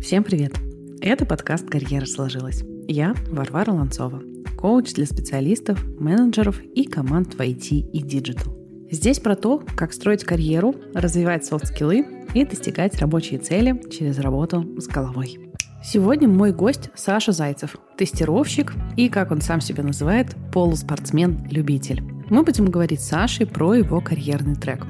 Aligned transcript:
Всем 0.00 0.22
привет! 0.22 0.54
Это 1.00 1.26
подкаст 1.26 1.68
«Карьера 1.68 2.06
сложилась». 2.06 2.62
Я 2.86 3.14
Варвара 3.28 3.72
Ланцова, 3.72 4.22
коуч 4.56 4.94
для 4.94 5.06
специалистов, 5.06 5.84
менеджеров 5.98 6.62
и 6.62 6.84
команд 6.84 7.34
в 7.34 7.40
IT 7.40 7.68
и 7.68 8.02
digital. 8.02 8.56
Здесь 8.90 9.18
про 9.18 9.34
то, 9.34 9.62
как 9.76 9.92
строить 9.92 10.24
карьеру, 10.24 10.76
развивать 10.94 11.44
soft 11.44 11.69
skill 11.69 12.00
ы 12.00 12.06
и 12.32 12.44
достигать 12.44 12.96
рабочие 12.98 13.40
цели 13.40 13.82
через 13.90 14.18
работу 14.20 14.64
с 14.78 14.86
головой. 14.86 15.38
Сегодня 15.84 16.28
мой 16.28 16.52
гость 16.52 16.90
Саша 16.94 17.32
Зайцев, 17.32 17.76
тестировщик 17.96 18.74
и, 18.96 19.08
как 19.08 19.32
он 19.32 19.40
сам 19.40 19.60
себя 19.60 19.82
называет, 19.82 20.28
полуспортсмен-любитель. 20.52 22.02
Мы 22.30 22.44
будем 22.44 22.66
говорить 22.66 23.00
с 23.00 23.08
Сашей 23.08 23.46
про 23.46 23.74
его 23.74 24.00
карьерный 24.00 24.54
трек. 24.54 24.86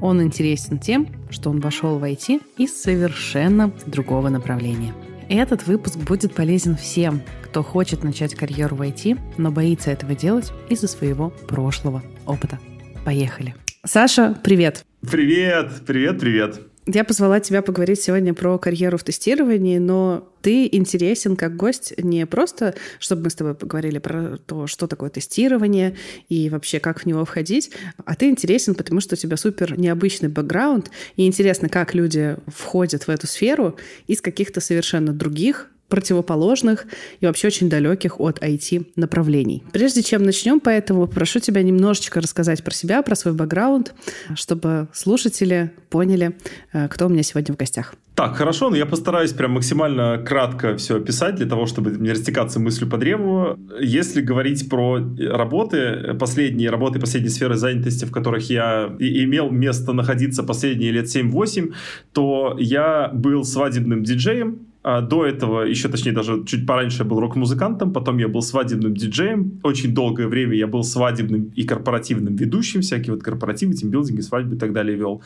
Он 0.00 0.22
интересен 0.22 0.78
тем, 0.78 1.08
что 1.30 1.50
он 1.50 1.60
вошел 1.60 1.98
в 1.98 2.04
IT 2.04 2.42
из 2.56 2.80
совершенно 2.80 3.72
другого 3.86 4.28
направления. 4.28 4.94
Этот 5.28 5.66
выпуск 5.66 5.96
будет 5.96 6.34
полезен 6.34 6.76
всем, 6.76 7.22
кто 7.44 7.62
хочет 7.62 8.02
начать 8.02 8.34
карьеру 8.34 8.76
в 8.76 8.82
IT, 8.82 9.18
но 9.36 9.52
боится 9.52 9.90
этого 9.90 10.14
делать 10.14 10.52
из-за 10.68 10.88
своего 10.88 11.30
прошлого 11.48 12.02
опыта. 12.26 12.58
Поехали. 13.04 13.54
Саша, 13.84 14.36
привет. 14.42 14.84
Привет, 15.08 15.70
привет, 15.86 16.20
привет. 16.20 16.69
Я 16.86 17.04
позвала 17.04 17.40
тебя 17.40 17.60
поговорить 17.60 18.00
сегодня 18.00 18.32
про 18.32 18.58
карьеру 18.58 18.96
в 18.96 19.04
тестировании, 19.04 19.78
но 19.78 20.32
ты 20.40 20.66
интересен 20.66 21.36
как 21.36 21.54
гость 21.54 21.92
не 21.98 22.24
просто, 22.26 22.74
чтобы 22.98 23.24
мы 23.24 23.30
с 23.30 23.34
тобой 23.34 23.54
поговорили 23.54 23.98
про 23.98 24.38
то, 24.38 24.66
что 24.66 24.86
такое 24.86 25.10
тестирование 25.10 25.96
и 26.30 26.48
вообще 26.48 26.80
как 26.80 27.00
в 27.00 27.06
него 27.06 27.24
входить, 27.26 27.70
а 28.04 28.16
ты 28.16 28.30
интересен, 28.30 28.74
потому 28.74 29.00
что 29.02 29.14
у 29.14 29.18
тебя 29.18 29.36
супер 29.36 29.78
необычный 29.78 30.30
бэкграунд, 30.30 30.90
и 31.16 31.26
интересно, 31.26 31.68
как 31.68 31.94
люди 31.94 32.36
входят 32.46 33.06
в 33.06 33.10
эту 33.10 33.26
сферу 33.26 33.76
из 34.06 34.22
каких-то 34.22 34.60
совершенно 34.60 35.12
других 35.12 35.70
противоположных 35.90 36.86
и 37.20 37.26
вообще 37.26 37.48
очень 37.48 37.68
далеких 37.68 38.20
от 38.20 38.42
IT 38.42 38.92
направлений. 38.96 39.62
Прежде 39.72 40.02
чем 40.02 40.22
начнем, 40.22 40.60
поэтому 40.60 41.06
прошу 41.06 41.40
тебя 41.40 41.62
немножечко 41.62 42.20
рассказать 42.20 42.64
про 42.64 42.72
себя, 42.72 43.02
про 43.02 43.14
свой 43.14 43.34
бэкграунд, 43.34 43.92
чтобы 44.34 44.88
слушатели 44.94 45.72
поняли, 45.90 46.36
э, 46.72 46.88
кто 46.88 47.06
у 47.06 47.08
меня 47.10 47.22
сегодня 47.22 47.54
в 47.54 47.58
гостях. 47.58 47.94
Так, 48.14 48.36
хорошо, 48.36 48.68
но 48.68 48.76
я 48.76 48.84
постараюсь 48.84 49.32
прям 49.32 49.52
максимально 49.52 50.18
кратко 50.18 50.76
все 50.76 50.98
описать, 50.98 51.36
для 51.36 51.46
того, 51.46 51.66
чтобы 51.66 51.92
не 51.92 52.10
растекаться 52.10 52.60
мыслью 52.60 52.90
по 52.90 52.98
древу. 52.98 53.58
Если 53.80 54.20
говорить 54.20 54.68
про 54.68 54.98
работы, 55.18 56.14
последние 56.18 56.68
работы, 56.70 57.00
последние 57.00 57.30
сферы 57.30 57.56
занятости, 57.56 58.04
в 58.04 58.10
которых 58.10 58.50
я 58.50 58.94
имел 58.98 59.50
место 59.50 59.94
находиться 59.94 60.42
последние 60.42 60.90
лет 60.90 61.06
7-8, 61.06 61.72
то 62.12 62.56
я 62.58 63.10
был 63.14 63.44
свадебным 63.44 64.04
диджеем, 64.04 64.69
а 64.82 65.02
до 65.02 65.26
этого, 65.26 65.62
еще 65.62 65.88
точнее, 65.88 66.12
даже 66.12 66.42
чуть 66.46 66.66
пораньше 66.66 67.02
я 67.02 67.04
был 67.04 67.20
рок-музыкантом, 67.20 67.92
потом 67.92 68.18
я 68.18 68.28
был 68.28 68.40
свадебным 68.40 68.94
диджеем. 68.94 69.60
Очень 69.62 69.94
долгое 69.94 70.26
время 70.26 70.56
я 70.56 70.66
был 70.66 70.82
свадебным 70.84 71.52
и 71.54 71.64
корпоративным 71.64 72.34
ведущим, 72.34 72.80
всякие 72.80 73.14
вот 73.14 73.22
корпоративы, 73.22 73.74
тимбилдинги, 73.74 74.22
свадьбы 74.22 74.56
и 74.56 74.58
так 74.58 74.72
далее 74.72 74.96
вел. 74.96 75.20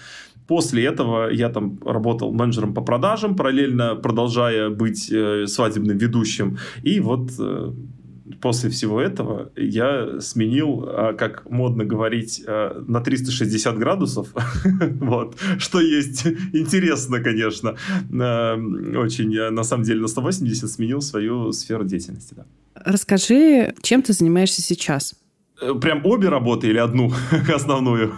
После 0.49 0.85
этого 0.85 1.31
я 1.31 1.51
там 1.51 1.79
работал 1.85 2.33
менеджером 2.33 2.75
по 2.75 2.81
продажам, 2.81 3.37
параллельно 3.37 3.95
продолжая 3.95 4.71
быть 4.71 5.11
э, 5.13 5.47
свадебным 5.47 5.99
ведущим. 5.99 6.59
И 6.83 6.99
вот 6.99 7.31
э, 7.39 7.73
после 8.41 8.71
всего 8.71 9.01
этого 9.01 9.53
я 9.57 10.21
сменил, 10.21 10.85
а, 10.87 11.13
как 11.13 11.49
модно 11.51 11.85
говорить, 11.85 12.43
а, 12.47 12.83
на 12.87 13.01
360 13.01 13.79
градусов. 13.79 14.29
вот. 15.01 15.37
Что 15.59 15.81
есть 15.81 16.27
интересно, 16.53 17.21
конечно. 17.21 17.77
А, 18.21 18.55
очень, 18.97 19.51
на 19.51 19.63
самом 19.65 19.85
деле, 19.85 20.01
на 20.01 20.09
180 20.09 20.71
сменил 20.71 21.01
свою 21.01 21.53
сферу 21.53 21.85
деятельности. 21.85 22.35
Расскажи, 22.75 23.75
чем 23.83 24.03
ты 24.03 24.13
занимаешься 24.13 24.63
сейчас? 24.63 25.15
Э, 25.61 25.73
прям 25.75 26.01
обе 26.05 26.29
работы 26.29 26.67
или 26.67 26.79
одну 26.79 27.13
основную? 27.55 28.15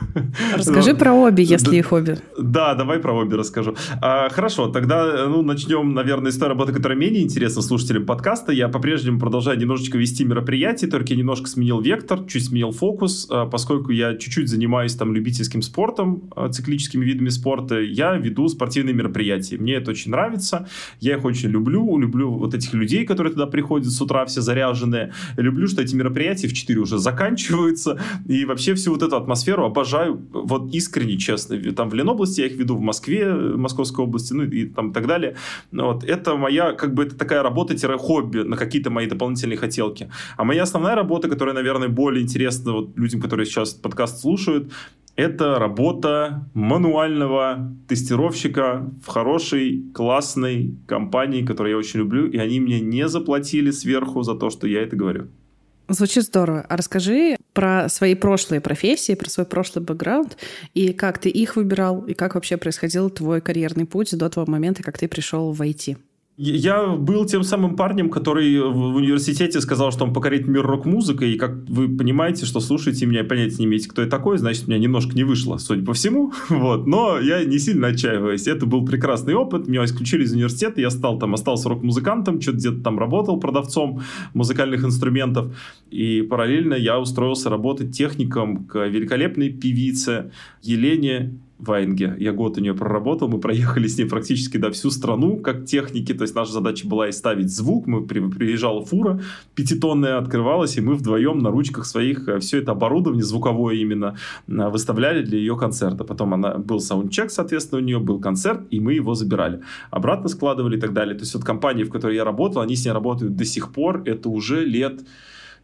Расскажи 0.56 0.94
про 0.94 1.12
обе, 1.12 1.44
если 1.44 1.76
их 1.76 1.92
обе. 1.92 2.18
Да, 2.38 2.74
давай 2.74 2.98
про 2.98 3.12
обе 3.12 3.36
расскажу. 3.36 3.76
А, 4.00 4.30
хорошо, 4.30 4.68
тогда 4.68 5.26
ну, 5.28 5.42
начнем, 5.42 5.92
наверное, 5.92 6.32
с 6.32 6.38
той 6.38 6.48
работы, 6.48 6.72
которая 6.72 6.96
менее 6.96 7.22
интересна 7.22 7.60
слушателям 7.60 8.06
подкаста. 8.06 8.52
Я 8.52 8.68
по-прежнему 8.68 9.18
продолжаю 9.18 9.58
немножечко 9.58 9.98
вести 9.98 10.24
мероприятия, 10.24 10.86
только 10.86 11.12
я 11.12 11.18
немножко 11.18 11.46
сменил 11.46 11.80
вектор, 11.80 12.24
чуть 12.26 12.46
сменил 12.46 12.70
фокус, 12.70 13.28
а, 13.30 13.44
поскольку 13.44 13.92
я 13.92 14.16
чуть-чуть 14.16 14.48
занимаюсь 14.48 14.94
там 14.94 15.12
любительским 15.12 15.60
спортом, 15.60 16.30
а, 16.34 16.48
циклическими 16.48 17.04
видами 17.04 17.28
спорта, 17.28 17.80
я 17.80 18.16
веду 18.16 18.48
спортивные 18.48 18.94
мероприятия. 18.94 19.58
Мне 19.58 19.74
это 19.74 19.90
очень 19.90 20.10
нравится, 20.10 20.68
я 21.00 21.16
их 21.16 21.24
очень 21.26 21.50
люблю, 21.50 21.98
люблю 21.98 22.32
вот 22.32 22.54
этих 22.54 22.72
людей, 22.72 23.04
которые 23.04 23.34
туда 23.34 23.46
приходят 23.46 23.88
с 23.88 24.00
утра 24.00 24.24
все 24.24 24.40
заряженные. 24.40 25.12
Люблю, 25.36 25.66
что 25.68 25.82
эти 25.82 25.94
мероприятия 25.94 26.48
в 26.48 26.54
4 26.54 26.80
уже 26.80 26.96
заканчиваются, 26.96 27.25
заканчиваются. 27.26 27.98
И 28.28 28.44
вообще 28.44 28.74
всю 28.74 28.92
вот 28.92 29.02
эту 29.02 29.16
атмосферу 29.16 29.64
обожаю, 29.64 30.20
вот 30.32 30.74
искренне, 30.74 31.16
честно. 31.16 31.58
Там 31.72 31.90
в 31.90 31.94
Ленобласти 31.94 32.40
я 32.40 32.46
их 32.46 32.56
веду, 32.56 32.76
в 32.76 32.80
Москве, 32.80 33.32
Московской 33.32 34.04
области, 34.04 34.32
ну 34.32 34.44
и 34.44 34.66
там 34.66 34.92
так 34.92 35.06
далее. 35.06 35.36
Вот. 35.72 36.04
Это 36.04 36.36
моя, 36.36 36.72
как 36.72 36.94
бы, 36.94 37.04
это 37.04 37.16
такая 37.16 37.42
работа-хобби 37.42 38.38
на 38.38 38.56
какие-то 38.56 38.90
мои 38.90 39.06
дополнительные 39.06 39.56
хотелки. 39.56 40.08
А 40.36 40.44
моя 40.44 40.62
основная 40.62 40.94
работа, 40.94 41.28
которая, 41.28 41.54
наверное, 41.54 41.88
более 41.88 42.22
интересна 42.22 42.72
вот 42.72 42.96
людям, 42.96 43.20
которые 43.20 43.46
сейчас 43.46 43.74
подкаст 43.74 44.20
слушают, 44.20 44.72
это 45.16 45.58
работа 45.58 46.46
мануального 46.52 47.72
тестировщика 47.88 48.90
в 49.02 49.08
хорошей, 49.08 49.84
классной 49.94 50.76
компании, 50.86 51.42
которую 51.42 51.72
я 51.72 51.78
очень 51.78 52.00
люблю, 52.00 52.26
и 52.26 52.36
они 52.36 52.60
мне 52.60 52.80
не 52.80 53.08
заплатили 53.08 53.70
сверху 53.70 54.22
за 54.22 54.34
то, 54.34 54.50
что 54.50 54.66
я 54.66 54.82
это 54.82 54.94
говорю. 54.94 55.28
Звучит 55.88 56.24
здорово. 56.24 56.66
А 56.68 56.76
расскажи 56.76 57.36
про 57.52 57.88
свои 57.88 58.14
прошлые 58.14 58.60
профессии, 58.60 59.14
про 59.14 59.30
свой 59.30 59.46
прошлый 59.46 59.84
бэкграунд, 59.84 60.36
и 60.74 60.92
как 60.92 61.18
ты 61.18 61.28
их 61.28 61.56
выбирал, 61.56 62.00
и 62.02 62.14
как 62.14 62.34
вообще 62.34 62.56
происходил 62.56 63.08
твой 63.08 63.40
карьерный 63.40 63.86
путь 63.86 64.16
до 64.16 64.28
того 64.28 64.50
момента, 64.50 64.82
как 64.82 64.98
ты 64.98 65.06
пришел 65.06 65.52
в 65.52 65.62
IT. 65.62 65.96
Я 66.38 66.88
был 66.88 67.24
тем 67.24 67.42
самым 67.42 67.76
парнем, 67.76 68.10
который 68.10 68.60
в 68.60 68.96
университете 68.96 69.58
сказал, 69.62 69.90
что 69.90 70.04
он 70.04 70.12
покорит 70.12 70.46
мир 70.46 70.66
рок-музыкой, 70.66 71.32
и 71.32 71.38
как 71.38 71.52
вы 71.66 71.88
понимаете, 71.88 72.44
что 72.44 72.60
слушаете 72.60 73.06
меня 73.06 73.20
и 73.20 73.26
понятия 73.26 73.56
не 73.60 73.64
имеете, 73.64 73.88
кто 73.88 74.02
я 74.02 74.08
такой, 74.08 74.36
значит, 74.36 74.64
у 74.66 74.70
меня 74.70 74.78
немножко 74.78 75.14
не 75.14 75.24
вышло, 75.24 75.56
судя 75.56 75.82
по 75.82 75.94
всему, 75.94 76.34
вот, 76.50 76.86
но 76.86 77.18
я 77.18 77.42
не 77.42 77.58
сильно 77.58 77.88
отчаиваюсь, 77.88 78.46
это 78.46 78.66
был 78.66 78.84
прекрасный 78.84 79.32
опыт, 79.32 79.66
меня 79.66 79.82
исключили 79.86 80.24
из 80.24 80.32
университета, 80.32 80.78
я 80.78 80.90
стал 80.90 81.18
там, 81.18 81.32
остался 81.32 81.70
рок-музыкантом, 81.70 82.38
что-то 82.38 82.58
где-то 82.58 82.82
там 82.82 82.98
работал 82.98 83.40
продавцом 83.40 84.02
музыкальных 84.34 84.84
инструментов, 84.84 85.56
и 85.90 86.20
параллельно 86.20 86.74
я 86.74 87.00
устроился 87.00 87.48
работать 87.48 87.96
техником 87.96 88.66
к 88.66 88.86
великолепной 88.86 89.48
певице 89.48 90.32
Елене 90.60 91.38
Ваенге. 91.58 92.16
Я 92.18 92.32
год 92.32 92.58
у 92.58 92.60
нее 92.60 92.74
проработал, 92.74 93.28
мы 93.28 93.40
проехали 93.40 93.86
с 93.86 93.96
ней 93.96 94.04
практически 94.04 94.58
до 94.58 94.70
всю 94.70 94.90
страну, 94.90 95.38
как 95.38 95.64
техники, 95.64 96.12
то 96.12 96.22
есть 96.22 96.34
наша 96.34 96.52
задача 96.52 96.86
была 96.86 97.08
и 97.08 97.12
ставить 97.12 97.50
звук, 97.50 97.86
мы 97.86 98.06
при, 98.06 98.20
приезжала 98.20 98.84
фура 98.84 99.20
пятитонная, 99.54 100.18
открывалась, 100.18 100.76
и 100.76 100.80
мы 100.80 100.94
вдвоем 100.94 101.38
на 101.38 101.50
ручках 101.50 101.86
своих 101.86 102.28
э, 102.28 102.40
все 102.40 102.58
это 102.58 102.72
оборудование, 102.72 103.24
звуковое 103.24 103.76
именно, 103.76 104.16
выставляли 104.46 105.22
для 105.22 105.38
ее 105.38 105.56
концерта. 105.56 106.04
Потом 106.04 106.34
она, 106.34 106.58
был 106.58 106.80
саундчек, 106.80 107.30
соответственно, 107.30 107.80
у 107.80 107.84
нее 107.84 107.98
был 107.98 108.20
концерт, 108.20 108.66
и 108.70 108.80
мы 108.80 108.94
его 108.94 109.14
забирали. 109.14 109.62
Обратно 109.90 110.28
складывали 110.28 110.76
и 110.76 110.80
так 110.80 110.92
далее. 110.92 111.14
То 111.14 111.22
есть 111.22 111.34
вот 111.34 111.44
компании, 111.44 111.84
в 111.84 111.90
которой 111.90 112.16
я 112.16 112.24
работал, 112.24 112.60
они 112.60 112.76
с 112.76 112.84
ней 112.84 112.92
работают 112.92 113.36
до 113.36 113.44
сих 113.44 113.72
пор, 113.72 114.02
это 114.04 114.28
уже 114.28 114.64
лет 114.64 115.00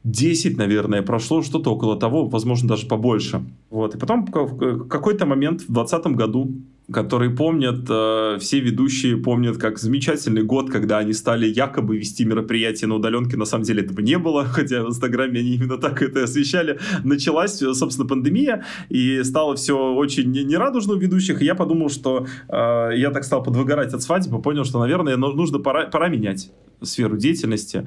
10, 0.04 0.56
наверное, 0.56 1.02
прошло, 1.02 1.42
что-то 1.42 1.72
около 1.72 1.96
того, 1.96 2.26
возможно, 2.26 2.68
даже 2.68 2.86
побольше. 2.86 3.44
Вот. 3.70 3.94
И 3.94 3.98
потом 3.98 4.26
в 4.26 4.88
какой-то 4.88 5.26
момент 5.26 5.62
в 5.62 5.72
2020 5.72 6.06
году, 6.16 6.50
который 6.92 7.30
помнят, 7.30 7.86
э, 7.88 8.38
все 8.41 8.60
ведущие 8.60 9.16
помнят 9.16 9.56
как 9.56 9.78
замечательный 9.78 10.42
год, 10.42 10.70
когда 10.70 10.98
они 10.98 11.12
стали 11.12 11.47
якобы 11.47 11.97
вести 11.97 12.24
мероприятия 12.24 12.86
на 12.86 12.97
удаленке, 12.97 13.36
на 13.36 13.44
самом 13.44 13.65
деле 13.65 13.83
этого 13.83 14.00
не 14.00 14.18
было, 14.18 14.44
хотя 14.53 14.83
в 14.83 14.89
Инстаграме 14.89 15.41
они 15.41 15.54
именно 15.54 15.78
так 15.78 16.03
это 16.03 16.24
освещали. 16.24 16.78
Началась, 17.04 17.59
собственно, 17.59 18.06
пандемия, 18.06 18.65
и 18.89 19.22
стало 19.24 19.56
все 19.56 19.94
очень 19.94 20.30
нерадужно 20.30 20.94
у 20.94 20.98
ведущих, 20.98 21.42
и 21.42 21.44
я 21.44 21.54
подумал, 21.54 21.89
что 21.89 22.27
э, 22.48 22.91
я 22.97 23.10
так 23.10 23.24
стал 23.24 23.42
подвыгорать 23.42 23.94
от 23.94 24.03
свадьбы, 24.03 24.41
понял, 24.42 24.65
что, 24.65 24.78
наверное, 24.78 25.16
нужно 25.16 25.59
пора, 25.59 25.86
пора 25.86 26.09
менять 26.09 26.50
сферу 26.84 27.16
деятельности. 27.16 27.86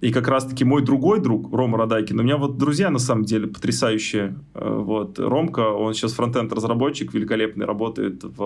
И 0.00 0.12
как 0.12 0.28
раз-таки 0.28 0.64
мой 0.64 0.82
другой 0.82 1.20
друг, 1.20 1.52
Рома 1.52 1.78
Радайкин, 1.78 2.18
у 2.18 2.22
меня 2.22 2.36
вот 2.36 2.58
друзья 2.58 2.90
на 2.90 2.98
самом 2.98 3.24
деле 3.24 3.46
потрясающие. 3.46 4.38
Э, 4.54 4.78
вот. 4.78 5.18
Ромка, 5.18 5.70
он 5.70 5.94
сейчас 5.94 6.12
фронтенд-разработчик, 6.12 7.12
великолепный, 7.12 7.66
работает 7.66 8.22
в 8.22 8.42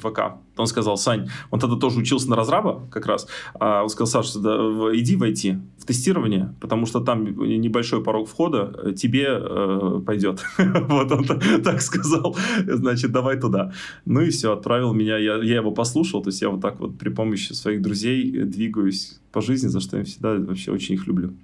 ВК. 0.00 0.36
Он 0.56 0.66
сказал, 0.66 0.96
Сань, 0.96 1.28
он 1.50 1.60
тогда 1.60 1.76
тоже 1.76 1.98
учился 1.98 2.30
на 2.30 2.36
разраба 2.36 2.86
как 2.90 3.06
раз, 3.06 3.26
а 3.58 3.82
он 3.82 3.88
сказал, 3.88 4.22
Саша, 4.22 4.38
да, 4.38 4.56
иди 4.92 5.16
войти 5.16 5.58
в 5.78 5.86
тестирование, 5.86 6.54
потому 6.60 6.86
что 6.86 7.00
там 7.00 7.24
небольшой 7.24 8.02
порог 8.02 8.28
входа 8.28 8.72
э, 8.82 8.92
тебе 8.92 9.26
э, 9.28 10.00
пойдет. 10.06 10.44
вот 10.58 11.10
он 11.12 11.24
так 11.24 11.80
сказал, 11.80 12.36
значит, 12.66 13.12
давай 13.12 13.38
туда. 13.38 13.72
Ну 14.04 14.20
и 14.20 14.30
все, 14.30 14.52
отправил 14.52 14.92
меня, 14.92 15.18
я 15.18 15.56
его 15.56 15.72
послушал, 15.72 16.22
то 16.22 16.28
есть 16.28 16.42
я 16.42 16.50
вот 16.50 16.60
так 16.60 16.80
вот 16.80 16.98
при 16.98 17.08
помощи 17.08 17.52
своих 17.52 17.82
друзей 17.82 18.44
двигаюсь 18.44 19.20
по 19.32 19.40
жизни, 19.40 19.68
за 19.68 19.80
что 19.80 19.98
я 19.98 20.04
всегда 20.04 20.34
вообще 20.34 20.70
очень 20.70 20.94
их 20.94 21.06
люблю. 21.06 21.34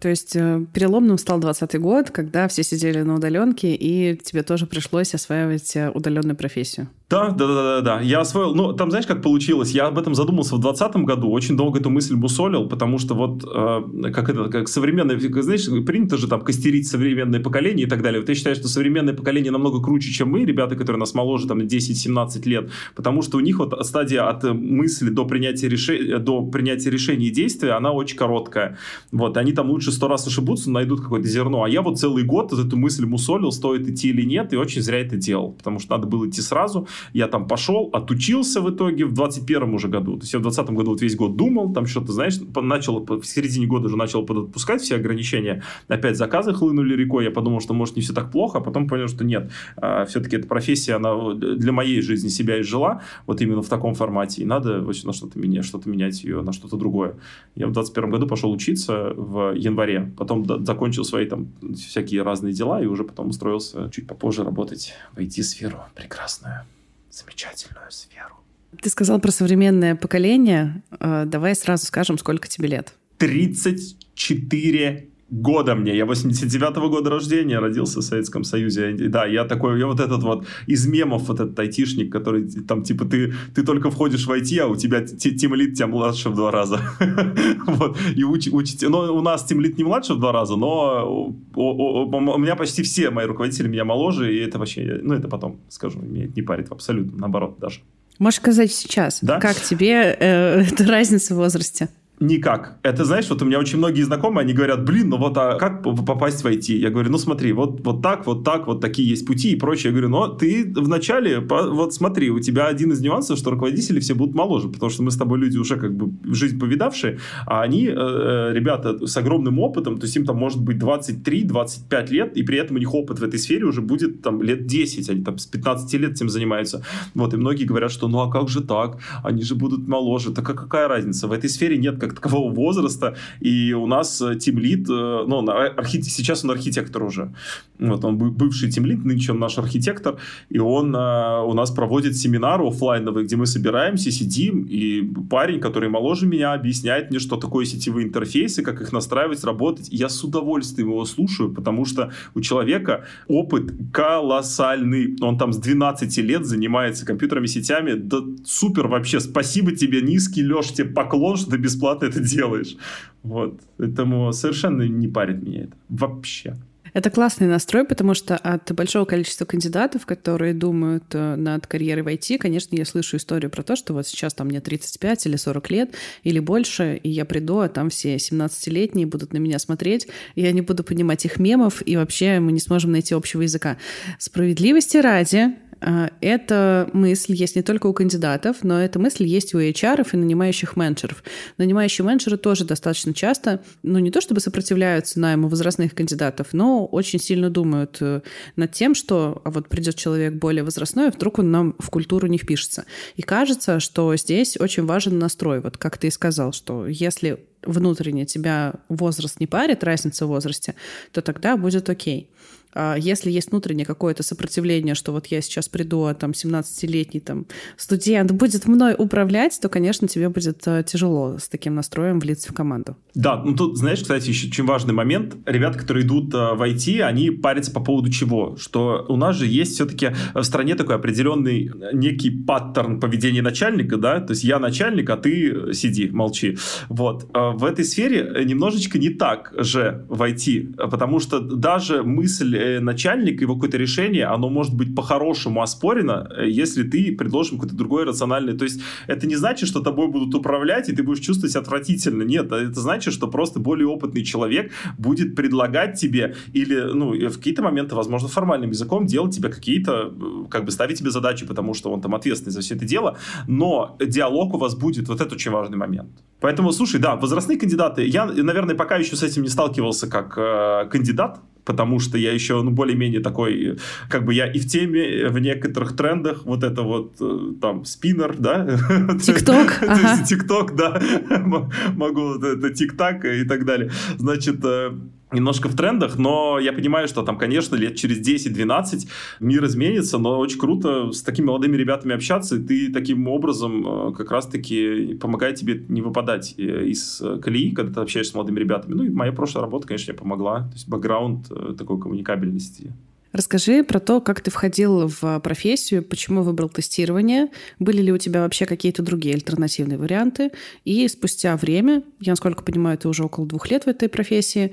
То 0.00 0.08
есть 0.08 0.34
э, 0.34 0.64
переломным 0.72 1.18
стал 1.18 1.40
20 1.40 1.78
год, 1.78 2.10
когда 2.10 2.48
все 2.48 2.62
сидели 2.62 3.02
на 3.02 3.16
удаленке, 3.16 3.74
и 3.74 4.16
тебе 4.16 4.42
тоже 4.42 4.66
пришлось 4.66 5.14
осваивать 5.14 5.76
э, 5.76 5.90
удаленную 5.90 6.36
профессию. 6.36 6.88
Да, 7.10 7.30
да, 7.30 7.46
да, 7.48 7.54
да, 7.54 7.80
да. 7.80 8.00
Я 8.00 8.20
освоил. 8.20 8.54
Ну, 8.54 8.72
там, 8.72 8.90
знаешь, 8.90 9.06
как 9.06 9.20
получилось? 9.20 9.72
Я 9.72 9.88
об 9.88 9.98
этом 9.98 10.14
задумался 10.14 10.54
в 10.54 10.60
2020 10.60 11.04
году, 11.04 11.28
очень 11.30 11.56
долго 11.56 11.80
эту 11.80 11.90
мысль 11.90 12.14
мусолил, 12.14 12.68
потому 12.68 12.98
что 12.98 13.14
вот 13.14 13.42
э, 13.44 14.10
как 14.12 14.28
это, 14.28 14.44
как 14.44 14.68
современное, 14.68 15.18
знаешь, 15.18 15.66
принято 15.84 16.16
же 16.16 16.28
там 16.28 16.40
костерить 16.40 16.86
современное 16.86 17.40
поколение 17.40 17.86
и 17.86 17.90
так 17.90 18.02
далее. 18.02 18.20
Вот 18.20 18.28
я 18.28 18.34
считаю, 18.36 18.54
что 18.54 18.68
современное 18.68 19.12
поколение 19.12 19.50
намного 19.50 19.82
круче, 19.82 20.12
чем 20.12 20.30
мы, 20.30 20.44
ребята, 20.44 20.76
которые 20.76 21.00
нас 21.00 21.12
моложе, 21.12 21.48
там, 21.48 21.58
10-17 21.58 22.48
лет, 22.48 22.70
потому 22.94 23.22
что 23.22 23.38
у 23.38 23.40
них 23.40 23.58
вот 23.58 23.74
стадия 23.84 24.28
от 24.28 24.44
мысли 24.44 25.10
до 25.10 25.24
принятия, 25.24 25.68
решения, 25.68 26.18
до 26.18 26.42
принятия 26.42 26.90
решений 26.90 27.26
и 27.26 27.30
действия, 27.30 27.72
она 27.72 27.90
очень 27.90 28.16
короткая. 28.16 28.78
Вот, 29.10 29.36
они 29.36 29.52
там 29.52 29.68
лучше 29.68 29.89
сто 29.90 30.08
раз 30.08 30.26
ошибутся, 30.26 30.70
найдут 30.70 31.00
какое-то 31.00 31.28
зерно. 31.28 31.64
А 31.64 31.68
я 31.68 31.82
вот 31.82 31.98
целый 31.98 32.24
год 32.24 32.52
эту 32.52 32.76
мысль 32.76 33.06
мусолил, 33.06 33.52
стоит 33.52 33.88
идти 33.88 34.08
или 34.08 34.22
нет, 34.22 34.52
и 34.52 34.56
очень 34.56 34.82
зря 34.82 35.00
это 35.00 35.16
делал, 35.16 35.52
потому 35.52 35.78
что 35.78 35.96
надо 35.96 36.06
было 36.06 36.28
идти 36.28 36.40
сразу, 36.40 36.86
я 37.12 37.28
там 37.28 37.46
пошел, 37.46 37.90
отучился 37.92 38.60
в 38.60 38.70
итоге 38.70 39.04
в 39.04 39.12
21 39.12 39.74
уже 39.74 39.88
году. 39.88 40.16
То 40.16 40.22
есть 40.22 40.32
я 40.32 40.38
в 40.38 40.42
20 40.42 40.70
году 40.70 40.90
вот 40.92 41.02
весь 41.02 41.16
год 41.16 41.36
думал, 41.36 41.72
там 41.72 41.86
что-то, 41.86 42.12
знаешь, 42.12 42.38
начал, 42.54 43.04
в 43.04 43.24
середине 43.24 43.66
года 43.66 43.86
уже 43.86 43.96
начал 43.96 44.24
подотпускать 44.24 44.82
все 44.82 44.96
ограничения. 44.96 45.62
Опять 45.88 46.16
заказы 46.16 46.52
хлынули 46.52 46.94
рекой, 46.94 47.24
я 47.24 47.30
подумал, 47.30 47.60
что 47.60 47.74
может 47.74 47.96
не 47.96 48.02
все 48.02 48.12
так 48.12 48.30
плохо, 48.30 48.58
а 48.58 48.60
потом 48.60 48.88
понял, 48.88 49.08
что 49.08 49.24
нет. 49.24 49.50
А, 49.76 50.04
все-таки 50.04 50.36
эта 50.36 50.46
профессия, 50.46 50.94
она 50.94 51.34
для 51.34 51.72
моей 51.72 52.00
жизни 52.02 52.28
себя 52.28 52.60
изжила, 52.60 53.02
вот 53.26 53.40
именно 53.40 53.62
в 53.62 53.68
таком 53.68 53.94
формате, 53.94 54.42
и 54.42 54.44
надо 54.44 54.80
на 54.80 55.12
что-то 55.12 55.38
менять, 55.38 55.64
что-то 55.64 55.88
менять 55.88 56.22
ее 56.24 56.42
на 56.42 56.52
что-то 56.52 56.76
другое. 56.76 57.16
Я 57.54 57.66
в 57.66 57.72
21 57.72 58.10
году 58.10 58.26
пошел 58.26 58.50
учиться 58.52 59.12
в 59.16 59.54
январе, 59.54 59.79
потом 60.16 60.64
закончил 60.64 61.04
свои 61.04 61.26
там 61.26 61.52
всякие 61.74 62.22
разные 62.22 62.52
дела 62.52 62.82
и 62.82 62.86
уже 62.86 63.04
потом 63.04 63.28
устроился 63.28 63.90
чуть 63.90 64.06
попозже 64.06 64.44
работать 64.44 64.94
в 65.14 65.18
IT-сферу 65.18 65.78
прекрасную 65.94 66.64
замечательную 67.10 67.90
сферу. 67.90 68.36
Ты 68.80 68.88
сказал 68.88 69.20
про 69.20 69.30
современное 69.30 69.96
поколение. 69.96 70.82
Э, 71.00 71.24
давай 71.26 71.54
сразу 71.54 71.86
скажем, 71.86 72.18
сколько 72.18 72.48
тебе 72.48 72.68
лет. 72.68 72.94
34 73.18 75.09
года 75.30 75.74
мне. 75.74 75.96
Я 75.96 76.04
89-го 76.04 76.88
года 76.88 77.10
рождения, 77.10 77.58
родился 77.58 78.00
в 78.00 78.02
Советском 78.02 78.44
Союзе. 78.44 78.92
Да, 79.08 79.26
я 79.26 79.44
такой, 79.44 79.78
я 79.78 79.86
вот 79.86 80.00
этот 80.00 80.22
вот 80.22 80.46
из 80.66 80.86
мемов, 80.86 81.28
вот 81.28 81.40
этот 81.40 81.58
айтишник, 81.58 82.12
который 82.12 82.50
там 82.68 82.82
типа 82.82 83.04
ты, 83.04 83.32
ты 83.54 83.62
только 83.62 83.90
входишь 83.90 84.26
в 84.26 84.30
IT, 84.30 84.58
а 84.58 84.66
у 84.66 84.76
тебя 84.76 85.04
тимлит 85.04 85.74
тебя 85.74 85.86
младше 85.86 86.30
в 86.30 86.34
два 86.34 86.50
раза. 86.50 86.80
вот, 87.66 87.96
и 88.16 88.24
уч, 88.24 88.48
учите. 88.52 88.88
Но 88.88 89.14
у 89.14 89.20
нас 89.20 89.44
тимлит 89.44 89.78
не 89.78 89.84
младше 89.84 90.14
в 90.14 90.18
два 90.18 90.32
раза, 90.32 90.56
но 90.56 91.34
у 91.54 92.38
меня 92.38 92.56
почти 92.56 92.82
все 92.82 93.10
мои 93.10 93.26
руководители 93.26 93.68
меня 93.68 93.84
моложе, 93.84 94.34
и 94.34 94.38
это 94.38 94.58
вообще, 94.58 95.00
ну 95.02 95.14
это 95.14 95.28
потом 95.28 95.60
скажу, 95.68 96.00
меня 96.00 96.26
не 96.26 96.42
парит 96.42 96.70
абсолютно, 96.70 97.18
наоборот 97.18 97.58
даже. 97.60 97.80
Можешь 98.18 98.40
сказать 98.40 98.70
сейчас, 98.70 99.20
да? 99.22 99.40
как 99.40 99.56
тебе 99.56 100.16
э, 100.20 100.60
эта 100.70 100.84
разница 100.86 101.34
в 101.34 101.38
возрасте? 101.38 101.88
Никак. 102.22 102.78
Это, 102.82 103.06
знаешь, 103.06 103.30
вот 103.30 103.40
у 103.40 103.46
меня 103.46 103.58
очень 103.58 103.78
многие 103.78 104.02
знакомые, 104.02 104.42
они 104.42 104.52
говорят, 104.52 104.84
блин, 104.84 105.08
ну 105.08 105.16
вот 105.16 105.38
а 105.38 105.56
как 105.56 105.82
попасть 105.82 106.44
в 106.44 106.46
IT? 106.46 106.70
Я 106.74 106.90
говорю, 106.90 107.10
ну 107.10 107.16
смотри, 107.16 107.52
вот, 107.52 107.80
вот 107.82 108.02
так, 108.02 108.26
вот 108.26 108.44
так, 108.44 108.66
вот 108.66 108.82
такие 108.82 109.08
есть 109.08 109.26
пути 109.26 109.52
и 109.52 109.56
прочее. 109.56 109.86
Я 109.86 109.92
говорю, 109.92 110.10
но 110.10 110.28
ты 110.28 110.70
вначале, 110.76 111.40
вот 111.40 111.94
смотри, 111.94 112.28
у 112.30 112.38
тебя 112.38 112.66
один 112.66 112.92
из 112.92 113.00
нюансов, 113.00 113.38
что 113.38 113.50
руководители 113.50 114.00
все 114.00 114.14
будут 114.14 114.34
моложе, 114.34 114.68
потому 114.68 114.90
что 114.90 115.02
мы 115.02 115.10
с 115.10 115.16
тобой 115.16 115.38
люди 115.38 115.56
уже 115.56 115.78
как 115.78 115.96
бы 115.96 116.12
жизнь 116.30 116.58
повидавшие, 116.58 117.20
а 117.46 117.62
они, 117.62 117.86
э, 117.86 117.92
э 117.94 118.52
ребята, 118.52 119.06
с 119.06 119.16
огромным 119.16 119.58
опытом, 119.58 119.96
то 119.96 120.04
есть 120.04 120.16
им 120.16 120.26
там 120.26 120.36
может 120.36 120.60
быть 120.60 120.76
23-25 120.76 122.10
лет, 122.10 122.36
и 122.36 122.42
при 122.42 122.58
этом 122.58 122.76
у 122.76 122.78
них 122.78 122.94
опыт 122.94 123.18
в 123.18 123.24
этой 123.24 123.38
сфере 123.38 123.64
уже 123.64 123.80
будет 123.80 124.20
там 124.20 124.42
лет 124.42 124.66
10, 124.66 125.08
они 125.08 125.24
там 125.24 125.38
с 125.38 125.46
15 125.46 125.94
лет 125.94 126.12
этим 126.12 126.28
занимаются. 126.28 126.84
Вот, 127.14 127.32
и 127.32 127.38
многие 127.38 127.64
говорят, 127.64 127.90
что 127.90 128.08
ну 128.08 128.20
а 128.20 128.30
как 128.30 128.50
же 128.50 128.60
так? 128.60 128.98
Они 129.24 129.42
же 129.42 129.54
будут 129.54 129.88
моложе. 129.88 130.32
Так 130.32 130.50
а 130.50 130.52
какая 130.52 130.86
разница? 130.86 131.26
В 131.26 131.32
этой 131.32 131.48
сфере 131.48 131.78
нет 131.78 131.98
как 131.98 132.09
как 132.10 132.20
такового 132.20 132.52
возраста, 132.52 133.16
и 133.40 133.72
у 133.72 133.86
нас 133.86 134.22
тимлит, 134.40 134.88
э, 134.90 134.92
э, 134.92 135.24
ну, 135.26 135.48
архит... 135.48 136.04
сейчас 136.04 136.44
он 136.44 136.50
архитектор 136.50 137.02
уже, 137.02 137.32
вот 137.78 138.04
он 138.04 138.16
бывший 138.16 138.70
тимлит, 138.70 139.04
нынче 139.04 139.32
он 139.32 139.38
наш 139.38 139.58
архитектор, 139.58 140.16
и 140.48 140.58
он 140.58 140.94
э, 140.94 141.42
у 141.44 141.54
нас 141.54 141.70
проводит 141.70 142.16
семинары 142.16 142.66
офлайновые, 142.66 143.24
где 143.24 143.36
мы 143.36 143.46
собираемся, 143.46 144.10
сидим, 144.10 144.66
и 144.68 145.02
парень, 145.30 145.60
который 145.60 145.88
моложе 145.88 146.26
меня, 146.26 146.52
объясняет 146.52 147.10
мне, 147.10 147.18
что 147.18 147.36
такое 147.36 147.64
сетевые 147.64 148.06
интерфейсы, 148.06 148.62
как 148.62 148.80
их 148.80 148.92
настраивать, 148.92 149.44
работать, 149.44 149.88
я 149.90 150.08
с 150.08 150.24
удовольствием 150.24 150.88
его 150.88 151.04
слушаю, 151.04 151.52
потому 151.52 151.84
что 151.84 152.12
у 152.34 152.40
человека 152.40 153.04
опыт 153.28 153.72
колоссальный, 153.92 155.16
он 155.20 155.38
там 155.38 155.52
с 155.52 155.58
12 155.58 156.18
лет 156.18 156.44
занимается 156.44 157.06
компьютерными 157.06 157.46
сетями, 157.46 157.92
да 157.92 158.18
супер 158.44 158.88
вообще, 158.88 159.20
спасибо 159.20 159.72
тебе, 159.72 160.02
низкий 160.02 160.42
Леш, 160.42 160.72
тебе 160.72 160.88
поклон, 160.88 161.36
что 161.36 161.50
ты 161.50 161.56
бесплатно 161.56 161.99
ты 162.00 162.06
это 162.06 162.20
делаешь. 162.20 162.76
Вот. 163.22 163.60
Поэтому 163.76 164.32
совершенно 164.32 164.82
не 164.82 165.08
парит 165.08 165.42
меня 165.42 165.64
это. 165.64 165.76
Вообще. 165.88 166.56
Это 166.92 167.10
классный 167.10 167.46
настрой, 167.46 167.84
потому 167.84 168.14
что 168.14 168.36
от 168.36 168.72
большого 168.72 169.04
количества 169.04 169.44
кандидатов, 169.44 170.06
которые 170.06 170.54
думают 170.54 171.04
э, 171.12 171.36
над 171.36 171.66
карьерой 171.66 172.02
в 172.02 172.08
IT, 172.08 172.38
конечно, 172.38 172.74
я 172.74 172.84
слышу 172.84 173.16
историю 173.16 173.50
про 173.50 173.62
то, 173.62 173.76
что 173.76 173.94
вот 173.94 174.06
сейчас 174.06 174.34
там 174.34 174.48
мне 174.48 174.60
35 174.60 175.26
или 175.26 175.36
40 175.36 175.70
лет 175.70 175.94
или 176.24 176.38
больше, 176.40 176.98
и 177.02 177.08
я 177.08 177.24
приду, 177.24 177.58
а 177.60 177.68
там 177.68 177.90
все 177.90 178.16
17-летние 178.16 179.06
будут 179.06 179.32
на 179.32 179.38
меня 179.38 179.58
смотреть, 179.58 180.08
и 180.34 180.42
я 180.42 180.52
не 180.52 180.62
буду 180.62 180.82
понимать 180.82 181.24
их 181.24 181.38
мемов, 181.38 181.82
и 181.86 181.96
вообще 181.96 182.40
мы 182.40 182.52
не 182.52 182.60
сможем 182.60 182.92
найти 182.92 183.14
общего 183.14 183.42
языка. 183.42 183.76
Справедливости 184.18 184.96
ради, 184.96 185.54
эта 185.80 186.90
мысль 186.92 187.34
есть 187.34 187.56
не 187.56 187.62
только 187.62 187.86
у 187.86 187.92
кандидатов, 187.92 188.58
но 188.62 188.80
эта 188.80 188.98
мысль 188.98 189.24
есть 189.24 189.54
у 189.54 189.60
HR 189.60 190.06
и 190.12 190.16
нанимающих 190.16 190.76
менеджеров. 190.76 191.22
Нанимающие 191.56 192.04
менеджеры 192.04 192.36
тоже 192.36 192.64
достаточно 192.64 193.14
часто, 193.14 193.62
ну 193.82 193.98
не 193.98 194.10
то 194.10 194.20
чтобы 194.20 194.40
сопротивляются 194.40 195.18
найму 195.20 195.48
возрастных 195.48 195.94
кандидатов, 195.94 196.48
но 196.52 196.84
очень 196.86 197.18
сильно 197.18 197.48
думают 197.48 197.98
э, 198.00 198.20
над 198.56 198.72
тем, 198.72 198.94
что 198.94 199.40
а 199.44 199.50
вот 199.50 199.68
придет 199.68 199.96
человек 199.96 200.34
более 200.34 200.64
возрастной, 200.64 201.08
а 201.08 201.12
вдруг 201.12 201.38
он 201.38 201.50
нам 201.50 201.74
в 201.78 201.88
культуру 201.88 202.26
не 202.26 202.36
впишется. 202.36 202.84
И 203.16 203.22
кажется, 203.22 203.80
что 203.80 204.14
здесь 204.16 204.58
очень 204.60 204.84
важен 204.84 205.18
настрой. 205.18 205.60
Вот 205.60 205.78
как 205.78 205.96
ты 205.96 206.08
и 206.08 206.10
сказал, 206.10 206.52
что 206.52 206.86
если 206.86 207.44
внутренне 207.62 208.26
тебя 208.26 208.74
возраст 208.88 209.40
не 209.40 209.46
парит, 209.46 209.84
разница 209.84 210.26
в 210.26 210.28
возрасте, 210.28 210.74
то 211.12 211.22
тогда 211.22 211.56
будет 211.56 211.88
окей. 211.88 212.28
А 212.28 212.59
если 212.74 213.30
есть 213.30 213.50
внутреннее 213.50 213.86
какое-то 213.86 214.22
сопротивление, 214.22 214.94
что 214.94 215.12
вот 215.12 215.26
я 215.26 215.40
сейчас 215.40 215.68
приду, 215.68 216.04
а 216.04 216.14
там 216.14 216.30
17-летний 216.30 217.20
там 217.20 217.46
студент 217.76 218.32
будет 218.32 218.66
мной 218.66 218.94
управлять, 218.96 219.58
то, 219.60 219.68
конечно, 219.68 220.08
тебе 220.08 220.28
будет 220.28 220.66
э, 220.66 220.84
тяжело 220.86 221.38
с 221.38 221.48
таким 221.48 221.74
настроем 221.74 222.20
влиться 222.20 222.50
в 222.52 222.54
команду. 222.54 222.96
Да, 223.14 223.42
ну 223.44 223.54
тут, 223.54 223.76
знаешь, 223.78 224.00
кстати, 224.00 224.28
еще 224.28 224.48
очень 224.48 224.64
важный 224.64 224.94
момент. 224.94 225.36
Ребята, 225.46 225.78
которые 225.78 226.06
идут 226.06 226.32
э, 226.34 226.54
в 226.54 226.62
IT, 226.62 227.00
они 227.00 227.30
парятся 227.30 227.72
по 227.72 227.80
поводу 227.80 228.10
чего? 228.10 228.56
Что 228.56 229.04
у 229.08 229.16
нас 229.16 229.36
же 229.36 229.46
есть 229.46 229.74
все-таки 229.74 230.10
в 230.34 230.42
стране 230.42 230.74
такой 230.74 230.96
определенный 230.96 231.66
э, 231.66 231.90
некий 231.92 232.30
паттерн 232.30 233.00
поведения 233.00 233.42
начальника, 233.42 233.96
да, 233.96 234.20
то 234.20 234.32
есть 234.32 234.44
я 234.44 234.58
начальник, 234.58 235.10
а 235.10 235.16
ты 235.16 235.72
сиди, 235.72 236.08
молчи. 236.10 236.56
Вот. 236.88 237.28
В 237.32 237.64
этой 237.64 237.84
сфере 237.84 238.44
немножечко 238.44 238.98
не 238.98 239.10
так 239.10 239.52
же 239.56 240.04
в 240.08 240.22
IT, 240.22 240.88
потому 240.90 241.20
что 241.20 241.40
даже 241.40 242.02
мысль 242.02 242.56
э, 242.56 242.59
начальник, 242.80 243.40
его 243.40 243.54
какое-то 243.54 243.78
решение, 243.78 244.26
оно 244.26 244.48
может 244.48 244.74
быть 244.74 244.94
по-хорошему 244.94 245.62
оспорено, 245.62 246.28
э, 246.36 246.48
если 246.48 246.82
ты 246.82 247.14
предложишь 247.16 247.52
какое-то 247.52 247.76
другое 247.76 248.04
рациональное. 248.04 248.54
То 248.54 248.64
есть 248.64 248.80
это 249.06 249.26
не 249.26 249.36
значит, 249.36 249.68
что 249.68 249.80
тобой 249.80 250.08
будут 250.08 250.34
управлять, 250.34 250.88
и 250.88 250.92
ты 250.92 251.02
будешь 251.02 251.20
чувствовать 251.20 251.56
отвратительно. 251.56 252.22
Нет, 252.22 252.52
это 252.52 252.80
значит, 252.80 253.14
что 253.14 253.28
просто 253.28 253.60
более 253.60 253.86
опытный 253.86 254.24
человек 254.24 254.72
будет 254.98 255.34
предлагать 255.36 255.98
тебе 255.98 256.34
или, 256.52 256.80
ну, 256.92 257.12
в 257.12 257.36
какие-то 257.36 257.62
моменты, 257.62 257.94
возможно, 257.94 258.28
формальным 258.28 258.70
языком 258.70 259.06
делать 259.06 259.34
тебе 259.34 259.48
какие-то, 259.48 260.12
как 260.50 260.64
бы 260.64 260.70
ставить 260.70 260.98
тебе 260.98 261.10
задачи, 261.10 261.46
потому 261.46 261.74
что 261.74 261.90
он 261.92 262.00
там 262.00 262.14
ответственный 262.14 262.52
за 262.52 262.60
все 262.60 262.74
это 262.74 262.84
дело, 262.84 263.16
но 263.48 263.96
диалог 264.00 264.54
у 264.54 264.58
вас 264.58 264.74
будет, 264.74 265.08
вот 265.08 265.20
это 265.20 265.34
очень 265.34 265.50
важный 265.50 265.76
момент. 265.76 266.10
Поэтому, 266.40 266.72
слушай, 266.72 267.00
да, 267.00 267.16
возрастные 267.16 267.58
кандидаты, 267.58 268.06
я, 268.06 268.26
наверное, 268.26 268.74
пока 268.74 268.96
еще 268.96 269.16
с 269.16 269.22
этим 269.22 269.42
не 269.42 269.48
сталкивался 269.48 270.08
как 270.08 270.34
э, 270.36 270.88
кандидат, 270.90 271.40
потому 271.64 272.00
что 272.00 272.18
я 272.18 272.32
еще, 272.32 272.62
ну, 272.62 272.70
более-менее 272.70 273.20
такой, 273.20 273.78
как 274.08 274.24
бы 274.24 274.34
я 274.34 274.46
и 274.46 274.58
в 274.58 274.66
теме, 274.66 275.28
в 275.28 275.38
некоторых 275.38 275.96
трендах, 275.96 276.44
вот 276.44 276.64
это 276.64 276.82
вот, 276.82 277.14
э, 277.20 277.52
там, 277.60 277.84
спиннер, 277.84 278.36
да? 278.38 278.66
Тикток, 279.22 279.80
Тикток, 280.28 280.76
да, 280.76 281.00
могу, 281.94 282.34
это 282.34 282.70
тик-так 282.70 283.24
и 283.24 283.44
так 283.44 283.64
далее. 283.64 283.90
Значит, 284.18 284.64
э, 284.64 284.92
немножко 285.32 285.68
в 285.68 285.76
трендах, 285.76 286.18
но 286.18 286.58
я 286.58 286.72
понимаю, 286.72 287.08
что 287.08 287.22
там, 287.22 287.38
конечно, 287.38 287.76
лет 287.76 287.96
через 287.96 288.18
10-12 288.26 289.08
мир 289.40 289.64
изменится, 289.64 290.18
но 290.18 290.38
очень 290.38 290.58
круто 290.58 291.12
с 291.12 291.22
такими 291.22 291.46
молодыми 291.46 291.76
ребятами 291.76 292.14
общаться, 292.14 292.56
и 292.56 292.58
ты 292.60 292.92
таким 292.92 293.28
образом 293.28 294.10
э, 294.10 294.12
как 294.14 294.30
раз-таки 294.30 295.14
помогает 295.20 295.56
тебе 295.56 295.84
не 295.88 296.02
выпадать 296.02 296.54
э, 296.56 296.86
из 296.86 297.20
э, 297.20 297.38
колеи, 297.42 297.72
когда 297.72 297.94
ты 297.94 298.00
общаешься 298.00 298.32
с 298.32 298.34
молодыми 298.34 298.58
ребятами. 298.58 298.94
Ну 298.94 299.04
и 299.04 299.10
моя 299.10 299.32
прошлая 299.32 299.64
работа, 299.64 299.86
конечно, 299.86 300.12
мне 300.12 300.18
помогла. 300.18 300.60
То 300.68 300.74
есть 300.74 300.88
бэкграунд 300.88 301.76
такой 301.76 302.00
коммуникабельности. 302.00 302.92
Расскажи 303.32 303.84
про 303.84 304.00
то, 304.00 304.20
как 304.20 304.40
ты 304.40 304.50
входил 304.50 305.06
в 305.06 305.38
профессию, 305.40 306.02
почему 306.02 306.42
выбрал 306.42 306.68
тестирование, 306.68 307.48
были 307.78 308.02
ли 308.02 308.12
у 308.12 308.18
тебя 308.18 308.42
вообще 308.42 308.66
какие-то 308.66 309.02
другие 309.02 309.34
альтернативные 309.34 309.98
варианты, 309.98 310.50
и 310.84 311.06
спустя 311.06 311.56
время, 311.56 312.02
я 312.18 312.32
насколько 312.32 312.64
понимаю, 312.64 312.98
ты 312.98 313.08
уже 313.08 313.22
около 313.22 313.46
двух 313.46 313.70
лет 313.70 313.84
в 313.84 313.88
этой 313.88 314.08
профессии, 314.08 314.72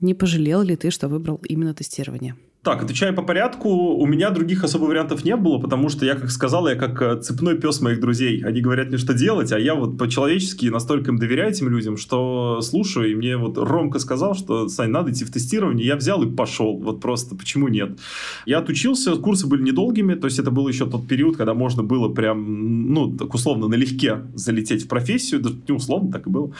не 0.00 0.14
пожалел 0.14 0.62
ли 0.62 0.76
ты, 0.76 0.90
что 0.90 1.08
выбрал 1.08 1.40
именно 1.48 1.74
тестирование? 1.74 2.34
Так, 2.62 2.82
отвечая 2.82 3.12
по 3.12 3.22
порядку, 3.22 3.68
у 3.68 4.04
меня 4.04 4.30
других 4.30 4.64
особо 4.64 4.86
вариантов 4.86 5.24
не 5.24 5.36
было, 5.36 5.58
потому 5.58 5.88
что 5.88 6.04
я, 6.04 6.16
как 6.16 6.28
сказал, 6.30 6.68
я 6.68 6.74
как 6.74 7.00
э, 7.00 7.20
цепной 7.20 7.56
пес 7.56 7.80
моих 7.80 8.00
друзей. 8.00 8.42
Они 8.44 8.60
говорят 8.60 8.88
мне, 8.88 8.98
что 8.98 9.14
делать, 9.14 9.52
а 9.52 9.60
я 9.60 9.76
вот 9.76 9.96
по-человечески 9.96 10.66
настолько 10.66 11.12
им 11.12 11.18
доверяю 11.18 11.50
этим 11.50 11.68
людям, 11.68 11.96
что 11.96 12.60
слушаю, 12.60 13.12
и 13.12 13.14
мне 13.14 13.36
вот 13.36 13.56
Ромка 13.56 14.00
сказал, 14.00 14.34
что, 14.34 14.68
Сань, 14.68 14.90
надо 14.90 15.12
идти 15.12 15.24
в 15.24 15.30
тестирование, 15.30 15.86
я 15.86 15.94
взял 15.94 16.20
и 16.24 16.30
пошел. 16.30 16.76
Вот 16.76 17.00
просто, 17.00 17.36
почему 17.36 17.68
нет? 17.68 17.98
Я 18.44 18.58
отучился, 18.58 19.14
курсы 19.16 19.46
были 19.46 19.62
недолгими, 19.62 20.14
то 20.14 20.26
есть 20.26 20.40
это 20.40 20.50
был 20.50 20.66
еще 20.66 20.84
тот 20.84 21.06
период, 21.06 21.36
когда 21.36 21.54
можно 21.54 21.84
было 21.84 22.08
прям, 22.08 22.92
ну, 22.92 23.16
так 23.16 23.32
условно, 23.32 23.68
налегке 23.68 24.24
залететь 24.34 24.84
в 24.84 24.88
профессию, 24.88 25.40
даже 25.40 25.56
не 25.68 25.74
условно, 25.74 26.10
так 26.10 26.26
и 26.26 26.30
было. 26.30 26.52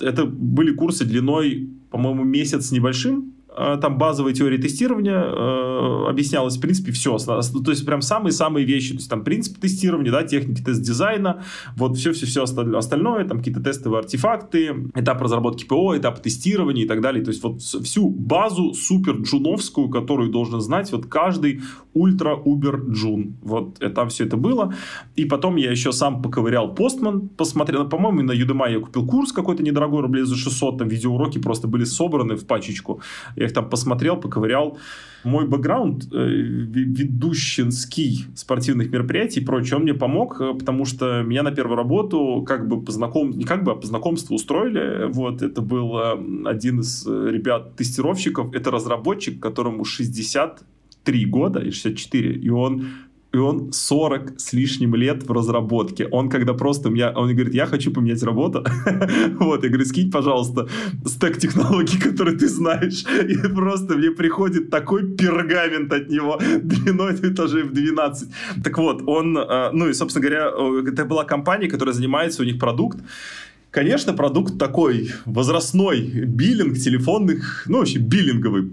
Это 0.00 0.26
были 0.26 0.72
курсы 0.72 1.04
длиной, 1.04 1.70
по-моему, 1.96 2.24
месяц 2.24 2.72
небольшим, 2.72 3.36
Э, 3.56 3.78
там 3.80 3.96
базовой 3.96 4.34
теории 4.34 4.58
тестирования 4.58 5.18
э, 5.18 6.08
объяснялось, 6.08 6.58
в 6.58 6.60
принципе, 6.60 6.92
все. 6.92 7.16
То 7.16 7.70
есть, 7.70 7.86
прям 7.86 8.02
самые-самые 8.02 8.66
вещи. 8.66 8.90
То 8.90 8.96
есть, 8.96 9.08
там 9.08 9.24
принцип 9.24 9.58
тестирования, 9.58 10.12
да, 10.12 10.24
техники 10.24 10.62
тест-дизайна, 10.62 11.42
вот 11.74 11.96
все-все-все 11.96 12.42
остальное, 12.42 13.24
там 13.26 13.38
какие-то 13.38 13.62
тестовые 13.62 14.00
артефакты, 14.00 14.90
этап 14.94 15.22
разработки 15.22 15.64
ПО, 15.64 15.96
этап 15.96 16.20
тестирования 16.20 16.84
и 16.84 16.86
так 16.86 17.00
далее. 17.00 17.24
То 17.24 17.30
есть, 17.30 17.42
вот 17.42 17.62
всю 17.62 18.10
базу 18.10 18.74
супер 18.74 19.16
джуновскую, 19.22 19.88
которую 19.88 20.30
должен 20.30 20.60
знать 20.60 20.92
вот 20.92 21.06
каждый 21.06 21.62
ультра-убер 21.96 22.84
джун. 22.90 23.36
Вот 23.42 23.78
там 23.94 24.08
все 24.08 24.26
это 24.26 24.36
было. 24.36 24.74
И 25.16 25.24
потом 25.24 25.56
я 25.56 25.70
еще 25.70 25.92
сам 25.92 26.22
поковырял 26.22 26.74
постман, 26.74 27.28
посмотрел, 27.28 27.88
по-моему, 27.88 28.22
на 28.22 28.32
Udemy 28.32 28.72
я 28.72 28.80
купил 28.80 29.06
курс 29.06 29.32
какой-то 29.32 29.62
недорогой, 29.62 30.02
рублей 30.02 30.24
за 30.24 30.36
600, 30.36 30.78
там 30.78 30.88
видеоуроки 30.88 31.38
просто 31.38 31.68
были 31.68 31.84
собраны 31.84 32.36
в 32.36 32.46
пачечку. 32.46 33.00
Я 33.36 33.46
их 33.46 33.52
там 33.52 33.68
посмотрел, 33.68 34.16
поковырял. 34.16 34.78
Мой 35.24 35.46
бэкграунд 35.46 36.12
э, 36.12 36.28
ведущинский 36.28 38.26
спортивных 38.36 38.92
мероприятий 38.92 39.40
и 39.40 39.44
прочее, 39.44 39.76
он 39.76 39.82
мне 39.82 39.94
помог, 39.94 40.40
э, 40.40 40.54
потому 40.54 40.84
что 40.84 41.22
меня 41.22 41.42
на 41.42 41.50
первую 41.50 41.76
работу 41.76 42.44
как 42.46 42.68
бы 42.68 42.80
по 42.80 42.92
знаком... 42.92 43.30
не 43.30 43.44
как 43.44 43.64
бы, 43.64 43.72
а 43.72 43.74
по 43.74 43.86
знакомству 43.86 44.36
устроили. 44.36 45.10
Вот, 45.10 45.42
это 45.42 45.62
был 45.62 45.98
э, 45.98 46.48
один 46.48 46.80
из 46.80 47.06
э, 47.06 47.30
ребят-тестировщиков, 47.32 48.54
это 48.54 48.70
разработчик, 48.70 49.40
которому 49.40 49.84
63 51.06 51.26
года 51.26 51.60
или 51.60 51.70
64, 51.70 52.32
и 52.32 52.50
он 52.50 52.88
и 53.34 53.38
он 53.38 53.70
40 53.70 54.40
с 54.40 54.54
лишним 54.54 54.94
лет 54.94 55.24
в 55.24 55.32
разработке. 55.32 56.06
Он 56.10 56.30
когда 56.30 56.54
просто 56.54 56.88
меня, 56.88 57.12
он 57.14 57.34
говорит, 57.34 57.54
я 57.54 57.66
хочу 57.66 57.90
поменять 57.92 58.22
работу. 58.22 58.64
вот, 59.40 59.62
я 59.62 59.68
говорю, 59.68 59.84
скинь, 59.84 60.10
пожалуйста, 60.10 60.68
стек 61.04 61.38
технологий, 61.38 61.98
которые 61.98 62.38
ты 62.38 62.48
знаешь. 62.48 63.04
И 63.28 63.36
просто 63.54 63.94
мне 63.94 64.10
приходит 64.10 64.70
такой 64.70 65.16
пергамент 65.16 65.92
от 65.92 66.08
него 66.08 66.38
длиной 66.62 67.14
этажей 67.14 67.64
в 67.64 67.72
12. 67.72 68.28
Так 68.64 68.78
вот, 68.78 69.02
он, 69.06 69.36
э, 69.36 69.70
ну 69.72 69.88
и, 69.88 69.92
собственно 69.92 70.26
говоря, 70.26 70.90
это 70.90 71.04
была 71.04 71.24
компания, 71.24 71.68
которая 71.68 71.94
занимается, 71.94 72.42
у 72.42 72.46
них 72.46 72.58
продукт, 72.58 72.98
Конечно, 73.70 74.14
продукт 74.14 74.58
такой 74.58 75.10
возрастной, 75.26 76.00
биллинг 76.00 76.78
телефонных, 76.78 77.64
ну, 77.68 77.78
вообще 77.78 77.98
биллинговый 77.98 78.70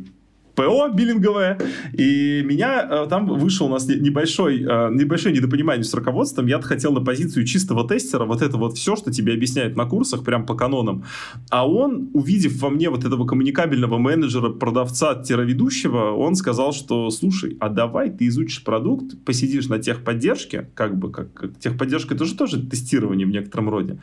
ПО 0.56 0.90
биллинговое, 0.90 1.58
и 1.94 2.42
меня 2.46 2.88
э, 2.90 3.08
там 3.10 3.26
вышел 3.26 3.66
у 3.66 3.70
нас 3.70 3.88
небольшой, 3.88 4.62
э, 4.62 4.90
небольшое 4.94 5.36
недопонимание 5.36 5.84
с 5.84 5.94
руководством, 5.94 6.46
я 6.46 6.62
хотел 6.62 6.94
на 6.94 7.02
позицию 7.02 7.46
чистого 7.46 7.88
тестера, 7.88 8.26
вот 8.26 8.42
это 8.42 8.58
вот 8.58 8.78
все, 8.78 8.96
что 8.96 9.12
тебе 9.12 9.34
объясняют 9.34 9.76
на 9.76 9.86
курсах, 9.86 10.24
прям 10.24 10.46
по 10.46 10.54
канонам, 10.54 11.04
а 11.50 11.68
он, 11.68 12.10
увидев 12.14 12.62
во 12.62 12.70
мне 12.70 12.90
вот 12.90 13.04
этого 13.04 13.26
коммуникабельного 13.26 13.98
менеджера, 13.98 14.50
продавца-ведущего, 14.50 16.12
он 16.12 16.36
сказал, 16.36 16.74
что, 16.74 17.10
слушай, 17.10 17.58
а 17.60 17.70
давай 17.70 18.12
ты 18.12 18.28
изучишь 18.28 18.64
продукт, 18.64 19.24
посидишь 19.26 19.68
на 19.70 19.80
техподдержке, 19.80 20.70
как 20.76 20.98
бы, 20.98 21.12
как, 21.12 21.34
как 21.34 21.58
техподдержка, 21.58 22.14
это 22.14 22.26
же 22.26 22.36
тоже 22.36 22.62
тестирование 22.62 23.26
в 23.26 23.32
некотором 23.32 23.70
роде, 23.70 24.00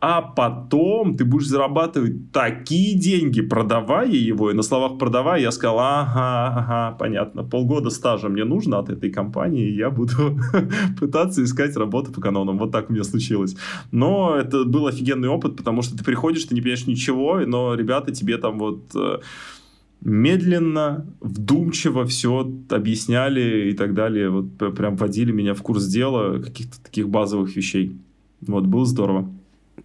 а 0.00 0.20
потом 0.20 1.16
ты 1.16 1.24
будешь 1.24 1.46
зарабатывать 1.46 2.32
такие 2.32 2.98
деньги, 2.98 3.40
продавая 3.40 4.10
его, 4.10 4.50
и 4.50 4.54
на 4.54 4.62
словах 4.62 4.98
продавая, 4.98 5.40
я 5.40 5.50
сказал, 5.50 5.85
ага, 5.86 6.58
ага, 6.58 6.96
понятно, 6.98 7.44
полгода 7.44 7.90
стажа 7.90 8.28
мне 8.28 8.44
нужно 8.44 8.78
от 8.78 8.90
этой 8.90 9.10
компании, 9.10 9.68
и 9.68 9.76
я 9.76 9.90
буду 9.90 10.38
пытаться 11.00 11.42
искать 11.42 11.76
работу 11.76 12.12
по 12.12 12.20
канонам. 12.20 12.58
Вот 12.58 12.72
так 12.72 12.90
у 12.90 12.92
меня 12.92 13.04
случилось. 13.04 13.56
Но 13.92 14.36
это 14.36 14.64
был 14.64 14.86
офигенный 14.86 15.28
опыт, 15.28 15.56
потому 15.56 15.82
что 15.82 15.96
ты 15.96 16.04
приходишь, 16.04 16.44
ты 16.44 16.54
не 16.54 16.60
понимаешь 16.60 16.86
ничего, 16.86 17.40
но 17.46 17.74
ребята 17.74 18.12
тебе 18.12 18.38
там 18.38 18.58
вот 18.58 18.82
э, 18.94 19.18
медленно, 20.00 21.06
вдумчиво 21.20 22.04
все 22.06 22.50
объясняли 22.70 23.70
и 23.70 23.72
так 23.72 23.94
далее. 23.94 24.30
Вот 24.30 24.56
прям 24.76 24.96
водили 24.96 25.32
меня 25.32 25.54
в 25.54 25.62
курс 25.62 25.86
дела 25.86 26.40
каких-то 26.40 26.82
таких 26.82 27.08
базовых 27.08 27.56
вещей. 27.56 27.96
Вот, 28.40 28.66
было 28.66 28.84
здорово. 28.84 29.28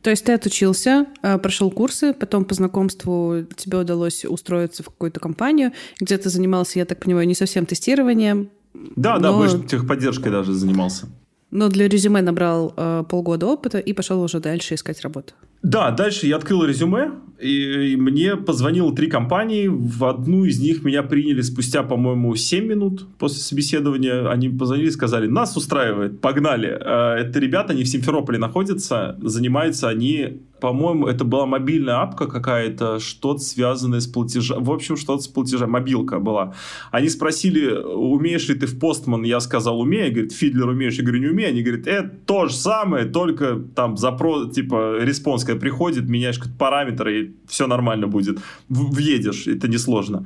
То 0.02 0.10
есть 0.10 0.26
ты 0.26 0.34
отучился, 0.34 1.06
э, 1.22 1.38
прошел 1.38 1.70
курсы, 1.70 2.14
потом 2.14 2.46
по 2.46 2.56
знакомству 2.56 3.44
тебе 3.56 3.78
удалось 3.78 4.26
устроиться 4.26 4.84
в 4.84 4.88
какую-то 4.88 5.20
компанию, 5.20 5.72
где 6.00 6.18
ты 6.18 6.30
занимался, 6.30 6.80
я 6.80 6.86
так 6.86 7.00
понимаю, 7.00 7.28
не 7.28 7.36
совсем 7.36 7.66
тестированием. 7.66 8.50
Да, 8.74 9.16
но... 9.16 9.20
да, 9.20 9.34
больше 9.34 9.60
техподдержкой 9.60 10.32
даже 10.32 10.54
занимался. 10.54 11.08
Но 11.52 11.68
для 11.68 11.88
резюме 11.88 12.22
набрал 12.22 12.74
э, 12.76 13.04
полгода 13.10 13.46
опыта 13.46 13.78
и 13.78 13.94
пошел 13.94 14.22
уже 14.22 14.40
дальше 14.40 14.76
искать 14.76 15.02
работу. 15.02 15.34
Да, 15.64 15.92
дальше 15.92 16.28
я 16.28 16.38
открыл 16.38 16.64
резюме, 16.66 17.12
и, 17.42 17.96
мне 17.98 18.36
позвонило 18.36 18.96
три 18.96 19.08
компании. 19.08 19.68
В 19.68 20.06
одну 20.06 20.46
из 20.46 20.60
них 20.60 20.84
меня 20.84 21.02
приняли 21.04 21.42
спустя, 21.42 21.84
по-моему, 21.84 22.36
7 22.36 22.66
минут 22.66 23.08
после 23.18 23.40
собеседования. 23.40 24.30
Они 24.30 24.50
позвонили 24.50 24.88
и 24.88 24.92
сказали, 24.92 25.28
нас 25.28 25.58
устраивает, 25.58 26.22
погнали. 26.22 26.70
Э, 26.70 27.22
это 27.22 27.40
ребята, 27.40 27.74
они 27.74 27.84
в 27.84 27.88
Симферополе 27.88 28.38
находятся, 28.38 29.18
занимаются 29.22 29.90
они 29.90 30.42
по-моему, 30.62 31.08
это 31.08 31.26
была 31.26 31.48
мобильная 31.48 32.02
апка 32.02 32.28
какая-то, 32.28 33.00
что-то 33.00 33.40
связанное 33.40 34.00
с 34.00 34.06
платежом. 34.06 34.64
В 34.64 34.72
общем, 34.72 34.96
что-то 34.96 35.24
с 35.24 35.28
платежем. 35.28 35.72
Мобилка 35.72 36.20
была. 36.20 36.54
Они 36.92 37.10
спросили, 37.10 37.74
умеешь 37.74 38.48
ли 38.48 38.56
ты 38.56 38.68
в 38.68 38.78
Postman? 38.80 39.24
Я 39.24 39.40
сказал, 39.40 39.80
умею. 39.80 40.12
Говорит, 40.12 40.34
Fiddler 40.34 40.70
умеешь? 40.70 40.98
Я 40.98 41.04
говорю, 41.04 41.22
не 41.22 41.28
умею. 41.28 41.50
Они 41.50 41.64
говорят, 41.64 41.88
это 41.88 42.10
то 42.28 42.46
же 42.46 42.54
самое, 42.54 43.06
только 43.06 43.56
там 43.76 43.98
запрос, 43.98 44.54
типа, 44.54 45.00
response, 45.02 45.44
когда 45.52 45.60
приходит, 45.60 46.10
меняешь 46.10 46.40
параметры, 46.58 47.22
и 47.22 47.32
все 47.48 47.68
нормально 47.68 48.08
будет. 48.08 48.40
Въедешь, 48.70 49.48
это 49.48 49.68
несложно. 49.68 50.26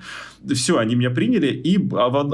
Все, 0.53 0.77
они 0.77 0.95
меня 0.95 1.09
приняли, 1.09 1.47
и 1.47 1.77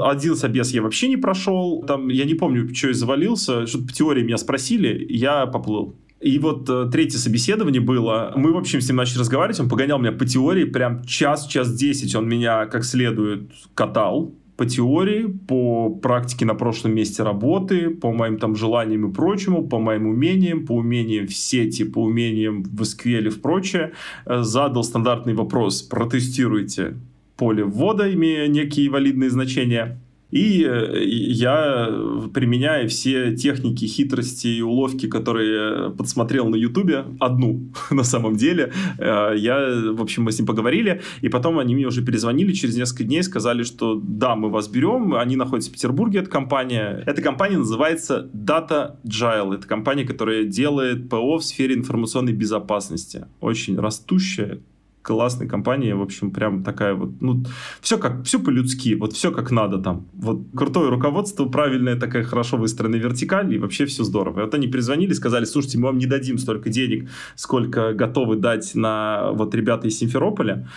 один 0.00 0.36
собес 0.36 0.72
я 0.72 0.82
вообще 0.82 1.08
не 1.08 1.16
прошел. 1.16 1.82
Там, 1.86 2.08
я 2.08 2.24
не 2.24 2.34
помню, 2.34 2.74
что 2.74 2.88
я 2.88 2.94
завалился, 2.94 3.66
что-то 3.66 3.86
по 3.86 3.92
теории 3.92 4.22
меня 4.22 4.38
спросили, 4.38 5.06
я 5.08 5.46
поплыл. 5.46 5.96
И 6.20 6.38
вот 6.38 6.70
э, 6.70 6.88
третье 6.92 7.18
собеседование 7.18 7.80
было. 7.80 8.32
Мы, 8.36 8.52
в 8.52 8.56
общем, 8.56 8.80
с 8.80 8.88
ним 8.88 8.96
начали 8.96 9.18
разговаривать. 9.18 9.58
Он 9.58 9.68
погонял 9.68 9.98
меня 9.98 10.12
по 10.12 10.24
теории 10.24 10.64
прям 10.64 11.04
час, 11.04 11.48
час 11.48 11.74
десять. 11.74 12.14
Он 12.14 12.28
меня 12.28 12.66
как 12.66 12.84
следует 12.84 13.50
катал 13.74 14.32
по 14.62 14.66
теории, 14.68 15.26
по 15.48 15.90
практике 15.90 16.44
на 16.44 16.54
прошлом 16.54 16.94
месте 16.94 17.24
работы, 17.24 17.90
по 17.90 18.12
моим 18.12 18.38
там 18.38 18.54
желаниям 18.54 19.10
и 19.10 19.12
прочему, 19.12 19.66
по 19.66 19.80
моим 19.80 20.06
умениям, 20.06 20.66
по 20.66 20.76
умениям 20.76 21.26
в 21.26 21.34
сети, 21.34 21.82
по 21.82 22.04
умениям 22.04 22.62
в 22.62 22.82
SQL 22.82 23.26
и 23.26 23.28
в 23.28 23.40
прочее, 23.40 23.90
э, 24.24 24.42
задал 24.42 24.84
стандартный 24.84 25.34
вопрос, 25.34 25.82
протестируйте 25.82 26.94
поле 27.36 27.64
ввода, 27.64 28.14
имея 28.14 28.46
некие 28.46 28.88
валидные 28.88 29.30
значения, 29.30 29.98
и 30.32 30.64
э, 30.64 31.04
я, 31.04 31.88
применяя 32.32 32.88
все 32.88 33.36
техники, 33.36 33.84
хитрости 33.84 34.48
и 34.48 34.62
уловки, 34.62 35.06
которые 35.06 35.90
подсмотрел 35.90 36.48
на 36.48 36.56
Ютубе, 36.56 37.04
одну 37.20 37.70
на 37.90 38.02
самом 38.02 38.36
деле, 38.36 38.72
э, 38.98 39.34
я, 39.36 39.92
в 39.92 40.00
общем, 40.00 40.22
мы 40.24 40.32
с 40.32 40.38
ним 40.38 40.46
поговорили, 40.46 41.02
и 41.20 41.28
потом 41.28 41.58
они 41.58 41.74
мне 41.74 41.86
уже 41.86 42.02
перезвонили 42.02 42.52
через 42.52 42.76
несколько 42.76 43.04
дней, 43.04 43.22
сказали, 43.22 43.62
что 43.62 44.00
да, 44.02 44.34
мы 44.34 44.48
вас 44.48 44.68
берем, 44.68 45.14
они 45.14 45.36
находятся 45.36 45.70
в 45.70 45.74
Петербурге, 45.74 46.20
эта 46.20 46.30
компания. 46.30 47.04
Эта 47.06 47.20
компания 47.20 47.58
называется 47.58 48.30
Data 48.32 48.96
Gile, 49.04 49.56
это 49.56 49.66
компания, 49.68 50.04
которая 50.04 50.44
делает 50.44 51.10
ПО 51.10 51.36
в 51.36 51.44
сфере 51.44 51.74
информационной 51.74 52.32
безопасности. 52.32 53.26
Очень 53.40 53.78
растущая, 53.78 54.60
классной 55.02 55.48
компании, 55.48 55.92
в 55.92 56.00
общем, 56.00 56.30
прям 56.30 56.62
такая 56.62 56.94
вот, 56.94 57.20
ну, 57.20 57.44
все 57.80 57.98
как, 57.98 58.24
все 58.24 58.38
по-людски, 58.38 58.94
вот 58.94 59.12
все 59.12 59.30
как 59.32 59.50
надо 59.50 59.78
там. 59.78 60.06
Вот 60.14 60.42
крутое 60.54 60.90
руководство, 60.90 61.46
правильная 61.46 61.96
такая 61.96 62.22
хорошо 62.22 62.56
выстроенная 62.56 63.00
вертикаль, 63.00 63.54
и 63.54 63.58
вообще 63.58 63.86
все 63.86 64.04
здорово. 64.04 64.40
И 64.40 64.42
вот 64.44 64.54
они 64.54 64.68
перезвонили, 64.68 65.12
сказали, 65.12 65.44
слушайте, 65.44 65.78
мы 65.78 65.86
вам 65.86 65.98
не 65.98 66.06
дадим 66.06 66.38
столько 66.38 66.70
денег, 66.70 67.10
сколько 67.34 67.92
готовы 67.92 68.36
дать 68.36 68.74
на 68.74 69.32
вот 69.32 69.54
ребята 69.54 69.88
из 69.88 69.98
Симферополя, 69.98 70.68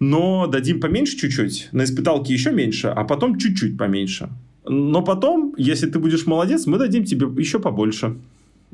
но 0.00 0.46
дадим 0.46 0.80
поменьше 0.80 1.16
чуть-чуть, 1.16 1.68
на 1.72 1.84
испыталке 1.84 2.32
еще 2.32 2.50
меньше, 2.52 2.88
а 2.88 3.04
потом 3.04 3.38
чуть-чуть 3.38 3.78
поменьше. 3.78 4.28
Но 4.66 5.02
потом, 5.02 5.54
если 5.56 5.88
ты 5.88 5.98
будешь 5.98 6.26
молодец, 6.26 6.66
мы 6.66 6.78
дадим 6.78 7.04
тебе 7.04 7.26
еще 7.40 7.58
побольше. 7.58 8.16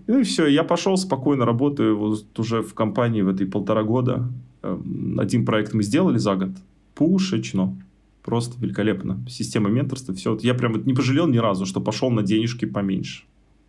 Ну 0.06 0.20
и 0.20 0.22
все, 0.22 0.46
я 0.46 0.64
пошел 0.64 0.96
спокойно, 0.96 1.44
работаю 1.44 1.96
вот 1.96 2.38
уже 2.38 2.62
в 2.62 2.74
компании 2.74 3.22
в 3.22 3.28
этой 3.28 3.46
полтора 3.46 3.82
года. 3.82 4.28
Эм, 4.62 5.18
один 5.18 5.44
проект 5.44 5.74
мы 5.74 5.82
сделали 5.82 6.18
за 6.18 6.34
год. 6.36 6.50
Пушечно. 6.94 7.76
Просто 8.22 8.60
великолепно. 8.60 9.24
Система 9.28 9.70
менторства, 9.70 10.14
все. 10.14 10.38
Я 10.42 10.54
прям 10.54 10.84
не 10.84 10.94
пожалел 10.94 11.26
ни 11.26 11.38
разу, 11.38 11.66
что 11.66 11.80
пошел 11.80 12.10
на 12.10 12.22
денежки 12.22 12.66
поменьше. 12.66 13.24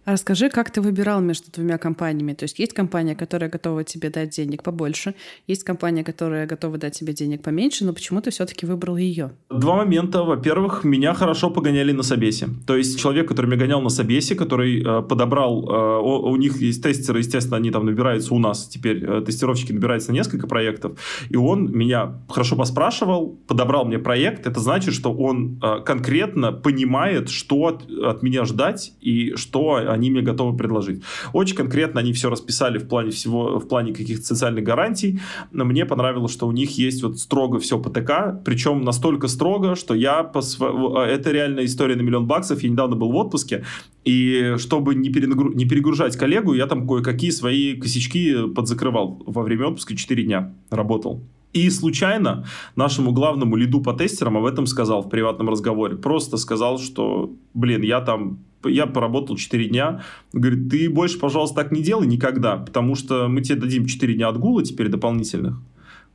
Расскажи, 0.06 0.50
как 0.50 0.72
ты 0.72 0.82
выбирал 0.82 1.22
между 1.22 1.52
двумя 1.52 1.78
компаниями? 1.78 2.34
То 2.34 2.46
есть 2.46 2.58
есть 2.58 2.74
компания, 2.74 3.16
которая 3.16 3.52
готова 3.52 3.84
тебе 3.84 4.10
дать 4.10 4.30
денег 4.30 4.64
побольше, 4.64 5.14
есть 5.46 5.64
компания, 5.64 6.04
которая 6.04 6.48
готова 6.48 6.78
дать 6.80 6.98
тебе 6.98 7.14
денег 7.14 7.44
поменьше, 7.44 7.86
но 7.86 7.94
почему 7.94 8.20
ты 8.20 8.32
все-таки 8.32 8.66
выбрал 8.66 8.98
ее? 8.98 9.32
Два 9.52 9.76
момента. 9.76 10.24
Во-первых, 10.24 10.84
меня 10.84 11.14
хорошо 11.14 11.52
погоняли 11.52 11.92
на 11.92 12.02
собесе. 12.02 12.50
То 12.66 12.76
есть 12.78 13.00
человек, 13.00 13.28
который 13.28 13.46
меня 13.46 13.58
гонял 13.58 13.82
на 13.82 13.90
собесе, 13.90 14.34
который 14.34 14.82
э, 14.82 15.02
подобрал, 15.04 15.70
э, 15.70 16.00
у, 16.02 16.32
у 16.32 16.36
них 16.36 16.60
есть 16.62 16.82
тестеры, 16.82 17.20
естественно, 17.20 17.58
они 17.58 17.70
там 17.70 17.86
набираются 17.86 18.34
у 18.34 18.40
нас 18.40 18.68
теперь, 18.68 19.06
э, 19.06 19.22
тестировщики 19.22 19.72
набираются 19.72 20.12
на 20.12 20.16
несколько 20.16 20.48
проектов, 20.48 20.94
и 21.30 21.38
он 21.38 21.72
меня 21.72 22.14
хорошо 22.28 22.56
поспрашивал, 22.56 23.38
подобрал 23.48 23.86
мне 23.86 24.00
проект. 24.00 24.48
Это 24.48 24.60
значит, 24.60 24.96
что 24.96 25.14
он 25.14 25.60
э, 25.62 25.82
конкретно 25.86 26.52
понимает, 26.52 27.30
что 27.30 27.68
от, 27.68 27.90
от 27.92 28.24
меня 28.24 28.46
ждать 28.46 28.94
и 29.00 29.36
что 29.36 29.91
они 29.94 30.12
мне 30.12 30.22
готовы 30.22 30.58
предложить. 30.58 31.04
Очень 31.34 31.56
конкретно 31.56 32.02
они 32.02 32.14
все 32.14 32.30
расписали 32.30 32.78
в 32.78 32.88
плане 32.88 33.12
всего, 33.12 33.60
в 33.60 33.68
плане 33.68 33.94
каких-то 33.94 34.26
социальных 34.26 34.64
гарантий. 34.64 35.20
Но 35.52 35.66
мне 35.66 35.86
понравилось, 35.86 36.32
что 36.32 36.48
у 36.48 36.52
них 36.52 36.78
есть 36.78 37.04
вот 37.04 37.20
строго 37.20 37.60
все 37.60 37.80
по 37.80 37.90
ТК, 37.90 38.42
причем 38.46 38.84
настолько 38.84 39.28
строго, 39.28 39.76
что 39.76 39.94
я 39.94 40.24
по 40.24 40.42
св... 40.42 40.98
это 40.98 41.32
реальная 41.32 41.66
история 41.66 41.96
на 41.96 42.02
миллион 42.02 42.28
баксов. 42.28 42.64
Я 42.64 42.70
недавно 42.70 42.96
был 42.96 43.12
в 43.12 43.16
отпуске, 43.16 43.66
и 44.06 44.56
чтобы 44.58 44.96
не, 44.96 45.10
перегру... 45.10 45.54
не 45.54 45.66
перегружать 45.66 46.18
коллегу, 46.18 46.54
я 46.54 46.68
там 46.68 46.88
кое-какие 46.88 47.32
свои 47.32 47.76
косячки 47.76 48.48
подзакрывал 48.54 49.22
во 49.26 49.44
время 49.44 49.68
отпуска 49.68 49.96
4 49.96 50.24
дня 50.24 50.54
работал. 50.70 51.22
И 51.54 51.70
случайно 51.70 52.46
нашему 52.76 53.12
главному 53.12 53.58
лиду 53.58 53.82
по 53.82 53.94
тестерам 53.94 54.38
об 54.38 54.46
этом 54.46 54.66
сказал 54.66 55.02
в 55.02 55.10
приватном 55.10 55.50
разговоре. 55.50 55.98
Просто 55.98 56.38
сказал, 56.38 56.80
что, 56.80 57.32
блин, 57.54 57.82
я 57.82 58.00
там 58.00 58.40
я 58.66 58.86
поработал 58.86 59.38
4 59.38 59.70
дня. 59.70 60.04
Говорит, 60.34 60.70
ты 60.70 60.90
больше, 60.90 61.20
пожалуйста, 61.20 61.56
так 61.58 61.72
не 61.72 61.82
делай 61.82 62.08
никогда, 62.08 62.58
потому 62.58 62.96
что 62.96 63.28
мы 63.28 63.42
тебе 63.42 63.60
дадим 63.60 63.86
4 63.86 64.14
дня 64.14 64.30
отгула 64.30 64.64
теперь 64.64 64.90
дополнительных. 64.90 65.60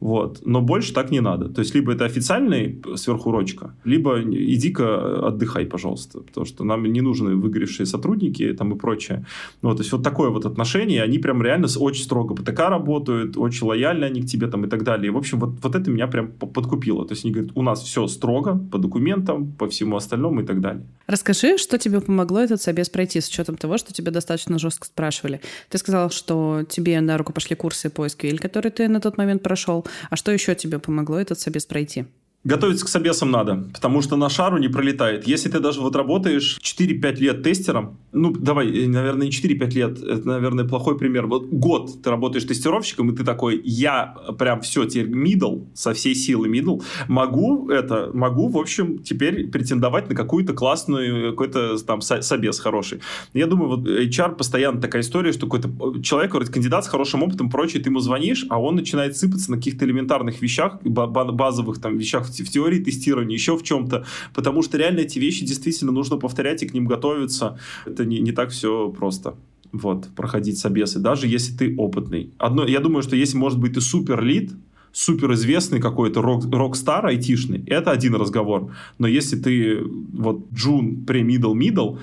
Вот. 0.01 0.43
Но 0.45 0.61
больше 0.61 0.93
так 0.93 1.11
не 1.11 1.21
надо. 1.21 1.49
То 1.49 1.61
есть, 1.61 1.75
либо 1.75 1.93
это 1.93 2.05
официальный 2.05 2.83
сверхурочка, 2.97 3.75
либо 3.85 4.21
иди-ка 4.23 5.29
отдыхай, 5.29 5.67
пожалуйста. 5.67 6.21
Потому 6.21 6.47
что 6.47 6.65
нам 6.65 6.85
не 6.85 7.01
нужны 7.01 7.35
выгоревшие 7.35 7.87
сотрудники 7.87 8.53
там 8.53 8.75
и 8.75 8.79
прочее. 8.79 9.25
Вот, 9.63 9.77
то 9.79 9.83
есть, 9.83 9.93
вот 9.93 10.03
такое 10.03 10.31
вот 10.31 10.45
отношение. 10.45 11.03
Они 11.03 11.19
прям 11.19 11.43
реально 11.43 11.69
очень 11.79 12.05
строго 12.05 12.35
по 12.35 12.43
ТК 12.43 12.69
работают, 12.69 13.37
очень 13.37 13.67
лояльны 13.67 14.05
они 14.05 14.23
к 14.23 14.27
тебе 14.27 14.47
там 14.49 14.65
и 14.65 14.69
так 14.69 14.83
далее. 14.83 15.09
И, 15.09 15.11
в 15.11 15.17
общем, 15.17 15.41
вот, 15.41 15.55
вот 15.63 15.75
это 15.75 15.91
меня 15.91 16.07
прям 16.07 16.29
подкупило. 16.29 17.07
То 17.07 17.13
есть, 17.13 17.25
они 17.25 17.33
говорят, 17.33 17.53
у 17.55 17.63
нас 17.63 17.83
все 17.83 18.07
строго 18.07 18.59
по 18.71 18.79
документам, 18.79 19.53
по 19.53 19.67
всему 19.69 19.97
остальному 19.97 20.43
и 20.43 20.45
так 20.45 20.61
далее. 20.61 20.85
Расскажи, 21.07 21.57
что 21.57 21.79
тебе 21.79 22.01
помогло 22.01 22.41
этот 22.41 22.61
собес 22.61 22.91
пройти 22.91 23.21
с 23.21 23.29
учетом 23.29 23.57
того, 23.57 23.79
что 23.79 23.93
тебя 23.93 24.13
достаточно 24.13 24.59
жестко 24.59 24.87
спрашивали. 24.87 25.41
Ты 25.71 25.79
сказал, 25.79 26.11
что 26.11 26.65
тебе 26.69 27.01
на 27.01 27.17
руку 27.17 27.33
пошли 27.33 27.57
курсы 27.57 27.89
по 27.89 28.07
SQL, 28.07 28.39
которые 28.39 28.73
ты 28.73 28.89
на 28.89 29.01
тот 29.01 29.17
момент 29.17 29.43
прошел. 29.43 29.86
А 30.11 30.17
что 30.17 30.33
еще 30.33 30.55
тебе 30.55 30.79
помогло 30.79 31.19
этот 31.19 31.39
собес 31.39 31.67
пройти? 31.67 32.07
Готовиться 32.47 32.85
к 32.85 32.89
собесам 32.89 33.33
надо, 33.33 33.65
потому 33.75 34.03
что 34.03 34.15
на 34.15 34.29
шару 34.29 34.59
не 34.59 34.69
пролетает. 34.69 35.27
Если 35.27 35.49
ты 35.49 35.59
даже 35.59 35.81
вот 35.81 35.97
работаешь 35.97 36.61
4-5 36.63 37.17
лет 37.17 37.43
тестером, 37.43 37.99
ну, 38.13 38.31
давай, 38.31 38.69
э, 38.69 38.87
наверное, 38.87 39.27
не 39.27 39.33
4-5 39.33 39.75
лет, 39.75 40.01
это, 40.01 40.29
наверное, 40.29 40.65
плохой 40.65 40.97
пример. 40.97 41.27
Вот 41.27 41.47
год 41.47 42.05
ты 42.05 42.09
работаешь 42.09 42.45
тестировщиком, 42.45 43.11
и 43.11 43.17
ты 43.17 43.25
такой, 43.25 43.61
я 43.65 44.15
прям 44.39 44.61
все, 44.61 44.85
теперь 44.85 45.11
middle, 45.11 45.67
со 45.75 45.93
всей 45.93 46.15
силы 46.15 46.49
middle, 46.49 46.85
могу 47.09 47.69
это, 47.69 48.11
могу, 48.15 48.47
в 48.47 48.59
общем, 48.59 49.01
теперь 49.01 49.49
претендовать 49.49 50.09
на 50.09 50.15
какую-то 50.15 50.53
классную, 50.53 51.33
какой-то 51.33 51.77
там 51.85 52.01
собес 52.01 52.61
хороший. 52.61 53.01
Я 53.35 53.49
думаю, 53.49 53.71
вот 53.71 53.89
HR 53.89 54.37
постоянно 54.37 54.81
такая 54.81 55.03
история, 55.03 55.33
что 55.33 55.49
какой-то 55.49 55.69
э, 55.69 56.01
человек, 56.01 56.33
вроде 56.33 56.53
кандидат 56.53 56.85
с 56.85 56.89
хорошим 56.89 57.25
опытом, 57.25 57.51
прочее, 57.51 57.83
ты 57.83 57.89
ему 57.89 57.99
звонишь, 57.99 58.47
а 58.51 58.61
он 58.61 58.77
начинает 58.77 59.17
сыпаться 59.17 59.51
на 59.51 59.57
каких-то 59.57 59.85
элементарных 59.85 60.41
вещах, 60.41 60.81
базовых 60.85 61.81
там 61.81 61.99
вещах 61.99 62.36
в 62.43 62.51
теории 62.51 62.83
тестирования, 62.83 63.35
еще 63.35 63.57
в 63.57 63.63
чем-то, 63.63 64.05
потому 64.35 64.63
что 64.63 64.79
реально 64.79 65.01
эти 65.01 65.19
вещи 65.19 65.45
действительно 65.45 65.93
нужно 65.93 66.17
повторять 66.17 66.63
и 66.63 66.67
к 66.67 66.75
ним 66.75 66.87
готовиться. 66.87 67.59
Это 67.85 68.05
не, 68.05 68.21
не 68.21 68.33
так 68.33 68.51
все 68.51 68.91
просто 68.91 69.35
вот, 69.73 70.09
проходить 70.15 70.59
собесы, 70.59 70.99
даже 70.99 71.27
если 71.27 71.57
ты 71.57 71.75
опытный. 71.77 72.31
Одно, 72.39 72.67
я 72.67 72.81
думаю, 72.81 73.03
что 73.03 73.17
если, 73.17 73.37
может 73.37 73.59
быть, 73.59 73.75
ты 73.75 73.81
супер 73.81 74.23
лид, 74.23 74.53
супер 74.93 75.33
известный 75.35 75.81
какой-то 75.81 76.23
рок, 76.23 76.45
рок-стар 76.51 77.07
айтишный, 77.07 77.63
это 77.67 77.91
один 77.91 78.15
разговор. 78.15 78.73
Но 78.99 79.07
если 79.07 79.37
ты 79.37 79.83
вот 80.13 80.47
джун, 80.53 81.05
пре-мидл, 81.05 81.55
мидл, 81.55 81.99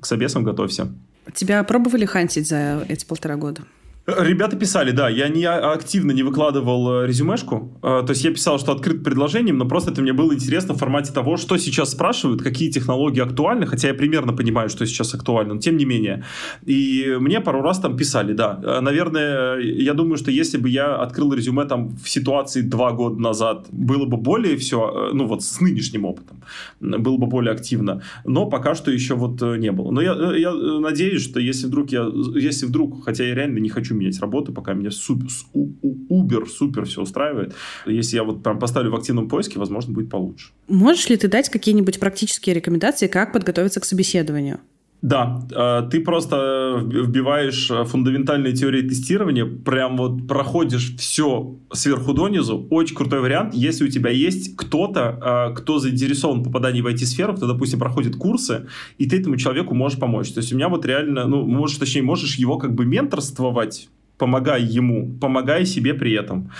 к 0.00 0.06
собесам 0.06 0.44
готовься. 0.44 0.92
Тебя 1.34 1.62
пробовали 1.64 2.04
хантить 2.04 2.48
за 2.48 2.84
эти 2.88 3.04
полтора 3.04 3.36
года? 3.36 3.62
Ребята 4.06 4.56
писали, 4.56 4.92
да, 4.92 5.08
я 5.08 5.28
не 5.28 5.44
активно 5.44 6.12
не 6.12 6.22
выкладывал 6.22 7.02
э, 7.02 7.06
резюмешку, 7.08 7.76
э, 7.82 8.04
то 8.06 8.10
есть 8.10 8.22
я 8.22 8.30
писал, 8.30 8.60
что 8.60 8.70
открыт 8.70 9.02
предложением, 9.02 9.58
но 9.58 9.66
просто 9.66 9.90
это 9.90 10.00
мне 10.00 10.12
было 10.12 10.32
интересно 10.32 10.74
в 10.74 10.78
формате 10.78 11.12
того, 11.12 11.36
что 11.36 11.56
сейчас 11.56 11.90
спрашивают, 11.90 12.40
какие 12.40 12.70
технологии 12.70 13.20
актуальны, 13.20 13.66
хотя 13.66 13.88
я 13.88 13.94
примерно 13.94 14.32
понимаю, 14.32 14.68
что 14.68 14.86
сейчас 14.86 15.12
актуально, 15.12 15.54
но 15.54 15.60
тем 15.60 15.76
не 15.76 15.84
менее. 15.84 16.24
И 16.64 17.16
мне 17.18 17.40
пару 17.40 17.62
раз 17.62 17.80
там 17.80 17.96
писали, 17.96 18.32
да. 18.32 18.60
Э, 18.62 18.80
наверное, 18.80 19.58
я 19.58 19.92
думаю, 19.92 20.18
что 20.18 20.30
если 20.30 20.56
бы 20.56 20.68
я 20.68 20.94
открыл 20.94 21.34
резюме 21.34 21.64
там 21.64 21.96
в 21.96 22.08
ситуации 22.08 22.60
два 22.60 22.92
года 22.92 23.20
назад, 23.20 23.66
было 23.72 24.06
бы 24.06 24.18
более 24.18 24.56
все, 24.56 25.10
ну 25.14 25.26
вот 25.26 25.42
с 25.42 25.60
нынешним 25.60 26.04
опытом, 26.04 26.44
было 26.78 27.16
бы 27.16 27.26
более 27.26 27.52
активно, 27.52 28.02
но 28.24 28.46
пока 28.46 28.76
что 28.76 28.92
еще 28.92 29.16
вот 29.16 29.42
не 29.42 29.72
было. 29.72 29.90
Но 29.90 30.00
я, 30.00 30.14
я 30.36 30.52
надеюсь, 30.52 31.24
что 31.24 31.40
если 31.40 31.66
вдруг 31.66 31.90
я, 31.90 32.06
если 32.36 32.66
вдруг, 32.66 33.04
хотя 33.04 33.24
я 33.24 33.34
реально 33.34 33.58
не 33.58 33.68
хочу 33.68 33.95
менять 33.96 34.20
работу, 34.20 34.52
пока 34.52 34.74
меня 34.74 34.90
супер, 34.90 35.26
убер, 35.52 36.48
супер 36.48 36.84
все 36.84 37.02
устраивает. 37.02 37.54
Если 37.86 38.16
я 38.16 38.24
вот 38.24 38.42
прям 38.42 38.58
поставлю 38.58 38.90
в 38.90 38.96
активном 38.96 39.28
поиске, 39.28 39.58
возможно, 39.58 39.92
будет 39.92 40.10
получше. 40.10 40.52
Можешь 40.68 41.08
ли 41.08 41.16
ты 41.16 41.28
дать 41.28 41.48
какие-нибудь 41.48 42.00
практические 42.00 42.54
рекомендации, 42.54 43.06
как 43.06 43.32
подготовиться 43.32 43.80
к 43.80 43.84
собеседованию? 43.84 44.60
Да, 45.02 45.46
э, 45.54 45.88
ты 45.90 46.00
просто 46.00 46.80
вбиваешь 46.82 47.70
фундаментальные 47.86 48.54
теории 48.54 48.82
тестирования, 48.82 49.44
прям 49.44 49.96
вот 49.96 50.26
проходишь 50.26 50.96
все 50.96 51.56
сверху 51.72 52.14
донизу. 52.14 52.66
Очень 52.70 52.96
крутой 52.96 53.20
вариант. 53.20 53.54
Если 53.54 53.84
у 53.84 53.88
тебя 53.88 54.10
есть 54.10 54.56
кто-то, 54.56 55.50
э, 55.52 55.54
кто 55.54 55.78
заинтересован 55.78 56.40
в 56.40 56.44
попадании 56.44 56.80
в 56.80 56.86
IT-сферу, 56.86 57.34
кто, 57.34 57.46
допустим, 57.46 57.78
проходит 57.78 58.16
курсы, 58.16 58.66
и 58.98 59.06
ты 59.06 59.20
этому 59.20 59.36
человеку 59.36 59.74
можешь 59.74 59.98
помочь. 59.98 60.32
То 60.32 60.40
есть 60.40 60.52
у 60.52 60.56
меня 60.56 60.68
вот 60.68 60.86
реально, 60.86 61.26
ну, 61.26 61.46
можешь, 61.46 61.76
точнее, 61.76 62.02
можешь 62.02 62.36
его 62.36 62.56
как 62.58 62.74
бы 62.74 62.86
менторствовать, 62.86 63.88
помогай 64.18 64.64
ему, 64.64 65.14
помогай 65.20 65.66
себе 65.66 65.92
при 65.92 66.14
этом. 66.14 66.50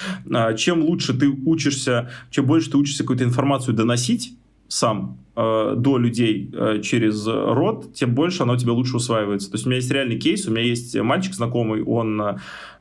Чем 0.57 0.83
лучше 0.83 1.14
ты 1.14 1.29
учишься, 1.29 2.11
чем 2.31 2.44
больше 2.44 2.70
ты 2.70 2.77
учишься 2.77 3.03
какую-то 3.03 3.25
информацию 3.25 3.75
доносить, 3.75 4.35
сам 4.68 5.18
э, 5.37 5.74
до 5.76 5.98
людей 5.98 6.50
э, 6.52 6.81
через 6.83 7.26
рот, 7.26 7.92
тем 7.94 8.14
больше 8.14 8.42
оно 8.42 8.57
тебе 8.57 8.72
лучше 8.72 8.96
усваивается. 8.96 9.50
То 9.50 9.57
есть 9.57 9.66
у 9.66 9.68
меня 9.68 9.76
есть 9.76 9.90
реальный 9.90 10.18
кейс, 10.18 10.46
у 10.46 10.50
меня 10.50 10.62
есть 10.62 10.96
мальчик 10.96 11.35
знакомый, 11.35 11.83
он 11.83 12.20
э, 12.20 12.37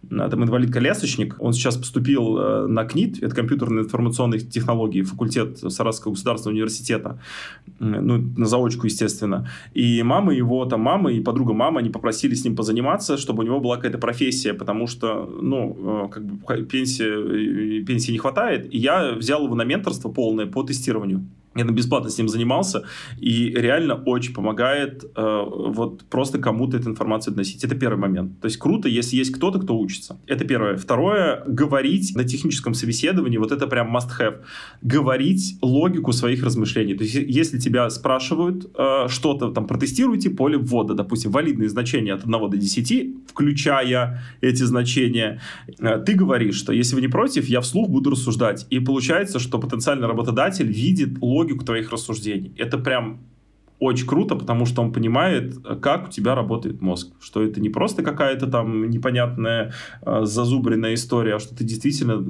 там 0.10 0.44
инвалид-колясочник, 0.44 1.36
он 1.40 1.54
сейчас 1.54 1.78
поступил 1.78 2.38
э, 2.38 2.68
на 2.68 2.86
КНИТ, 2.86 3.24
это 3.24 3.36
компьютерные 3.36 3.84
информационные 3.84 4.40
технологии, 4.40 5.02
факультет 5.02 5.58
Саратовского 5.58 6.14
государственного 6.14 6.56
университета, 6.56 7.20
ну, 7.80 8.18
на 8.18 8.46
заочку, 8.46 8.86
естественно. 8.86 9.50
И 9.74 10.02
мама 10.04 10.34
его, 10.34 10.66
там 10.66 10.82
мама 10.82 11.12
и 11.12 11.20
подруга 11.20 11.54
мама, 11.54 11.80
они 11.80 11.90
попросили 11.90 12.36
с 12.36 12.44
ним 12.44 12.56
позаниматься, 12.56 13.18
чтобы 13.18 13.44
у 13.44 13.46
него 13.46 13.60
была 13.60 13.78
какая-то 13.78 13.98
профессия, 13.98 14.54
потому 14.54 14.88
что, 14.88 15.30
ну, 15.42 16.06
э, 16.06 16.10
как 16.12 16.26
бы 16.26 16.64
пенсии, 16.64 17.82
э, 17.82 17.84
пенсии 17.84 18.12
не 18.12 18.18
хватает, 18.18 18.74
и 18.74 18.78
я 18.78 19.14
взял 19.14 19.44
его 19.46 19.56
на 19.56 19.64
менторство 19.64 20.10
полное 20.10 20.46
по 20.46 20.64
тестированию. 20.64 21.26
Я 21.56 21.64
бесплатно 21.64 22.10
с 22.10 22.18
ним 22.18 22.28
занимался, 22.28 22.84
и 23.18 23.54
реально 23.56 23.96
очень 23.96 24.34
помогает 24.34 25.06
э, 25.16 25.44
вот 25.48 26.04
просто 26.10 26.38
кому-то 26.38 26.78
эту 26.78 26.90
информацию 26.90 27.34
доносить. 27.34 27.64
Это 27.64 27.76
первый 27.76 27.98
момент. 27.98 28.42
То 28.42 28.48
есть 28.48 28.58
круто, 28.58 28.90
если 28.90 29.16
есть 29.16 29.32
кто-то, 29.32 29.60
кто 29.60 29.78
учится. 29.78 30.18
Это 30.28 30.44
первое. 30.44 30.76
Второе, 30.76 31.44
говорить 31.48 32.14
на 32.16 32.26
техническом 32.26 32.74
собеседовании, 32.74 33.38
вот 33.38 33.54
это 33.54 33.68
прям 33.68 33.96
must-have. 33.96 34.42
Говорить 34.82 35.58
логику 35.62 36.12
своих 36.12 36.44
размышлений. 36.44 36.94
То 36.94 37.04
есть 37.04 37.16
если 37.16 37.58
тебя 37.58 37.90
спрашивают 37.90 38.70
э, 38.78 39.08
что-то, 39.08 39.52
там, 39.52 39.66
протестируйте 39.66 40.30
поле 40.30 40.58
ввода, 40.58 40.94
допустим, 40.94 41.32
валидные 41.32 41.70
значения 41.70 42.14
от 42.14 42.24
1 42.26 42.50
до 42.50 42.58
10, 42.58 43.30
включая 43.30 44.22
эти 44.42 44.64
значения, 44.64 45.42
э, 45.80 46.04
ты 46.06 46.16
говоришь, 46.16 46.56
что 46.56 46.74
если 46.74 46.96
вы 46.96 47.02
не 47.02 47.08
против, 47.08 47.48
я 47.48 47.62
вслух 47.62 47.90
буду 47.90 48.10
рассуждать. 48.10 48.68
И 48.70 48.80
получается, 48.80 49.40
что 49.40 49.58
потенциальный 49.58 50.08
работодатель 50.08 50.68
видит 50.68 51.18
логику 51.22 51.45
логику 51.46 51.64
твоих 51.66 51.92
рассуждений. 51.92 52.54
Это 52.58 52.78
прям 52.78 53.20
очень 53.80 54.08
круто, 54.08 54.36
потому 54.36 54.66
что 54.66 54.82
он 54.82 54.94
понимает, 54.94 55.56
как 55.82 56.08
у 56.08 56.12
тебя 56.12 56.34
работает 56.34 56.82
мозг. 56.82 57.10
Что 57.20 57.44
это 57.44 57.60
не 57.60 57.70
просто 57.70 58.04
какая-то 58.04 58.48
там 58.48 58.90
непонятная 58.90 59.74
э, 60.02 60.22
зазубренная 60.24 60.94
история, 60.94 61.36
а 61.36 61.40
что 61.40 61.56
ты 61.56 61.66
действительно 61.66 62.24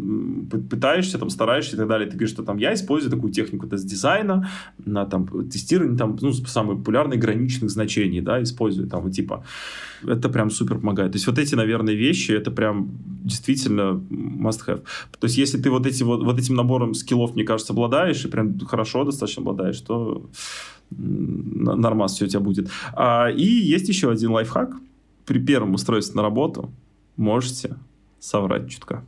пытаешься, 0.69 1.19
там, 1.19 1.29
стараешься 1.29 1.75
и 1.75 1.79
так 1.79 1.87
далее. 1.87 2.07
Ты 2.07 2.13
говоришь, 2.13 2.33
что 2.33 2.43
там 2.43 2.57
я 2.57 2.73
использую 2.73 3.11
такую 3.11 3.31
технику 3.31 3.67
тест-дизайна 3.67 4.49
на 4.85 5.05
там, 5.05 5.27
тестирование 5.49 5.97
там, 5.97 6.17
ну, 6.19 6.33
самых 6.33 6.79
популярных 6.79 7.19
граничных 7.19 7.69
значений, 7.69 8.21
да, 8.21 8.41
использую 8.41 8.87
там, 8.87 9.11
типа, 9.11 9.45
это 10.03 10.29
прям 10.29 10.49
супер 10.49 10.79
помогает. 10.79 11.11
То 11.11 11.17
есть 11.17 11.27
вот 11.27 11.37
эти, 11.37 11.55
наверное, 11.55 11.93
вещи, 11.93 12.31
это 12.31 12.49
прям 12.49 12.89
действительно 13.23 14.01
must 14.09 14.61
have. 14.67 14.83
То 15.19 15.25
есть 15.25 15.37
если 15.37 15.59
ты 15.59 15.69
вот, 15.69 15.85
эти, 15.85 16.03
вот, 16.03 16.23
вот 16.23 16.39
этим 16.39 16.55
набором 16.55 16.93
скиллов, 16.93 17.35
мне 17.35 17.43
кажется, 17.43 17.73
обладаешь, 17.73 18.23
и 18.25 18.27
прям 18.27 18.59
хорошо 18.59 19.03
достаточно 19.03 19.41
обладаешь, 19.41 19.79
то 19.81 20.29
нормас 20.91 22.13
все 22.13 22.25
у 22.25 22.27
тебя 22.27 22.39
будет. 22.39 22.69
А, 22.93 23.29
и 23.29 23.43
есть 23.45 23.89
еще 23.89 24.11
один 24.11 24.31
лайфхак. 24.31 24.75
При 25.25 25.39
первом 25.39 25.73
устройстве 25.73 26.15
на 26.15 26.21
работу 26.21 26.71
можете 27.17 27.77
соврать 28.19 28.69
чутка. 28.69 29.03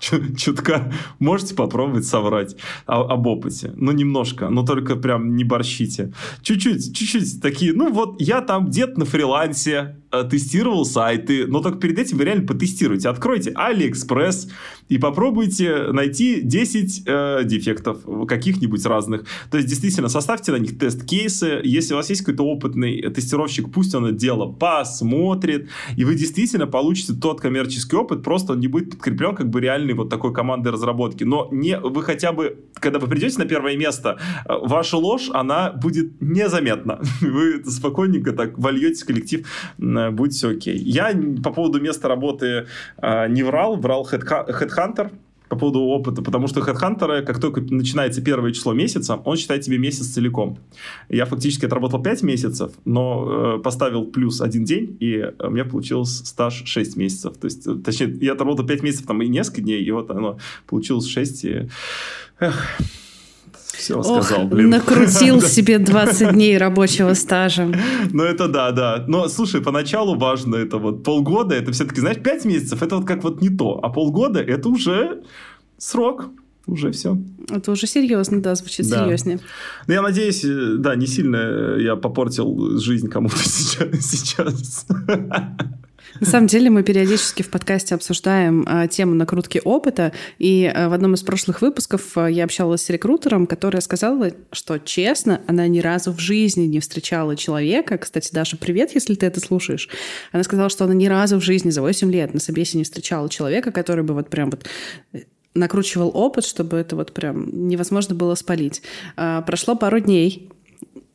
Чутка 0.36 0.92
можете 1.18 1.54
попробовать 1.54 2.04
соврать 2.04 2.56
об 2.86 3.26
опыте. 3.26 3.72
Ну, 3.76 3.92
немножко, 3.92 4.48
но 4.48 4.64
только 4.64 4.96
прям 4.96 5.36
не 5.36 5.44
борщите. 5.44 6.12
Чуть-чуть, 6.42 6.96
чуть-чуть 6.96 7.40
такие, 7.42 7.72
ну 7.72 7.92
вот 7.92 8.20
я 8.20 8.40
там 8.40 8.66
где-то 8.66 9.00
на 9.00 9.04
фрилансе 9.04 9.96
тестировал 10.10 10.84
сайты, 10.84 11.46
но 11.46 11.60
только 11.60 11.78
перед 11.78 11.98
этим 11.98 12.18
вы 12.18 12.24
реально 12.24 12.46
потестируйте. 12.46 13.08
Откройте 13.08 13.50
AliExpress 13.50 14.50
и 14.88 14.98
попробуйте 14.98 15.92
найти 15.92 16.40
10 16.40 17.02
э, 17.06 17.40
дефектов 17.44 17.98
каких-нибудь 18.26 18.84
разных. 18.86 19.24
То 19.50 19.58
есть, 19.58 19.68
действительно, 19.68 20.08
составьте 20.08 20.52
на 20.52 20.56
них 20.56 20.78
тест-кейсы. 20.78 21.60
Если 21.62 21.94
у 21.94 21.96
вас 21.96 22.08
есть 22.08 22.22
какой-то 22.22 22.44
опытный 22.44 23.02
тестировщик, 23.10 23.70
пусть 23.70 23.94
он 23.94 24.06
это 24.06 24.14
дело 24.16 24.46
посмотрит, 24.46 25.68
и 25.96 26.04
вы 26.04 26.14
действительно 26.14 26.66
получите 26.66 27.14
тот 27.14 27.40
коммерческий 27.40 27.96
опыт, 27.96 28.22
просто 28.22 28.54
он 28.54 28.60
не 28.60 28.68
будет 28.68 28.90
подкреплен 28.90 29.34
как 29.34 29.50
бы 29.50 29.60
реальной 29.60 29.94
вот 29.94 30.08
такой 30.08 30.32
командой 30.32 30.72
разработки. 30.72 31.24
Но 31.24 31.48
не, 31.52 31.78
вы 31.78 32.02
хотя 32.02 32.32
бы, 32.32 32.58
когда 32.74 32.98
вы 32.98 33.08
придете 33.08 33.38
на 33.38 33.44
первое 33.44 33.76
место, 33.76 34.18
э, 34.46 34.52
ваша 34.62 34.96
ложь, 34.96 35.28
она 35.32 35.70
будет 35.72 36.20
незаметна. 36.20 37.00
Вы 37.20 37.62
спокойненько 37.64 38.32
так 38.32 38.58
вольетесь 38.58 39.02
в 39.02 39.06
будет 40.10 40.32
все 40.32 40.50
окей. 40.50 40.78
Я 40.78 41.12
по 41.42 41.52
поводу 41.52 41.80
места 41.80 42.08
работы 42.08 42.66
э, 42.98 43.28
не 43.28 43.42
врал, 43.42 43.76
врал 43.76 44.08
Headhunter 44.10 45.10
по 45.48 45.56
поводу 45.56 45.80
опыта, 45.80 46.22
потому 46.22 46.46
что 46.46 46.60
Headhunter, 46.60 47.22
как 47.22 47.40
только 47.40 47.60
начинается 47.60 48.22
первое 48.22 48.52
число 48.52 48.74
месяца, 48.74 49.16
он 49.16 49.36
считает 49.36 49.62
тебе 49.62 49.78
месяц 49.78 50.08
целиком. 50.08 50.58
Я 51.08 51.24
фактически 51.24 51.64
отработал 51.64 52.02
5 52.02 52.22
месяцев, 52.22 52.72
но 52.84 53.56
э, 53.56 53.62
поставил 53.62 54.04
плюс 54.04 54.40
один 54.40 54.64
день, 54.64 54.96
и 55.00 55.32
у 55.38 55.50
меня 55.50 55.64
получилось 55.64 56.22
стаж 56.24 56.62
6 56.66 56.96
месяцев. 56.96 57.36
То 57.38 57.46
есть, 57.46 57.66
э, 57.66 57.74
точнее, 57.76 58.16
я 58.20 58.32
отработал 58.32 58.66
5 58.66 58.82
месяцев 58.82 59.06
там 59.06 59.22
и 59.22 59.28
несколько 59.28 59.62
дней, 59.62 59.82
и 59.82 59.90
вот 59.90 60.10
оно 60.10 60.38
получилось 60.66 61.06
6. 61.06 61.44
И... 61.44 61.68
Эх 62.40 62.78
все 63.72 64.02
сказал, 64.02 64.44
Ох, 64.44 64.50
блин. 64.50 64.70
Накрутил 64.70 65.40
себе 65.42 65.78
20 65.78 66.32
дней 66.32 66.58
рабочего 66.58 67.14
стажа. 67.14 67.72
Ну, 68.10 68.22
это 68.22 68.48
да, 68.48 68.72
да. 68.72 69.04
Но, 69.06 69.28
слушай, 69.28 69.60
поначалу 69.60 70.16
важно 70.16 70.56
это 70.56 70.78
вот 70.78 71.04
полгода, 71.04 71.54
это 71.54 71.72
все-таки, 71.72 72.00
знаешь, 72.00 72.18
5 72.18 72.44
месяцев, 72.44 72.82
это 72.82 72.96
вот 72.96 73.06
как 73.06 73.22
вот 73.22 73.40
не 73.40 73.50
то, 73.50 73.80
а 73.82 73.88
полгода 73.88 74.40
это 74.40 74.68
уже 74.68 75.22
срок 75.76 76.30
уже 76.66 76.92
все. 76.92 77.16
Это 77.50 77.72
уже 77.72 77.86
серьезно, 77.86 78.42
да, 78.42 78.54
звучит 78.54 78.88
да. 78.88 79.04
серьезнее. 79.04 79.40
Ну, 79.86 79.94
я 79.94 80.02
надеюсь, 80.02 80.44
э, 80.44 80.76
да, 80.78 80.94
не 80.96 81.06
сильно 81.06 81.76
я 81.78 81.96
попортил 81.96 82.78
жизнь 82.78 83.08
кому-то 83.08 83.38
сейчас. 83.42 84.86
На 86.20 86.26
самом 86.26 86.46
деле 86.46 86.70
мы 86.70 86.82
периодически 86.82 87.42
в 87.42 87.50
подкасте 87.50 87.94
обсуждаем 87.94 88.64
а, 88.66 88.86
тему 88.88 89.14
накрутки 89.14 89.60
опыта, 89.64 90.12
и 90.38 90.70
а, 90.72 90.88
в 90.88 90.92
одном 90.92 91.14
из 91.14 91.22
прошлых 91.22 91.62
выпусков 91.62 92.16
а, 92.16 92.26
я 92.26 92.44
общалась 92.44 92.82
с 92.82 92.90
рекрутером, 92.90 93.46
которая 93.46 93.80
сказала, 93.80 94.32
что 94.52 94.78
честно, 94.78 95.40
она 95.46 95.66
ни 95.68 95.80
разу 95.80 96.12
в 96.12 96.18
жизни 96.18 96.64
не 96.64 96.80
встречала 96.80 97.36
человека, 97.36 97.98
кстати, 97.98 98.32
Даша, 98.32 98.56
привет, 98.56 98.94
если 98.94 99.14
ты 99.14 99.26
это 99.26 99.40
слушаешь, 99.40 99.88
она 100.32 100.42
сказала, 100.42 100.68
что 100.68 100.84
она 100.84 100.94
ни 100.94 101.06
разу 101.06 101.38
в 101.38 101.44
жизни 101.44 101.70
за 101.70 101.82
8 101.82 102.10
лет 102.10 102.34
на 102.34 102.40
собесе 102.40 102.78
не 102.78 102.84
встречала 102.84 103.28
человека, 103.28 103.70
который 103.70 104.04
бы 104.04 104.14
вот 104.14 104.28
прям 104.28 104.50
вот 104.50 104.66
э, 105.12 105.20
накручивал 105.54 106.10
опыт, 106.14 106.44
чтобы 106.44 106.76
это 106.76 106.96
вот 106.96 107.12
прям 107.12 107.68
невозможно 107.68 108.14
было 108.14 108.34
спалить. 108.34 108.82
А, 109.16 109.42
прошло 109.42 109.76
пару 109.76 110.00
дней, 110.00 110.50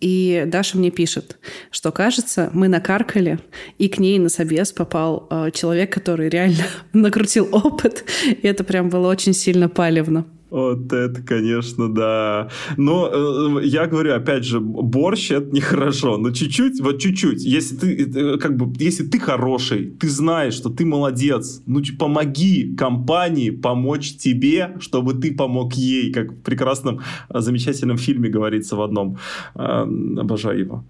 и 0.04 0.44
Даша 0.48 0.78
мне 0.78 0.92
пишет, 0.92 1.38
что, 1.72 1.94
кажется, 1.94 2.50
мы 2.52 2.68
накаркали, 2.68 3.40
и 3.78 3.88
к 3.88 4.00
ней 4.00 4.20
на 4.20 4.28
собес 4.28 4.74
попал 4.74 5.28
э, 5.30 5.52
человек, 5.54 5.94
который 5.94 6.28
реально 6.28 6.66
накрутил 6.94 7.48
опыт, 7.54 8.04
и 8.28 8.46
это 8.46 8.66
прям 8.66 8.90
было 8.90 9.08
очень 9.08 9.34
сильно 9.34 9.70
палевно. 9.70 10.26
Вот 10.54 10.94
это, 10.94 11.24
конечно, 11.24 11.92
да. 11.92 12.48
Но 12.78 13.10
э, 13.12 13.66
я 13.66 13.88
говорю, 13.88 14.14
опять 14.14 14.44
же, 14.46 14.60
борщ 14.60 15.32
это 15.32 15.48
нехорошо. 15.52 16.18
Но 16.18 16.30
чуть-чуть, 16.30 16.80
вот 16.80 17.00
чуть-чуть. 17.00 17.44
Если 17.44 17.76
ты, 17.76 18.04
э, 18.04 18.38
как 18.38 18.56
бы, 18.56 18.72
если 18.78 19.04
ты 19.04 19.18
хороший, 19.18 19.90
ты 20.00 20.08
знаешь, 20.08 20.54
что 20.54 20.70
ты 20.70 20.86
молодец, 20.86 21.64
ну 21.66 21.82
помоги 21.98 22.76
компании 22.78 23.50
помочь 23.50 24.16
тебе, 24.18 24.78
чтобы 24.80 25.16
ты 25.16 25.34
помог 25.34 25.74
ей, 25.74 26.14
как 26.14 26.32
в 26.34 26.42
прекрасном, 26.44 27.00
э, 27.30 27.40
замечательном 27.40 27.98
фильме 27.98 28.30
говорится 28.30 28.76
в 28.76 28.82
одном. 28.84 29.18
Э, 29.56 29.88
обожаю 30.20 30.60
его. 30.60 30.86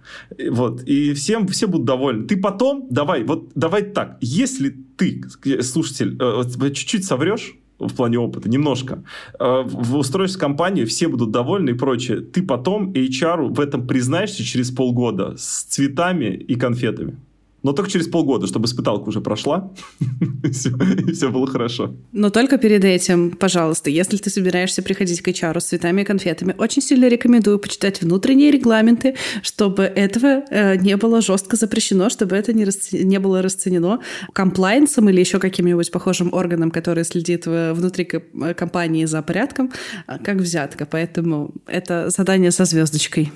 Вот. 0.51 0.83
И 0.83 1.13
всем, 1.13 1.47
все 1.47 1.67
будут 1.67 1.85
довольны. 1.85 2.27
Ты 2.27 2.35
потом, 2.35 2.87
давай, 2.89 3.23
вот 3.23 3.51
давай 3.55 3.83
так, 3.83 4.17
если 4.19 4.75
ты, 4.97 5.23
слушатель, 5.61 6.17
э, 6.19 6.69
чуть-чуть 6.73 7.05
соврешь, 7.05 7.55
в 7.87 7.93
плане 7.93 8.19
опыта, 8.19 8.49
немножко. 8.49 9.03
Э, 9.39 9.63
в 9.65 9.97
устроишься 9.97 10.39
компанию, 10.39 10.87
все 10.87 11.07
будут 11.07 11.31
довольны 11.31 11.71
и 11.71 11.73
прочее. 11.73 12.21
Ты 12.21 12.43
потом 12.43 12.91
HR 12.91 13.53
в 13.53 13.59
этом 13.59 13.87
признаешься 13.87 14.43
через 14.43 14.71
полгода 14.71 15.35
с 15.37 15.63
цветами 15.63 16.25
и 16.25 16.55
конфетами 16.55 17.17
но 17.63 17.71
только 17.73 17.89
через 17.89 18.07
полгода, 18.07 18.45
чтобы 18.45 18.65
испыталка 18.65 19.09
уже 19.09 19.21
прошла, 19.21 19.71
и 20.43 20.51
все, 20.51 21.29
было 21.29 21.47
хорошо. 21.47 21.95
Но 22.11 22.29
только 22.29 22.57
перед 22.57 22.83
этим, 22.83 23.31
пожалуйста, 23.31 23.89
если 23.89 24.17
ты 24.17 24.29
собираешься 24.29 24.83
приходить 24.83 25.21
к 25.21 25.27
HR 25.29 25.59
с 25.59 25.65
цветами 25.65 26.01
и 26.01 26.05
конфетами, 26.05 26.53
очень 26.57 26.81
сильно 26.81 27.07
рекомендую 27.07 27.59
почитать 27.59 28.01
внутренние 28.01 28.51
регламенты, 28.51 29.15
чтобы 29.41 29.83
этого 29.83 30.43
э, 30.49 30.75
не 30.75 30.97
было 30.97 31.21
жестко 31.21 31.55
запрещено, 31.55 32.09
чтобы 32.09 32.35
это 32.35 32.53
не, 32.53 32.67
не 33.03 33.19
было 33.19 33.41
расценено 33.41 33.99
комплайнсом 34.33 35.09
или 35.09 35.21
еще 35.21 35.39
каким-нибудь 35.39 35.91
похожим 35.91 36.33
органом, 36.33 36.69
который 36.71 37.05
следит 37.05 37.45
внутри 37.45 38.05
компании 38.05 39.05
за 39.05 39.21
порядком, 39.21 39.71
э, 40.07 40.17
как 40.23 40.37
взятка. 40.37 40.85
Поэтому 40.85 41.53
это 41.65 42.09
задание 42.09 42.51
со 42.51 42.65
звездочкой. 42.65 43.31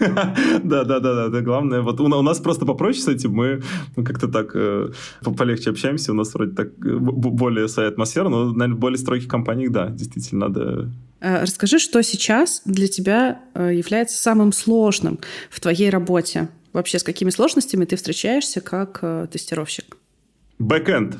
Да, 0.64 0.84
да, 0.84 1.00
да, 1.00 1.28
да, 1.28 1.40
главное, 1.40 1.80
вот 1.80 2.00
у 2.00 2.22
нас 2.22 2.40
просто 2.40 2.66
попроще 2.66 3.02
с 3.02 3.08
этим, 3.08 3.32
мы 3.32 3.62
как-то 4.04 4.28
так 4.28 4.52
э, 4.54 4.90
полегче 5.36 5.70
общаемся, 5.70 6.12
у 6.12 6.14
нас 6.14 6.34
вроде 6.34 6.54
так 6.54 6.68
э, 6.84 6.96
более 6.98 7.68
своя 7.68 7.88
атмосфера, 7.88 8.28
но, 8.28 8.52
наверное, 8.52 8.76
в 8.76 8.78
более 8.78 8.98
строгих 8.98 9.28
компаниях, 9.28 9.72
да, 9.72 9.88
действительно 9.88 10.48
надо 10.48 10.90
э, 11.20 11.42
Расскажи, 11.42 11.78
что 11.78 12.02
сейчас 12.02 12.62
для 12.64 12.88
тебя 12.88 13.40
является 13.54 14.18
самым 14.18 14.52
сложным 14.52 15.18
в 15.50 15.60
твоей 15.60 15.90
работе? 15.90 16.48
Вообще, 16.72 16.98
с 16.98 17.02
какими 17.02 17.30
сложностями 17.30 17.84
ты 17.84 17.96
встречаешься 17.96 18.60
как 18.60 19.00
тестировщик? 19.30 19.96
Бэкэнд. 20.58 21.16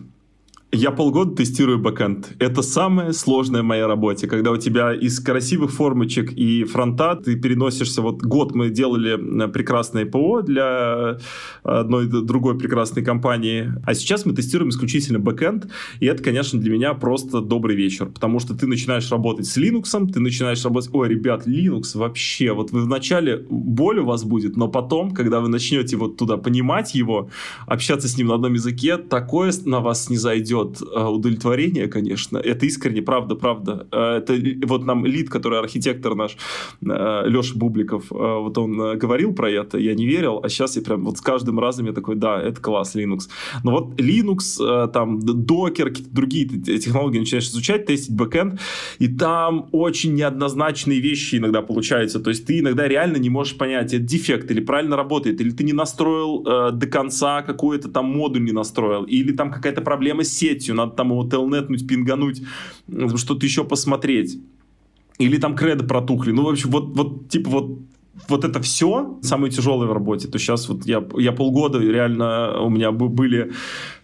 Я 0.74 0.90
полгода 0.90 1.36
тестирую 1.36 1.78
бэкэнд. 1.80 2.36
Это 2.38 2.62
самое 2.62 3.12
сложное 3.12 3.60
в 3.60 3.64
моей 3.66 3.84
работе, 3.84 4.26
когда 4.26 4.50
у 4.52 4.56
тебя 4.56 4.94
из 4.94 5.20
красивых 5.20 5.70
формочек 5.70 6.32
и 6.32 6.64
фронта 6.64 7.14
ты 7.14 7.36
переносишься... 7.36 8.00
Вот 8.00 8.22
год 8.22 8.54
мы 8.54 8.70
делали 8.70 9.44
э, 9.44 9.48
прекрасное 9.48 10.06
ПО 10.06 10.40
для 10.40 11.18
одной 11.62 12.06
другой 12.06 12.56
прекрасной 12.58 13.04
компании, 13.04 13.70
а 13.84 13.92
сейчас 13.92 14.24
мы 14.24 14.32
тестируем 14.32 14.70
исключительно 14.70 15.18
бэкэнд, 15.18 15.68
и 16.00 16.06
это, 16.06 16.22
конечно, 16.22 16.58
для 16.58 16.70
меня 16.70 16.94
просто 16.94 17.42
добрый 17.42 17.76
вечер, 17.76 18.06
потому 18.06 18.40
что 18.40 18.56
ты 18.56 18.66
начинаешь 18.66 19.10
работать 19.10 19.44
с 19.44 19.58
Linux, 19.58 20.10
ты 20.10 20.20
начинаешь 20.20 20.64
работать... 20.64 20.88
Ой, 20.94 21.06
ребят, 21.06 21.46
Linux 21.46 21.98
вообще... 21.98 22.54
Вот 22.54 22.70
вы 22.70 22.80
вначале 22.80 23.44
боль 23.50 23.98
у 23.98 24.06
вас 24.06 24.24
будет, 24.24 24.56
но 24.56 24.68
потом, 24.68 25.10
когда 25.10 25.40
вы 25.40 25.48
начнете 25.48 25.98
вот 25.98 26.16
туда 26.16 26.38
понимать 26.38 26.94
его, 26.94 27.28
общаться 27.66 28.08
с 28.08 28.16
ним 28.16 28.28
на 28.28 28.36
одном 28.36 28.54
языке, 28.54 28.96
такое 28.96 29.52
на 29.66 29.80
вас 29.80 30.08
не 30.08 30.16
зайдет 30.16 30.61
дает 30.64 30.82
э, 30.82 31.04
удовлетворение, 31.04 31.88
конечно. 31.88 32.38
Это 32.38 32.66
искренне, 32.66 33.02
правда, 33.02 33.34
правда. 33.34 33.86
Э, 33.92 34.18
это 34.18 34.66
вот 34.66 34.84
нам 34.84 35.06
лид, 35.06 35.30
который 35.30 35.58
архитектор 35.58 36.14
наш, 36.14 36.36
э, 36.82 37.22
Леша 37.26 37.54
Бубликов, 37.54 38.04
вот 38.10 38.58
он 38.58 38.98
говорил 38.98 39.34
про 39.34 39.50
это, 39.50 39.78
я 39.78 39.94
не 39.94 40.06
верил, 40.06 40.40
а 40.42 40.48
сейчас 40.48 40.76
я 40.76 40.82
прям 40.82 41.04
вот 41.04 41.18
с 41.18 41.20
каждым 41.20 41.58
разом 41.58 41.86
я 41.86 41.92
такой, 41.92 42.16
да, 42.16 42.40
это 42.40 42.60
класс, 42.60 42.96
Linux. 42.96 43.28
Но 43.64 43.70
вот 43.70 44.00
Linux, 44.00 44.88
там, 44.92 45.18
Docker, 45.18 45.84
какие-то 45.84 46.14
другие 46.14 46.48
технологии 46.48 47.18
начинаешь 47.18 47.48
изучать, 47.48 47.86
тестить 47.86 48.14
бэкэнд, 48.14 48.60
и 48.98 49.08
там 49.08 49.68
очень 49.72 50.14
неоднозначные 50.14 51.00
вещи 51.00 51.36
иногда 51.36 51.62
получаются. 51.62 52.20
То 52.20 52.30
есть 52.30 52.46
ты 52.46 52.60
иногда 52.60 52.88
реально 52.88 53.18
не 53.18 53.30
можешь 53.30 53.56
понять, 53.56 53.94
это 53.94 54.02
дефект 54.02 54.50
или 54.50 54.60
правильно 54.60 54.96
работает, 54.96 55.40
или 55.40 55.50
ты 55.50 55.64
не 55.64 55.72
настроил 55.72 56.42
до 56.72 56.86
конца 56.86 57.42
какой-то 57.42 57.88
там 57.88 58.06
модуль 58.06 58.44
не 58.44 58.52
настроил, 58.52 59.04
или 59.04 59.32
там 59.32 59.50
какая-то 59.50 59.82
проблема 59.82 60.24
с 60.24 60.28
сетью, 60.28 60.51
сетью, 60.52 60.74
надо 60.74 60.92
там 60.92 61.10
его 61.10 61.28
телнетнуть, 61.28 61.86
пингануть, 61.86 62.42
что-то 63.16 63.46
еще 63.46 63.64
посмотреть. 63.64 64.38
Или 65.18 65.36
там 65.36 65.54
кредо 65.54 65.84
протухли. 65.84 66.32
Ну, 66.32 66.44
в 66.44 66.48
общем, 66.48 66.70
вот, 66.70 66.96
вот 66.96 67.28
типа 67.28 67.50
вот 67.50 67.78
вот 68.28 68.44
это 68.44 68.60
все 68.60 69.18
самое 69.22 69.52
тяжелое 69.52 69.88
в 69.88 69.92
работе. 69.92 70.28
То 70.28 70.38
сейчас 70.38 70.68
вот 70.68 70.86
я, 70.86 71.02
я 71.16 71.32
полгода 71.32 71.78
реально 71.78 72.60
у 72.60 72.68
меня 72.68 72.92
были 72.92 73.52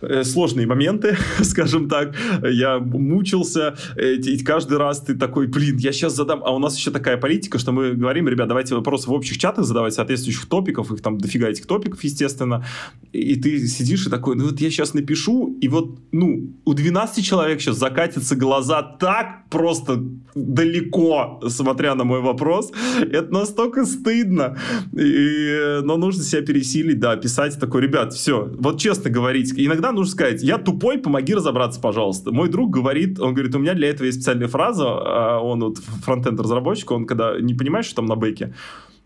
э, 0.01 0.25
сложные 0.25 0.67
моменты, 0.67 1.17
скажем 1.43 1.89
так. 1.89 2.15
Я 2.43 2.79
мучился, 2.79 3.77
и 3.97 4.39
каждый 4.39 4.79
раз 4.79 5.03
ты 5.03 5.15
такой, 5.15 5.47
блин, 5.47 5.77
я 5.77 5.93
сейчас 5.93 6.15
задам. 6.15 6.43
А 6.45 6.55
у 6.55 6.59
нас 6.59 6.77
еще 6.77 6.91
такая 6.91 7.19
политика, 7.19 7.59
что 7.59 7.73
мы 7.73 7.93
говорим, 7.93 8.29
ребят, 8.29 8.49
давайте 8.49 8.75
вопросы 8.75 9.09
в 9.09 9.13
общих 9.13 9.39
чатах 9.39 9.65
задавать, 9.65 9.95
соответствующих 9.95 10.47
топиков, 10.47 10.91
их 10.91 11.03
там 11.03 11.19
дофига 11.19 11.49
этих 11.49 11.67
топиков, 11.67 12.03
естественно. 12.03 12.65
И 13.13 13.37
ты 13.37 13.67
сидишь 13.67 14.07
и 14.07 14.11
такой, 14.11 14.37
ну 14.37 14.47
вот 14.47 14.61
я 14.61 14.71
сейчас 14.71 14.95
напишу, 14.95 15.57
и 15.61 15.69
вот, 15.69 15.99
ну, 16.13 16.51
у 16.65 16.75
12 16.75 17.25
человек 17.25 17.61
сейчас 17.61 17.77
закатятся 17.77 18.37
глаза 18.37 18.83
так 18.83 19.49
просто 19.51 20.03
далеко, 20.35 21.41
смотря 21.49 21.95
на 21.95 22.05
мой 22.05 22.21
вопрос. 22.21 22.73
Это 23.01 23.33
настолько 23.33 23.85
стыдно. 24.01 24.57
И, 24.93 25.81
но 25.83 25.97
нужно 25.97 26.23
себя 26.23 26.43
пересилить, 26.43 26.99
да, 26.99 27.17
писать 27.17 27.59
такой, 27.59 27.83
ребят, 27.83 28.13
все, 28.13 28.51
вот 28.59 28.81
честно 28.81 29.11
говорить. 29.11 29.53
Иногда 29.57 29.93
нужно 29.93 30.13
сказать, 30.13 30.43
я 30.43 30.59
тупой, 30.59 30.99
помоги 30.99 31.35
разобраться, 31.35 31.81
пожалуйста. 31.81 32.33
Мой 32.33 32.49
друг 32.49 32.71
говорит, 32.71 33.19
он 33.21 33.35
говорит, 33.35 33.55
у 33.55 33.59
меня 33.59 33.75
для 33.75 33.89
этого 33.89 34.07
есть 34.07 34.19
специальная 34.19 34.49
фраза, 34.49 34.85
а 34.87 35.41
он 35.41 35.61
вот 35.61 35.79
фронтенд 35.79 36.41
разработчик, 36.41 36.91
он 36.91 37.07
когда 37.07 37.39
не 37.41 37.55
понимаешь, 37.55 37.87
что 37.87 37.97
там 37.97 38.07
на 38.07 38.17
бэке, 38.17 38.55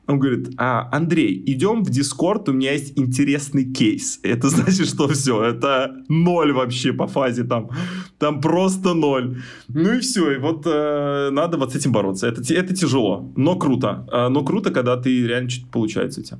он 0.07 0.19
говорит, 0.19 0.51
а, 0.57 0.89
Андрей, 0.93 1.43
идем 1.47 1.85
в 1.85 1.91
Дискорд, 1.91 2.49
у 2.49 2.53
меня 2.53 2.73
есть 2.73 2.99
интересный 2.99 3.73
кейс. 3.73 4.19
Это 4.23 4.49
значит, 4.51 4.89
что 4.89 5.09
все, 5.09 5.43
это 5.43 5.95
ноль 6.09 6.53
вообще 6.53 6.93
по 6.93 7.07
фазе 7.07 7.45
там. 7.45 7.71
Там 8.19 8.41
просто 8.41 8.95
ноль. 8.95 9.43
Ну 9.69 9.95
и 9.95 10.01
все, 10.01 10.33
и 10.33 10.39
вот 10.39 10.63
э, 10.67 11.31
надо 11.31 11.57
вот 11.57 11.73
с 11.73 11.77
этим 11.77 11.93
бороться. 11.93 12.27
Это, 12.27 12.43
это 12.53 12.75
тяжело, 12.75 13.33
но 13.37 13.57
круто. 13.57 14.07
Э, 14.13 14.29
но 14.29 14.45
круто, 14.45 14.71
когда 14.71 14.97
ты 14.97 15.27
реально 15.27 15.51
что-то 15.51 15.71
получается 15.71 16.21
у 16.21 16.25
тебя. 16.25 16.39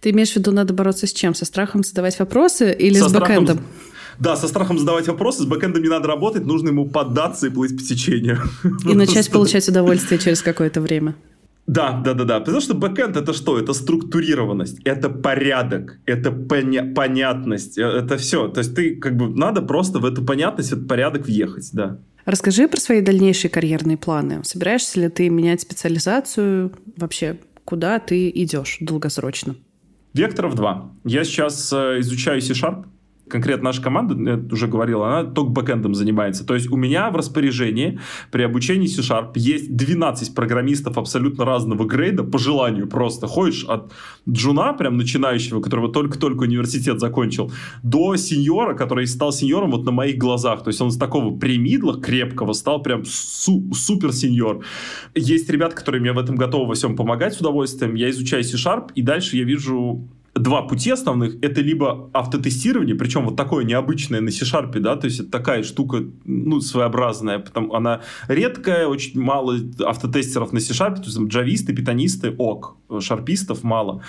Ты 0.00 0.10
имеешь 0.10 0.32
в 0.32 0.36
виду, 0.36 0.52
надо 0.52 0.72
бороться 0.72 1.06
с 1.06 1.12
чем? 1.12 1.34
Со 1.34 1.44
страхом 1.44 1.82
задавать 1.82 2.18
вопросы 2.18 2.72
или 2.72 2.98
со 2.98 3.08
с 3.08 3.12
бэкэндом? 3.12 3.60
Да, 4.18 4.36
со 4.36 4.46
страхом 4.46 4.78
задавать 4.78 5.08
вопросы, 5.08 5.42
с 5.42 5.46
бэкэндом 5.46 5.82
не 5.82 5.88
надо 5.88 6.06
работать, 6.06 6.44
нужно 6.44 6.68
ему 6.68 6.88
поддаться 6.88 7.48
и 7.48 7.50
плыть 7.50 7.76
по 7.76 7.82
течению. 7.82 8.38
И 8.88 8.94
начать 8.94 9.30
получать 9.32 9.68
удовольствие 9.68 10.20
через 10.20 10.42
какое-то 10.42 10.80
время. 10.80 11.16
Да, 11.66 12.00
да, 12.04 12.14
да, 12.14 12.24
да. 12.24 12.40
Потому 12.40 12.60
что 12.60 12.74
бэкэнд 12.74 13.16
это 13.16 13.32
что? 13.32 13.58
Это 13.58 13.72
структурированность, 13.72 14.80
это 14.84 15.08
порядок, 15.08 15.98
это 16.06 16.30
поня- 16.30 16.92
понятность, 16.92 17.78
э, 17.78 17.82
это 17.82 18.16
все. 18.16 18.48
То 18.48 18.58
есть 18.58 18.74
ты 18.74 18.96
как 18.96 19.16
бы 19.16 19.28
надо 19.28 19.62
просто 19.62 20.00
в 20.00 20.04
эту 20.04 20.24
понятность, 20.24 20.70
в 20.70 20.72
этот 20.74 20.88
порядок 20.88 21.26
въехать, 21.26 21.70
да. 21.72 21.98
Расскажи 22.24 22.68
про 22.68 22.80
свои 22.80 23.00
дальнейшие 23.00 23.50
карьерные 23.50 23.96
планы. 23.96 24.42
Собираешься 24.44 25.00
ли 25.00 25.08
ты 25.08 25.28
менять 25.28 25.60
специализацию? 25.60 26.72
Вообще, 26.96 27.38
куда 27.64 27.98
ты 27.98 28.30
идешь 28.30 28.78
долгосрочно? 28.80 29.56
Векторов 30.14 30.54
два. 30.54 30.92
Я 31.04 31.24
сейчас 31.24 31.72
э, 31.72 32.00
изучаю 32.00 32.40
C-Sharp, 32.42 32.84
конкретно 33.32 33.64
наша 33.64 33.80
команда, 33.82 34.14
я 34.30 34.40
уже 34.52 34.68
говорил, 34.68 35.02
она 35.02 35.24
только 35.24 35.50
бэкэндом 35.50 35.94
занимается. 35.94 36.46
То 36.46 36.54
есть 36.54 36.70
у 36.70 36.76
меня 36.76 37.10
в 37.10 37.16
распоряжении 37.16 37.98
при 38.30 38.42
обучении 38.42 38.86
C-Sharp 38.86 39.32
есть 39.36 39.74
12 39.74 40.34
программистов 40.34 40.98
абсолютно 40.98 41.46
разного 41.46 41.84
грейда, 41.84 42.24
по 42.24 42.38
желанию 42.38 42.86
просто. 42.86 43.26
Ходишь 43.26 43.64
от 43.64 43.90
джуна, 44.28 44.74
прям 44.74 44.98
начинающего, 44.98 45.62
которого 45.62 45.90
только-только 45.90 46.42
университет 46.42 47.00
закончил, 47.00 47.50
до 47.82 48.16
сеньора, 48.16 48.74
который 48.74 49.06
стал 49.06 49.32
сеньором 49.32 49.70
вот 49.70 49.84
на 49.84 49.92
моих 49.92 50.18
глазах. 50.18 50.62
То 50.62 50.68
есть 50.68 50.80
он 50.82 50.90
с 50.90 50.98
такого 50.98 51.34
премидла 51.34 51.98
крепкого 51.98 52.52
стал 52.52 52.82
прям 52.82 53.04
су- 53.06 53.72
супер 53.72 54.12
сеньор. 54.12 54.62
Есть 55.14 55.48
ребята, 55.48 55.74
которые 55.74 56.02
мне 56.02 56.12
в 56.12 56.18
этом 56.18 56.36
готовы 56.36 56.66
во 56.66 56.74
всем 56.74 56.96
помогать 56.96 57.32
с 57.32 57.40
удовольствием. 57.40 57.94
Я 57.94 58.10
изучаю 58.10 58.44
C-Sharp, 58.44 58.90
и 58.94 59.00
дальше 59.00 59.38
я 59.38 59.44
вижу 59.44 60.06
два 60.34 60.62
пути 60.62 60.90
основных. 60.90 61.36
Это 61.42 61.60
либо 61.60 62.10
автотестирование, 62.12 62.94
причем 62.94 63.24
вот 63.24 63.36
такое 63.36 63.64
необычное 63.64 64.20
на 64.20 64.30
C-Sharp, 64.30 64.78
да, 64.80 64.96
то 64.96 65.06
есть 65.06 65.20
это 65.20 65.30
такая 65.30 65.62
штука, 65.62 66.04
ну, 66.24 66.60
своеобразная, 66.60 67.38
потому 67.38 67.74
она 67.74 68.00
редкая, 68.28 68.86
очень 68.86 69.20
мало 69.20 69.58
автотестеров 69.84 70.52
на 70.52 70.60
C-Sharp, 70.60 70.96
то 70.96 71.02
есть 71.04 71.16
там 71.16 71.28
джависты, 71.28 71.74
питонисты, 71.74 72.34
ок, 72.38 72.76
шарпистов 73.00 73.62
мало. 73.62 74.02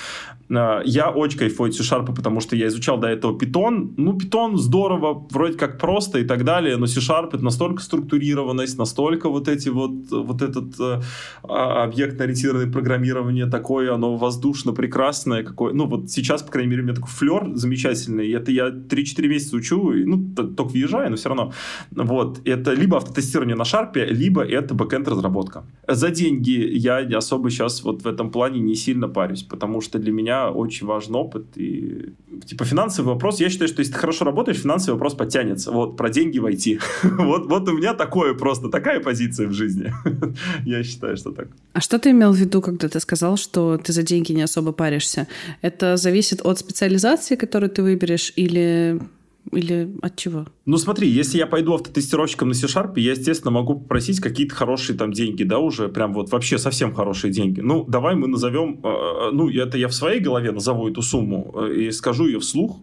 А, 0.50 0.82
я 0.86 1.10
очень 1.10 1.40
кайфую 1.40 1.70
от 1.70 1.76
C-Sharp, 1.76 2.14
потому 2.16 2.40
что 2.42 2.56
я 2.56 2.68
изучал 2.68 2.98
до 2.98 3.08
этого 3.08 3.38
Python. 3.38 3.94
Ну, 3.98 4.18
Python 4.18 4.58
здорово, 4.58 5.26
вроде 5.32 5.58
как 5.58 5.80
просто 5.80 6.20
и 6.20 6.26
так 6.26 6.44
далее, 6.44 6.78
но 6.78 6.88
C-Sharp 6.88 7.30
это 7.34 7.44
настолько 7.44 7.82
структурированность, 7.82 8.78
настолько 8.78 9.30
вот 9.30 9.48
эти 9.48 9.70
вот, 9.70 10.12
вот 10.12 10.42
этот 10.42 10.80
э, 10.80 11.02
а, 11.44 11.84
объектно-ориентированное 11.84 12.72
программирование 12.72 13.46
такое, 13.46 13.94
оно 13.94 14.16
воздушно 14.16 14.74
прекрасное, 14.74 15.44
какое, 15.44 15.74
ну, 15.74 15.86
вот 15.86 16.10
сейчас, 16.10 16.44
по 16.44 16.52
крайней 16.52 16.70
мере, 16.70 16.82
у 16.82 16.86
меня 16.86 16.96
такой 16.96 17.10
флер 17.10 17.56
замечательный, 17.56 18.32
это 18.32 18.52
я 18.52 18.70
3-4 18.70 19.28
месяца 19.28 19.56
учу, 19.56 19.94
и, 19.94 20.06
ну, 20.06 20.34
только 20.36 20.64
въезжаю, 20.64 21.10
но 21.10 21.16
все 21.16 21.30
равно. 21.30 21.54
Вот, 21.92 22.42
это 22.46 22.74
либо 22.74 22.98
автотестирование 22.98 23.56
на 23.56 23.66
шарпе, 23.66 24.06
либо 24.06 24.44
это 24.44 24.74
бэкенд 24.74 25.08
разработка. 25.08 25.64
За 25.88 26.10
деньги 26.10 26.52
я 26.52 26.98
особо 27.18 27.50
сейчас 27.50 27.84
вот 27.84 28.04
в 28.04 28.08
этом 28.08 28.32
плане 28.32 28.60
не 28.60 28.73
сильно 28.76 29.08
парюсь, 29.08 29.44
потому 29.44 29.82
что 29.82 30.00
для 30.00 30.12
меня 30.12 30.50
очень 30.50 30.88
важен 30.88 31.16
опыт. 31.16 31.46
И, 31.56 32.14
типа, 32.46 32.66
финансовый 32.66 33.08
вопрос, 33.08 33.40
я 33.40 33.50
считаю, 33.50 33.68
что 33.68 33.82
если 33.82 33.94
ты 33.94 34.00
хорошо 34.00 34.26
работаешь, 34.26 34.60
финансовый 34.60 34.96
вопрос 34.96 35.14
подтянется. 35.16 35.72
Вот, 35.72 35.98
про 35.98 36.10
деньги 36.10 36.40
войти. 36.40 36.80
вот, 37.04 37.46
вот 37.48 37.70
у 37.70 37.78
меня 37.78 37.94
такое 37.94 38.34
просто, 38.34 38.70
такая 38.70 39.00
позиция 39.00 39.48
в 39.48 39.54
жизни. 39.54 39.94
я 40.66 40.84
считаю, 40.84 41.18
что 41.18 41.32
так. 41.32 41.48
А 41.74 41.82
что 41.82 42.00
ты 42.00 42.12
имел 42.12 42.32
в 42.32 42.38
виду, 42.38 42.62
когда 42.62 42.88
ты 42.88 43.00
сказал, 43.00 43.38
что 43.38 43.78
ты 43.78 43.94
за 43.94 44.04
деньги 44.04 44.34
не 44.34 44.44
особо 44.44 44.72
паришься? 44.72 45.28
Это 45.62 45.98
зависит 45.98 46.42
от 46.44 46.60
специализации, 46.60 47.36
которую 47.36 47.70
ты 47.70 47.84
выберешь, 47.84 48.34
или, 48.36 49.00
или 49.52 49.90
от 50.02 50.16
чего? 50.16 50.46
Ну 50.66 50.78
смотри, 50.78 51.10
если 51.10 51.38
я 51.38 51.46
пойду 51.46 51.74
автотестировщиком 51.74 52.48
на 52.48 52.54
C-Sharp, 52.54 52.98
я, 52.98 53.12
естественно, 53.12 53.52
могу 53.52 53.76
попросить 53.76 54.22
какие-то 54.22 54.56
хорошие 54.56 54.98
там 54.98 55.12
деньги, 55.12 55.44
да, 55.44 55.60
уже 55.60 55.90
прям 55.90 56.14
вот 56.14 56.32
вообще 56.32 56.58
совсем 56.58 56.94
хорошие 56.94 57.34
деньги. 57.34 57.60
Ну, 57.60 57.84
давай 57.86 58.16
мы 58.16 58.28
назовем, 58.28 58.80
э, 58.82 58.88
э, 58.88 59.32
ну, 59.34 59.50
это 59.50 59.78
я 59.78 59.90
в 59.90 59.94
своей 59.94 60.22
голове 60.22 60.54
назову 60.54 60.88
эту 60.88 61.02
сумму 61.02 61.54
э, 61.56 61.74
и 61.76 61.92
скажу 61.92 62.28
ее 62.28 62.40
вслух. 62.40 62.80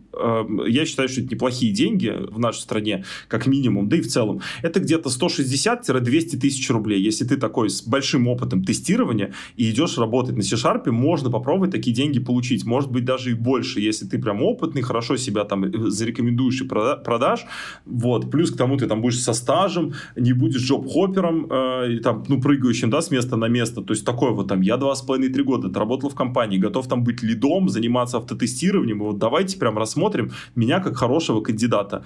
Я 0.67 0.85
считаю, 0.85 1.09
что 1.09 1.23
это 1.23 1.33
неплохие 1.33 1.73
деньги 1.73 2.15
в 2.31 2.39
нашей 2.39 2.59
стране, 2.59 3.05
как 3.29 3.47
минимум, 3.47 3.89
да 3.89 3.97
и 3.97 4.01
в 4.03 4.09
целом. 4.09 4.43
Это 4.61 4.81
где-то 4.81 5.09
160-200 5.09 6.39
тысяч 6.39 6.69
рублей. 6.69 7.01
Если 7.01 7.25
ты 7.25 7.37
такой 7.39 7.71
с 7.71 7.83
большим 7.83 8.29
опытом 8.29 8.63
тестирования 8.63 9.33
и 9.57 9.71
идешь 9.71 9.97
работать 9.97 10.37
на 10.37 10.43
C-Sharp, 10.43 10.91
можно 10.91 11.31
попробовать 11.31 11.71
такие 11.71 11.97
деньги 11.97 12.19
получить. 12.19 12.67
Может 12.67 12.91
быть, 12.91 13.07
даже 13.07 13.31
и 13.31 13.35
больше, 13.35 13.81
если 13.81 14.05
ты 14.05 14.19
прям 14.19 14.43
опытный, 14.43 14.83
хорошо 14.83 15.17
себя 15.17 15.45
там 15.45 15.91
зарекомендуешь 15.91 16.61
и 16.61 16.65
продашь, 16.67 17.47
вот. 17.87 18.31
Плюс 18.31 18.51
к 18.51 18.57
тому 18.57 18.77
ты 18.77 18.87
там 18.87 19.01
будешь 19.01 19.21
со 19.21 19.33
стажем, 19.33 19.95
не 20.17 20.33
будешь 20.33 20.63
джоб-хоппером, 20.63 21.47
э, 21.51 21.99
там, 22.03 22.25
ну, 22.29 22.41
прыгающим, 22.41 22.91
да, 22.91 23.01
с 23.01 23.11
места 23.11 23.37
на 23.37 23.49
место. 23.49 23.83
То 23.83 23.93
есть 23.93 24.05
такой 24.05 24.33
вот 24.33 24.49
там, 24.49 24.61
я 24.61 24.77
два 24.77 24.95
с 24.95 25.03
половиной, 25.03 25.33
три 25.33 25.43
года 25.43 25.69
отработал 25.69 26.11
в 26.11 26.15
компании, 26.15 26.59
готов 26.59 26.89
там 26.89 27.05
быть 27.05 27.23
лидом, 27.23 27.69
заниматься 27.69 28.19
автотестированием. 28.19 28.99
вот 28.99 29.19
давайте 29.19 29.59
прям 29.59 29.79
рассмотрим 29.79 30.33
меня 30.55 30.81
как 30.81 30.97
хорошего 30.97 31.41
кандидата. 31.41 32.05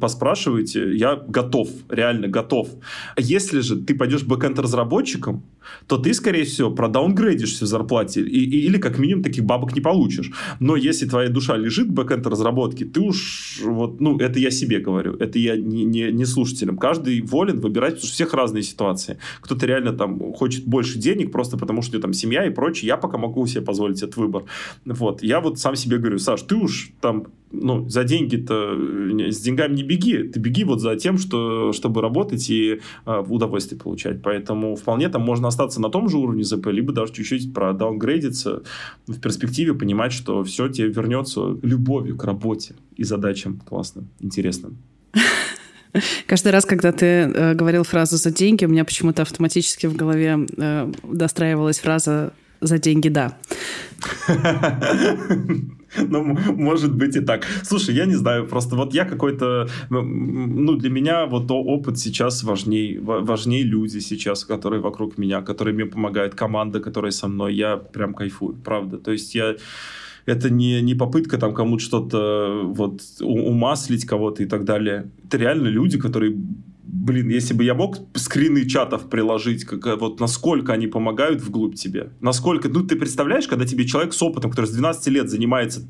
Поспрашивайте, 0.00 0.96
я 0.96 1.16
готов, 1.16 1.68
реально 1.88 2.28
готов. 2.28 2.68
Если 3.16 3.60
же 3.60 3.76
ты 3.76 3.94
пойдешь 3.94 4.24
бэкэнд-разработчиком, 4.24 5.42
то 5.86 5.98
ты, 5.98 6.14
скорее 6.14 6.44
всего, 6.44 6.70
продаунгрейдишься 6.70 7.64
в 7.64 7.68
зарплате 7.68 8.22
и, 8.22 8.44
и, 8.44 8.66
или 8.66 8.78
как 8.78 8.98
минимум 8.98 9.22
таких 9.22 9.44
бабок 9.44 9.74
не 9.74 9.80
получишь. 9.80 10.30
Но 10.60 10.76
если 10.76 11.08
твоя 11.08 11.28
душа 11.28 11.56
лежит 11.56 11.88
в 11.88 11.92
бэкэнд-разработке, 11.92 12.84
ты 12.84 13.00
уж, 13.00 13.60
вот, 13.64 14.00
ну, 14.00 14.18
это 14.18 14.38
я 14.38 14.50
себе 14.50 14.80
говорю, 14.86 15.16
это 15.16 15.38
я 15.38 15.56
не, 15.56 15.84
не, 15.84 16.12
не 16.12 16.24
слушателям. 16.24 16.78
Каждый 16.78 17.20
волен 17.20 17.60
выбирать, 17.60 17.94
потому 17.94 18.06
что 18.06 18.12
у 18.12 18.14
всех 18.14 18.34
разные 18.34 18.62
ситуации. 18.62 19.18
Кто-то 19.40 19.66
реально 19.66 19.92
там 19.92 20.32
хочет 20.32 20.64
больше 20.64 20.98
денег 20.98 21.32
просто 21.32 21.58
потому, 21.58 21.82
что 21.82 21.98
там 22.00 22.12
семья 22.12 22.46
и 22.46 22.50
прочее. 22.50 22.88
Я 22.88 22.96
пока 22.96 23.18
могу 23.18 23.46
себе 23.46 23.62
позволить 23.62 24.02
этот 24.02 24.16
выбор. 24.16 24.44
Вот. 24.84 25.22
Я 25.22 25.40
вот 25.40 25.58
сам 25.58 25.76
себе 25.76 25.98
говорю, 25.98 26.18
Саш, 26.18 26.42
ты 26.42 26.54
уж 26.54 26.90
там 27.00 27.26
ну, 27.52 27.88
за 27.88 28.04
деньги-то, 28.04 28.76
с 29.30 29.40
деньгами 29.40 29.74
не 29.74 29.82
беги, 29.82 30.24
ты 30.24 30.40
беги 30.40 30.64
вот 30.64 30.80
за 30.80 30.96
тем, 30.96 31.18
что, 31.18 31.72
чтобы 31.72 32.00
работать 32.00 32.48
и 32.50 32.80
э, 33.06 33.24
удовольствие 33.28 33.80
получать. 33.80 34.22
Поэтому 34.22 34.74
вполне 34.74 35.08
там 35.08 35.22
можно 35.22 35.48
остаться 35.48 35.80
на 35.80 35.88
том 35.88 36.08
же 36.08 36.18
уровне 36.18 36.44
ЗП, 36.44 36.66
либо 36.66 36.92
даже 36.92 37.12
чуть-чуть 37.12 37.54
продаунгрейдиться 37.54 38.62
в 39.06 39.20
перспективе, 39.20 39.74
понимать, 39.74 40.12
что 40.12 40.42
все 40.44 40.68
тебе 40.68 40.88
вернется 40.88 41.56
любовью 41.62 42.16
к 42.16 42.24
работе 42.24 42.74
и 42.96 43.04
задачам 43.04 43.60
классным, 43.60 44.08
интересным. 44.20 44.75
Каждый 46.26 46.52
раз, 46.52 46.64
когда 46.64 46.92
ты 46.92 47.06
э, 47.06 47.54
говорил 47.54 47.84
фразу 47.84 48.16
«за 48.16 48.30
деньги», 48.30 48.64
у 48.64 48.68
меня 48.68 48.84
почему-то 48.84 49.22
автоматически 49.22 49.86
в 49.86 49.96
голове 49.96 50.46
э, 50.56 50.92
достраивалась 51.02 51.78
фраза 51.78 52.32
«за 52.60 52.78
деньги, 52.78 53.08
да». 53.08 53.36
Ну, 55.98 56.22
может 56.56 56.94
быть 56.94 57.16
и 57.16 57.20
так. 57.20 57.46
Слушай, 57.62 57.94
я 57.94 58.04
не 58.04 58.16
знаю, 58.16 58.46
просто 58.46 58.76
вот 58.76 58.94
я 58.94 59.04
какой-то... 59.04 59.68
Ну, 59.88 60.76
для 60.76 60.90
меня 60.90 61.26
вот 61.26 61.50
опыт 61.50 61.98
сейчас 61.98 62.42
важней. 62.42 62.98
Важнее 62.98 63.62
люди 63.62 64.00
сейчас, 64.00 64.44
которые 64.44 64.82
вокруг 64.82 65.16
меня, 65.16 65.40
которые 65.40 65.74
мне 65.74 65.86
помогают, 65.86 66.34
команда, 66.34 66.80
которая 66.80 67.12
со 67.12 67.28
мной. 67.28 67.54
Я 67.54 67.76
прям 67.76 68.14
кайфую, 68.14 68.56
правда. 68.56 68.98
То 68.98 69.12
есть 69.12 69.34
я 69.34 69.56
это 70.26 70.50
не, 70.50 70.82
не 70.82 70.94
попытка 70.94 71.38
там 71.38 71.54
кому-то 71.54 71.82
что-то 71.82 72.62
вот 72.64 73.00
умаслить 73.20 74.04
кого-то 74.04 74.42
и 74.42 74.46
так 74.46 74.64
далее. 74.64 75.10
Это 75.24 75.38
реально 75.38 75.68
люди, 75.68 75.98
которые 75.98 76.36
блин, 76.86 77.28
если 77.28 77.54
бы 77.54 77.64
я 77.64 77.74
мог 77.74 77.98
скрины 78.14 78.64
чатов 78.66 79.08
приложить, 79.08 79.64
как, 79.64 80.00
вот 80.00 80.20
насколько 80.20 80.72
они 80.72 80.86
помогают 80.86 81.40
вглубь 81.40 81.74
тебе, 81.74 82.10
насколько, 82.20 82.68
ну, 82.68 82.82
ты 82.84 82.96
представляешь, 82.96 83.46
когда 83.46 83.64
тебе 83.64 83.86
человек 83.86 84.12
с 84.12 84.22
опытом, 84.22 84.50
который 84.50 84.66
с 84.66 84.70
12 84.70 85.06
лет 85.08 85.28
занимается, 85.28 85.82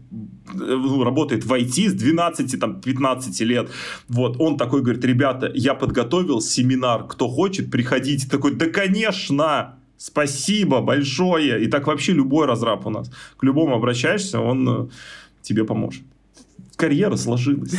ну, 0.52 1.02
работает 1.04 1.44
в 1.44 1.52
IT 1.52 1.90
с 1.90 1.92
12, 1.92 2.58
там, 2.60 2.80
15 2.80 3.40
лет, 3.42 3.70
вот, 4.08 4.36
он 4.38 4.56
такой 4.56 4.82
говорит, 4.82 5.04
ребята, 5.04 5.50
я 5.54 5.74
подготовил 5.74 6.40
семинар, 6.40 7.06
кто 7.06 7.28
хочет, 7.28 7.70
приходите, 7.70 8.28
такой, 8.28 8.54
да, 8.54 8.66
конечно, 8.66 9.78
спасибо 9.98 10.80
большое, 10.80 11.62
и 11.64 11.66
так 11.68 11.86
вообще 11.86 12.12
любой 12.12 12.46
разраб 12.46 12.86
у 12.86 12.90
нас, 12.90 13.10
к 13.36 13.42
любому 13.42 13.74
обращаешься, 13.74 14.40
он 14.40 14.68
э, 14.68 14.88
тебе 15.42 15.64
поможет 15.64 16.02
карьера 16.76 17.16
сложилась. 17.16 17.72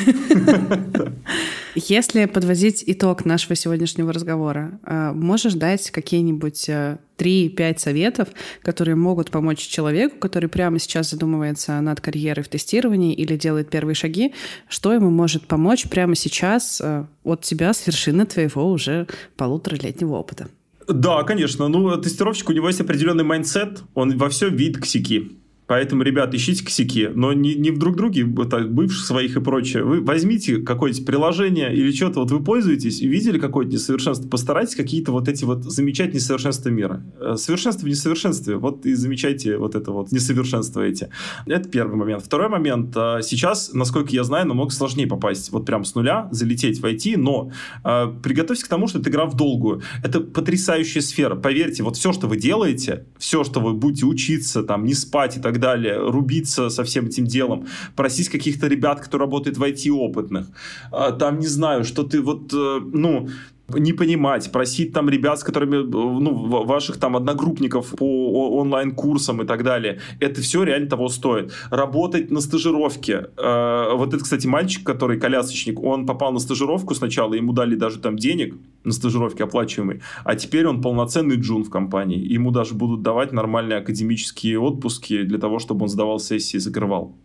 Если 1.76 2.26
подводить 2.26 2.84
итог 2.88 3.24
нашего 3.26 3.56
сегодняшнего 3.56 4.12
разговора, 4.12 4.80
э, 4.84 5.12
можешь 5.14 5.54
дать 5.54 5.92
какие-нибудь 5.92 6.68
3-5 6.68 6.98
э, 7.20 7.78
советов, 7.78 8.30
которые 8.64 8.96
могут 8.96 9.30
помочь 9.30 9.60
человеку, 9.60 10.18
который 10.18 10.50
прямо 10.50 10.80
сейчас 10.80 11.12
задумывается 11.12 11.80
над 11.82 12.02
карьерой 12.02 12.44
в 12.44 12.50
тестировании 12.50 13.14
или 13.14 13.38
делает 13.38 13.70
первые 13.70 13.94
шаги, 13.94 14.34
что 14.68 14.92
ему 14.92 15.12
может 15.12 15.46
помочь 15.46 15.88
прямо 15.88 16.16
сейчас 16.16 16.82
от 17.24 17.42
тебя 17.42 17.74
с 17.74 17.86
вершины 17.86 18.26
твоего 18.26 18.72
уже 18.72 19.06
полуторалетнего 19.36 20.16
опыта? 20.16 20.48
Да, 20.88 21.24
конечно. 21.24 21.68
Ну, 21.68 21.98
тестировщик, 21.98 22.50
у 22.50 22.54
него 22.54 22.68
есть 22.68 22.82
определенный 22.82 23.24
mindset, 23.24 23.84
он 23.94 24.18
во 24.18 24.30
все 24.30 24.50
видит 24.50 24.82
косяки. 24.82 25.38
Поэтому, 25.68 26.04
ребят, 26.04 26.34
ищите 26.34 26.64
косяки, 26.64 27.10
но 27.14 27.34
не, 27.34 27.56
не 27.56 27.72
в 27.72 27.78
друг 27.78 27.98
друге, 27.98 28.24
бывших 28.24 29.06
своих 29.06 29.36
и 29.36 29.42
прочее. 29.42 29.84
Вы 29.84 30.02
возьмите 30.02 30.58
какое-нибудь 30.58 31.06
приложение 31.06 31.76
или 31.76 31.92
что-то, 31.92 32.22
вот 32.22 32.32
вы 32.32 32.42
пользуетесь 32.44 33.02
видели 33.02 33.38
какое-то 33.38 33.74
несовершенство, 33.74 34.28
постарайтесь 34.30 34.76
какие-то 34.76 35.12
вот 35.12 35.28
эти 35.28 35.44
вот 35.44 35.64
замечать 35.64 36.14
несовершенства 36.14 36.70
мира. 36.70 37.04
Э, 37.20 37.36
совершенство 37.36 37.86
в 37.86 37.90
несовершенстве, 37.90 38.56
вот 38.56 38.86
и 38.86 38.94
замечайте 38.94 39.58
вот 39.58 39.76
это 39.76 39.92
вот 39.92 40.12
несовершенство 40.12 40.82
эти. 40.82 41.10
Это 41.46 41.68
первый 41.68 41.98
момент. 41.98 42.24
Второй 42.24 42.50
момент. 42.50 42.96
Э, 42.96 43.20
сейчас, 43.22 43.74
насколько 43.74 44.12
я 44.12 44.24
знаю, 44.24 44.48
намного 44.48 44.72
сложнее 44.72 45.08
попасть 45.08 45.52
вот 45.52 45.66
прям 45.66 45.84
с 45.84 45.96
нуля, 45.96 46.30
залететь 46.32 46.80
в 46.80 46.86
IT, 46.86 47.18
но 47.18 47.52
э, 47.84 48.08
приготовьтесь 48.24 48.64
к 48.64 48.70
тому, 48.70 48.88
что 48.88 49.00
это 49.00 49.10
игра 49.10 49.26
в 49.26 49.36
долгую. 49.36 49.82
Это 50.04 50.22
потрясающая 50.22 51.02
сфера. 51.02 51.36
Поверьте, 51.36 51.84
вот 51.84 51.98
все, 51.98 52.14
что 52.14 52.28
вы 52.28 52.38
делаете, 52.38 53.06
все, 53.18 53.44
что 53.44 53.60
вы 53.60 53.74
будете 53.74 54.06
учиться, 54.06 54.64
там, 54.64 54.86
не 54.86 54.94
спать 54.94 55.38
и 55.38 55.42
так 55.42 55.57
так 55.58 55.62
далее, 55.62 55.98
рубиться 55.98 56.70
со 56.70 56.84
всем 56.84 57.08
этим 57.08 57.26
делом, 57.26 57.66
просить 57.96 58.30
каких-то 58.30 58.68
ребят, 58.68 59.02
кто 59.02 59.18
работает 59.18 59.58
в 59.58 59.64
IT 59.64 59.90
опытных, 59.92 60.48
а, 60.92 61.12
там, 61.12 61.40
не 61.40 61.48
знаю, 61.48 61.84
что 61.84 62.04
ты 62.04 62.22
вот, 62.22 62.54
э, 62.54 62.80
ну, 62.94 63.28
не 63.70 63.94
понимать, 63.94 64.52
просить 64.52 64.94
там 64.94 65.10
ребят, 65.10 65.40
с 65.40 65.44
которыми, 65.44 65.78
ну, 65.78 66.64
ваших 66.66 66.98
там 66.98 67.18
одногруппников 67.18 67.90
по 67.92 68.60
онлайн-курсам 68.60 69.42
и 69.42 69.46
так 69.46 69.64
далее. 69.64 70.00
Это 70.20 70.42
все 70.42 70.64
реально 70.64 70.90
того 70.90 71.10
стоит. 71.10 71.54
Работать 71.70 72.32
на 72.32 72.40
стажировке. 72.40 73.28
Э, 73.38 73.94
вот 73.94 74.14
это, 74.14 74.24
кстати, 74.24 74.48
мальчик, 74.48 74.86
который 74.86 75.20
колясочник, 75.20 75.82
он 75.82 76.06
попал 76.06 76.32
на 76.32 76.40
стажировку 76.40 76.96
сначала, 76.96 77.34
ему 77.34 77.54
дали 77.54 77.76
даже 77.76 78.00
там 78.00 78.16
денег 78.16 78.56
на 78.84 78.94
стажировке 78.94 79.44
оплачиваемый, 79.44 80.02
а 80.24 80.36
теперь 80.36 80.66
он 80.68 80.82
полноценный 80.82 81.36
джун 81.36 81.64
в 81.64 81.70
компании. 81.70 82.20
Ему 82.20 82.52
даже 82.52 82.74
будут 82.74 83.02
давать 83.02 83.34
нормальные 83.34 83.80
академические 83.80 84.60
отпуски 84.60 85.24
для 85.24 85.40
того, 85.40 85.60
чтобы 85.60 85.84
он 85.84 85.90
сдавал 85.90 86.20
сессии 86.20 86.58
и 86.58 86.60
закрывал. 86.60 87.16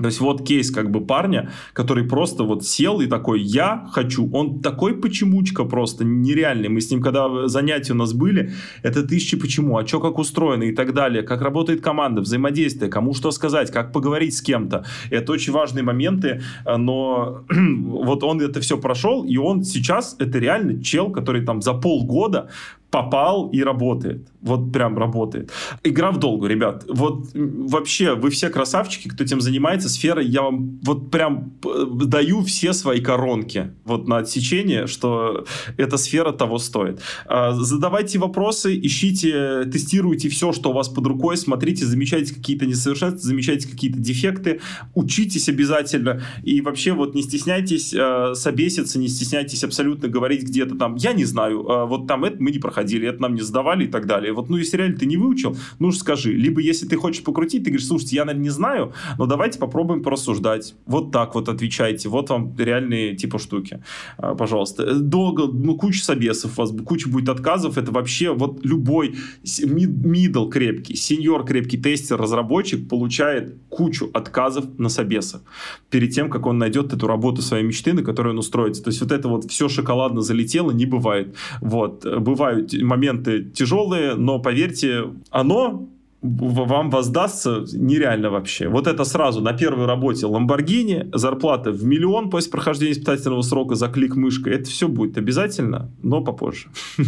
То 0.00 0.06
есть 0.06 0.20
вот 0.20 0.46
кейс 0.46 0.70
как 0.70 0.90
бы 0.90 1.00
парня, 1.00 1.50
который 1.72 2.04
просто 2.04 2.44
вот 2.44 2.64
сел 2.64 3.00
и 3.00 3.06
такой, 3.06 3.40
я 3.40 3.86
хочу. 3.92 4.30
Он 4.32 4.60
такой 4.60 4.94
почемучка 4.94 5.64
просто 5.64 6.04
нереальный. 6.04 6.68
Мы 6.68 6.80
с 6.80 6.90
ним, 6.90 7.02
когда 7.02 7.48
занятия 7.48 7.92
у 7.92 7.96
нас 7.96 8.12
были, 8.12 8.52
это 8.82 9.06
тысячи 9.06 9.36
почему, 9.36 9.76
а 9.76 9.86
что 9.86 10.00
как 10.00 10.18
устроено 10.18 10.64
и 10.64 10.72
так 10.72 10.94
далее, 10.94 11.22
как 11.22 11.42
работает 11.42 11.80
команда, 11.80 12.22
взаимодействие, 12.22 12.90
кому 12.90 13.14
что 13.14 13.30
сказать, 13.30 13.70
как 13.70 13.92
поговорить 13.92 14.36
с 14.36 14.42
кем-то. 14.42 14.84
Это 15.10 15.32
очень 15.32 15.52
важные 15.52 15.82
моменты, 15.82 16.42
но 16.64 17.44
вот 17.50 18.24
он 18.24 18.40
это 18.40 18.60
все 18.60 18.78
прошел, 18.78 19.24
и 19.24 19.36
он 19.36 19.64
сейчас, 19.64 20.16
это 20.18 20.38
реально 20.38 20.82
чел, 20.82 21.10
который 21.10 21.44
там 21.44 21.62
за 21.62 21.74
полгода 21.74 22.48
попал 22.90 23.48
и 23.50 23.62
работает. 23.62 24.28
Вот 24.42 24.72
прям 24.72 24.98
работает. 24.98 25.50
Игра 25.84 26.10
в 26.10 26.18
долгу, 26.18 26.46
ребят. 26.46 26.84
Вот 26.88 27.28
вообще, 27.34 28.14
вы 28.14 28.30
все 28.30 28.48
красавчики, 28.48 29.08
кто 29.08 29.24
этим 29.24 29.40
занимается. 29.40 29.88
Сфера, 29.88 30.22
я 30.22 30.42
вам 30.42 30.80
вот 30.82 31.10
прям 31.10 31.52
даю 31.62 32.42
все 32.42 32.72
свои 32.72 33.00
коронки 33.00 33.72
вот 33.84 34.08
на 34.08 34.18
отсечение, 34.18 34.86
что 34.86 35.44
эта 35.76 35.96
сфера 35.98 36.32
того 36.32 36.58
стоит. 36.58 37.00
А, 37.26 37.52
задавайте 37.52 38.18
вопросы, 38.18 38.78
ищите, 38.80 39.64
тестируйте 39.64 40.28
все, 40.28 40.52
что 40.52 40.70
у 40.70 40.72
вас 40.72 40.88
под 40.88 41.06
рукой, 41.06 41.36
смотрите, 41.36 41.84
замечайте 41.84 42.34
какие-то 42.34 42.66
несовершенства, 42.66 43.20
замечайте 43.20 43.68
какие-то 43.68 43.98
дефекты, 43.98 44.60
учитесь 44.94 45.48
обязательно. 45.48 46.22
И 46.42 46.60
вообще 46.60 46.92
вот 46.92 47.14
не 47.14 47.22
стесняйтесь 47.22 47.92
э, 47.92 48.34
собеситься, 48.34 48.98
не 48.98 49.08
стесняйтесь 49.08 49.64
абсолютно 49.64 50.08
говорить 50.08 50.42
где-то 50.42 50.76
там, 50.76 50.96
я 50.96 51.12
не 51.12 51.24
знаю, 51.24 51.66
э, 51.68 51.86
вот 51.86 52.06
там 52.06 52.24
это 52.24 52.42
мы 52.42 52.50
не 52.50 52.58
проходили, 52.58 53.08
это 53.08 53.22
нам 53.22 53.34
не 53.34 53.42
сдавали 53.42 53.84
и 53.84 53.88
так 53.88 54.06
далее 54.06 54.29
далее. 54.30 54.34
Вот, 54.34 54.50
ну, 54.50 54.56
если 54.56 54.76
реально 54.76 54.96
ты 54.96 55.06
не 55.06 55.16
выучил, 55.16 55.56
ну 55.78 55.88
уж 55.88 55.96
скажи. 55.96 56.32
Либо 56.32 56.60
если 56.60 56.86
ты 56.86 56.96
хочешь 56.96 57.22
покрутить, 57.22 57.64
ты 57.64 57.70
говоришь, 57.70 57.86
слушайте, 57.86 58.16
я, 58.16 58.24
наверное, 58.24 58.44
не 58.44 58.50
знаю, 58.50 58.92
но 59.18 59.26
давайте 59.26 59.58
попробуем 59.58 60.02
порассуждать. 60.02 60.74
Вот 60.86 61.12
так 61.12 61.34
вот 61.34 61.48
отвечайте. 61.48 62.08
Вот 62.08 62.30
вам 62.30 62.54
реальные 62.56 63.16
типа 63.16 63.38
штуки. 63.38 63.82
А, 64.18 64.34
пожалуйста. 64.34 64.94
Долго, 64.94 65.46
ну, 65.46 65.76
куча 65.76 66.04
собесов 66.04 66.58
у 66.58 66.62
вас, 66.62 66.72
куча 66.84 67.08
будет 67.08 67.28
отказов. 67.28 67.78
Это 67.78 67.92
вообще 67.92 68.32
вот 68.32 68.64
любой 68.64 69.16
мидл 69.64 70.48
крепкий, 70.48 70.96
сеньор 70.96 71.44
крепкий 71.44 71.78
тестер, 71.78 72.18
разработчик 72.18 72.88
получает 72.88 73.56
кучу 73.68 74.10
отказов 74.12 74.64
на 74.78 74.88
собесах 74.88 75.42
перед 75.90 76.12
тем, 76.12 76.30
как 76.30 76.46
он 76.46 76.58
найдет 76.58 76.92
эту 76.92 77.06
работу 77.06 77.42
своей 77.42 77.64
мечты, 77.64 77.92
на 77.92 78.02
которую 78.02 78.34
он 78.34 78.38
устроится. 78.38 78.82
То 78.82 78.90
есть 78.90 79.00
вот 79.00 79.12
это 79.12 79.28
вот 79.28 79.44
все 79.50 79.68
шоколадно 79.68 80.20
залетело, 80.20 80.70
не 80.70 80.86
бывает. 80.86 81.34
Вот. 81.60 82.04
Бывают 82.20 82.72
моменты 82.82 83.44
тяжелые, 83.44 84.14
но 84.20 84.38
поверьте, 84.38 85.04
оно 85.30 85.88
вам 86.22 86.90
воздастся 86.90 87.64
нереально 87.72 88.28
вообще. 88.28 88.68
Вот 88.68 88.86
это 88.86 89.04
сразу 89.04 89.40
на 89.40 89.54
первой 89.54 89.86
работе 89.86 90.26
Lamborghini, 90.26 91.08
зарплата 91.16 91.70
в 91.70 91.82
миллион 91.84 92.28
после 92.28 92.50
прохождения 92.50 92.92
испытательного 92.92 93.40
срока 93.40 93.76
за 93.76 93.88
клик 93.88 94.16
мышкой. 94.16 94.56
Это 94.56 94.68
все 94.68 94.88
будет 94.88 95.16
обязательно, 95.16 95.90
но 96.02 96.20
попозже. 96.20 96.68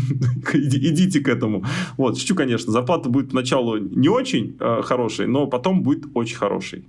Идите 0.54 1.20
к 1.20 1.28
этому. 1.28 1.66
Вот, 1.98 2.18
шучу, 2.18 2.34
конечно, 2.34 2.72
зарплата 2.72 3.10
будет 3.10 3.30
поначалу 3.30 3.76
не 3.76 4.08
очень 4.08 4.56
э, 4.58 4.80
хорошей, 4.82 5.26
но 5.26 5.46
потом 5.46 5.82
будет 5.82 6.06
очень 6.14 6.36
хорошей. 6.36 6.86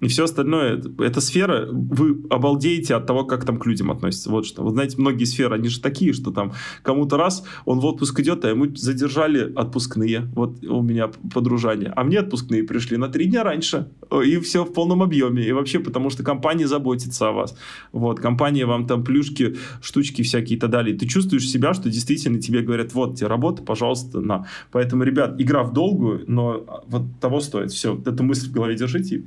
И 0.00 0.08
все 0.08 0.24
остальное, 0.24 0.82
эта 0.98 1.20
сфера, 1.20 1.66
вы 1.70 2.22
обалдеете 2.28 2.94
от 2.94 3.06
того, 3.06 3.24
как 3.24 3.44
там 3.46 3.58
к 3.58 3.66
людям 3.66 3.90
относятся. 3.90 4.30
Вот 4.30 4.44
что. 4.44 4.62
Вы 4.62 4.70
знаете, 4.70 4.96
многие 4.98 5.24
сферы, 5.24 5.54
они 5.54 5.68
же 5.68 5.80
такие, 5.80 6.12
что 6.12 6.30
там 6.30 6.52
кому-то 6.82 7.16
раз 7.16 7.44
он 7.64 7.80
в 7.80 7.84
отпуск 7.86 8.20
идет, 8.20 8.44
а 8.44 8.50
ему 8.50 8.74
задержали 8.74 9.52
отпускные. 9.54 10.28
Вот 10.34 10.62
у 10.64 10.82
меня 10.82 11.10
подружание. 11.32 11.92
А 11.96 12.04
мне 12.04 12.18
отпускные 12.18 12.62
пришли 12.62 12.98
на 12.98 13.08
три 13.08 13.26
дня 13.26 13.42
раньше. 13.42 13.88
И 14.24 14.36
все 14.38 14.64
в 14.64 14.72
полном 14.72 15.02
объеме. 15.02 15.46
И 15.46 15.52
вообще, 15.52 15.80
потому 15.80 16.10
что 16.10 16.22
компания 16.22 16.66
заботится 16.66 17.28
о 17.28 17.32
вас. 17.32 17.56
Вот, 17.92 18.20
компания 18.20 18.66
вам 18.66 18.86
там 18.86 19.02
плюшки, 19.02 19.56
штучки 19.80 20.22
всякие 20.22 20.58
и 20.58 20.60
так 20.60 20.70
далее. 20.70 20.96
Ты 20.96 21.06
чувствуешь 21.06 21.48
себя, 21.48 21.72
что 21.72 21.88
действительно 21.88 22.38
тебе 22.38 22.60
говорят, 22.60 22.92
вот 22.92 23.16
тебе 23.16 23.28
работа, 23.28 23.62
пожалуйста, 23.62 24.20
на. 24.20 24.46
Поэтому, 24.72 25.04
ребят, 25.04 25.40
игра 25.40 25.62
в 25.62 25.72
долгую, 25.72 26.24
но 26.26 26.84
вот 26.86 27.02
того 27.20 27.40
стоит. 27.40 27.72
Все, 27.72 27.98
эту 28.04 28.22
мысль 28.22 28.50
в 28.50 28.52
голове 28.52 28.76
держите, 28.76 29.24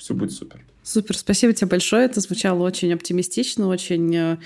все 0.00 0.14
будет 0.14 0.32
супер. 0.32 0.64
Супер, 0.82 1.16
спасибо 1.16 1.52
тебе 1.52 1.68
большое. 1.68 2.06
Это 2.06 2.20
звучало 2.20 2.62
очень 2.62 2.92
оптимистично, 2.92 3.68
очень 3.68 4.16
э, 4.16 4.38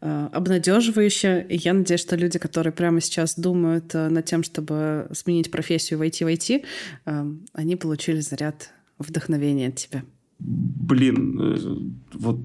э, 0.00 0.28
обнадеживающе. 0.32 1.46
И 1.48 1.56
я 1.56 1.72
надеюсь, 1.72 2.00
что 2.00 2.14
люди, 2.14 2.38
которые 2.38 2.72
прямо 2.72 3.00
сейчас 3.00 3.34
думают 3.34 3.94
э, 3.94 4.10
над 4.10 4.24
тем, 4.26 4.42
чтобы 4.42 5.08
сменить 5.12 5.50
профессию, 5.50 5.98
войти 5.98 6.24
в 6.24 6.28
IT, 6.28 6.64
они 7.52 7.76
получили 7.76 8.20
заряд 8.20 8.70
вдохновения 8.98 9.68
от 9.68 9.76
тебя. 9.76 10.02
Блин, 10.38 11.98
вот 12.12 12.38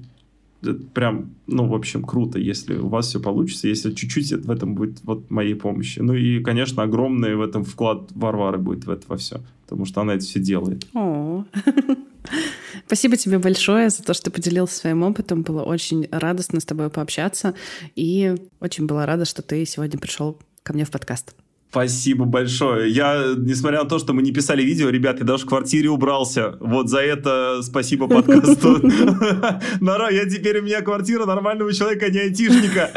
прям, 0.94 1.34
ну, 1.46 1.66
в 1.68 1.74
общем, 1.74 2.02
круто, 2.02 2.38
если 2.38 2.76
у 2.76 2.88
вас 2.88 3.08
все 3.08 3.20
получится, 3.20 3.68
если 3.68 3.92
чуть-чуть 3.92 4.32
в 4.32 4.50
этом 4.50 4.74
будет 4.74 5.00
вот 5.02 5.30
моей 5.30 5.54
помощи. 5.54 6.00
Ну 6.00 6.14
и, 6.14 6.42
конечно, 6.42 6.82
огромный 6.82 7.36
в 7.36 7.42
этом 7.42 7.64
вклад 7.64 8.10
Варвары 8.14 8.58
будет 8.58 8.86
в 8.86 8.90
это 8.90 9.04
во 9.08 9.16
все, 9.16 9.40
потому 9.62 9.84
что 9.84 10.00
она 10.00 10.14
это 10.14 10.24
все 10.24 10.40
делает. 10.40 10.86
О, 10.94 11.44
Спасибо 12.86 13.16
тебе 13.16 13.38
большое 13.38 13.90
за 13.90 14.02
то, 14.02 14.14
что 14.14 14.30
поделился 14.30 14.76
своим 14.76 15.02
опытом. 15.02 15.42
Было 15.42 15.62
очень 15.62 16.08
радостно 16.10 16.60
с 16.60 16.64
тобой 16.64 16.90
пообщаться. 16.90 17.54
И 17.94 18.34
очень 18.60 18.86
была 18.86 19.06
рада, 19.06 19.24
что 19.24 19.42
ты 19.42 19.64
сегодня 19.64 19.98
пришел 19.98 20.38
ко 20.62 20.72
мне 20.72 20.84
в 20.84 20.90
подкаст. 20.90 21.34
Спасибо 21.74 22.24
большое. 22.24 22.88
Я, 22.88 23.34
несмотря 23.36 23.82
на 23.82 23.88
то, 23.88 23.98
что 23.98 24.12
мы 24.12 24.22
не 24.22 24.30
писали 24.30 24.62
видео, 24.62 24.90
ребята, 24.90 25.22
я 25.22 25.24
даже 25.24 25.42
в 25.42 25.48
квартире 25.48 25.90
убрался. 25.90 26.54
Вот 26.60 26.88
за 26.88 27.00
это 27.00 27.62
спасибо 27.62 28.06
подкасту. 28.06 28.78
Нара, 29.80 30.08
я 30.12 30.24
теперь 30.24 30.60
у 30.60 30.62
меня 30.62 30.82
квартира 30.82 31.26
нормального 31.26 31.72
человека, 31.72 32.06
а 32.06 32.10
не 32.10 32.20
айтишника. 32.20 32.90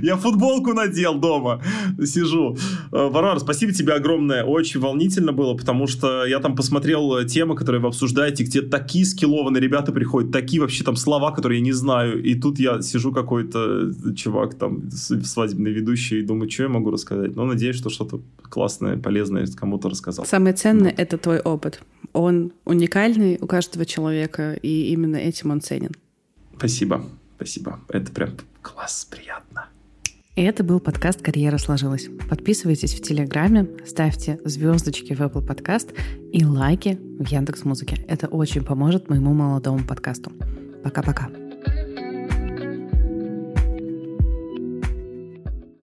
Я 0.02 0.16
футболку 0.16 0.74
надел 0.74 1.14
дома, 1.14 1.60
сижу. 2.04 2.56
Э, 2.92 3.08
Варвара, 3.08 3.40
спасибо 3.40 3.72
тебе 3.72 3.94
огромное. 3.94 4.44
Очень 4.44 4.78
волнительно 4.80 5.32
было, 5.32 5.54
потому 5.54 5.88
что 5.88 6.26
я 6.26 6.38
там 6.38 6.54
посмотрел 6.54 7.24
темы, 7.24 7.56
которые 7.56 7.80
вы 7.80 7.88
обсуждаете, 7.88 8.44
где 8.44 8.62
такие 8.62 9.04
скиллованные 9.04 9.60
ребята 9.60 9.90
приходят, 9.90 10.30
такие 10.30 10.60
вообще 10.60 10.84
там 10.84 10.94
слова, 10.94 11.32
которые 11.32 11.58
я 11.58 11.64
не 11.64 11.72
знаю. 11.72 12.22
И 12.22 12.34
тут 12.34 12.60
я 12.60 12.80
сижу 12.80 13.12
какой-то 13.12 13.90
чувак 14.14 14.54
там, 14.54 14.88
свадебный 14.90 15.72
ведущий, 15.72 16.20
и 16.20 16.22
думаю, 16.22 16.48
что 16.48 16.62
я 16.64 16.68
могу 16.68 16.90
рассказать 16.90 17.23
сказать. 17.23 17.23
Но 17.28 17.44
надеюсь, 17.44 17.76
что 17.76 17.90
что-то 17.90 18.20
классное, 18.42 18.96
полезное 18.96 19.46
кому-то 19.46 19.88
рассказал. 19.88 20.24
Самое 20.26 20.54
ценное 20.54 20.90
вот.— 20.90 20.94
это 20.98 21.18
твой 21.18 21.40
опыт. 21.40 21.80
Он 22.12 22.52
уникальный 22.64 23.38
у 23.40 23.46
каждого 23.46 23.84
человека, 23.84 24.54
и 24.54 24.92
именно 24.92 25.16
этим 25.16 25.50
он 25.50 25.60
ценен. 25.60 25.92
Спасибо, 26.56 27.04
спасибо. 27.36 27.80
Это 27.88 28.12
прям 28.12 28.30
класс, 28.62 29.06
приятно. 29.10 29.66
И 30.36 30.42
это 30.42 30.64
был 30.64 30.80
подкаст 30.80 31.22
«Карьера 31.22 31.58
сложилась». 31.58 32.08
Подписывайтесь 32.28 32.94
в 32.94 33.02
Телеграме, 33.02 33.68
ставьте 33.86 34.40
звездочки 34.44 35.14
в 35.14 35.20
Apple 35.20 35.46
Podcast 35.46 35.94
и 36.32 36.44
лайки 36.44 36.98
в 37.20 37.28
Яндекс 37.28 37.64
Музыке. 37.64 38.04
Это 38.08 38.26
очень 38.26 38.64
поможет 38.64 39.08
моему 39.08 39.32
молодому 39.32 39.86
подкасту. 39.86 40.32
Пока-пока. 40.82 41.43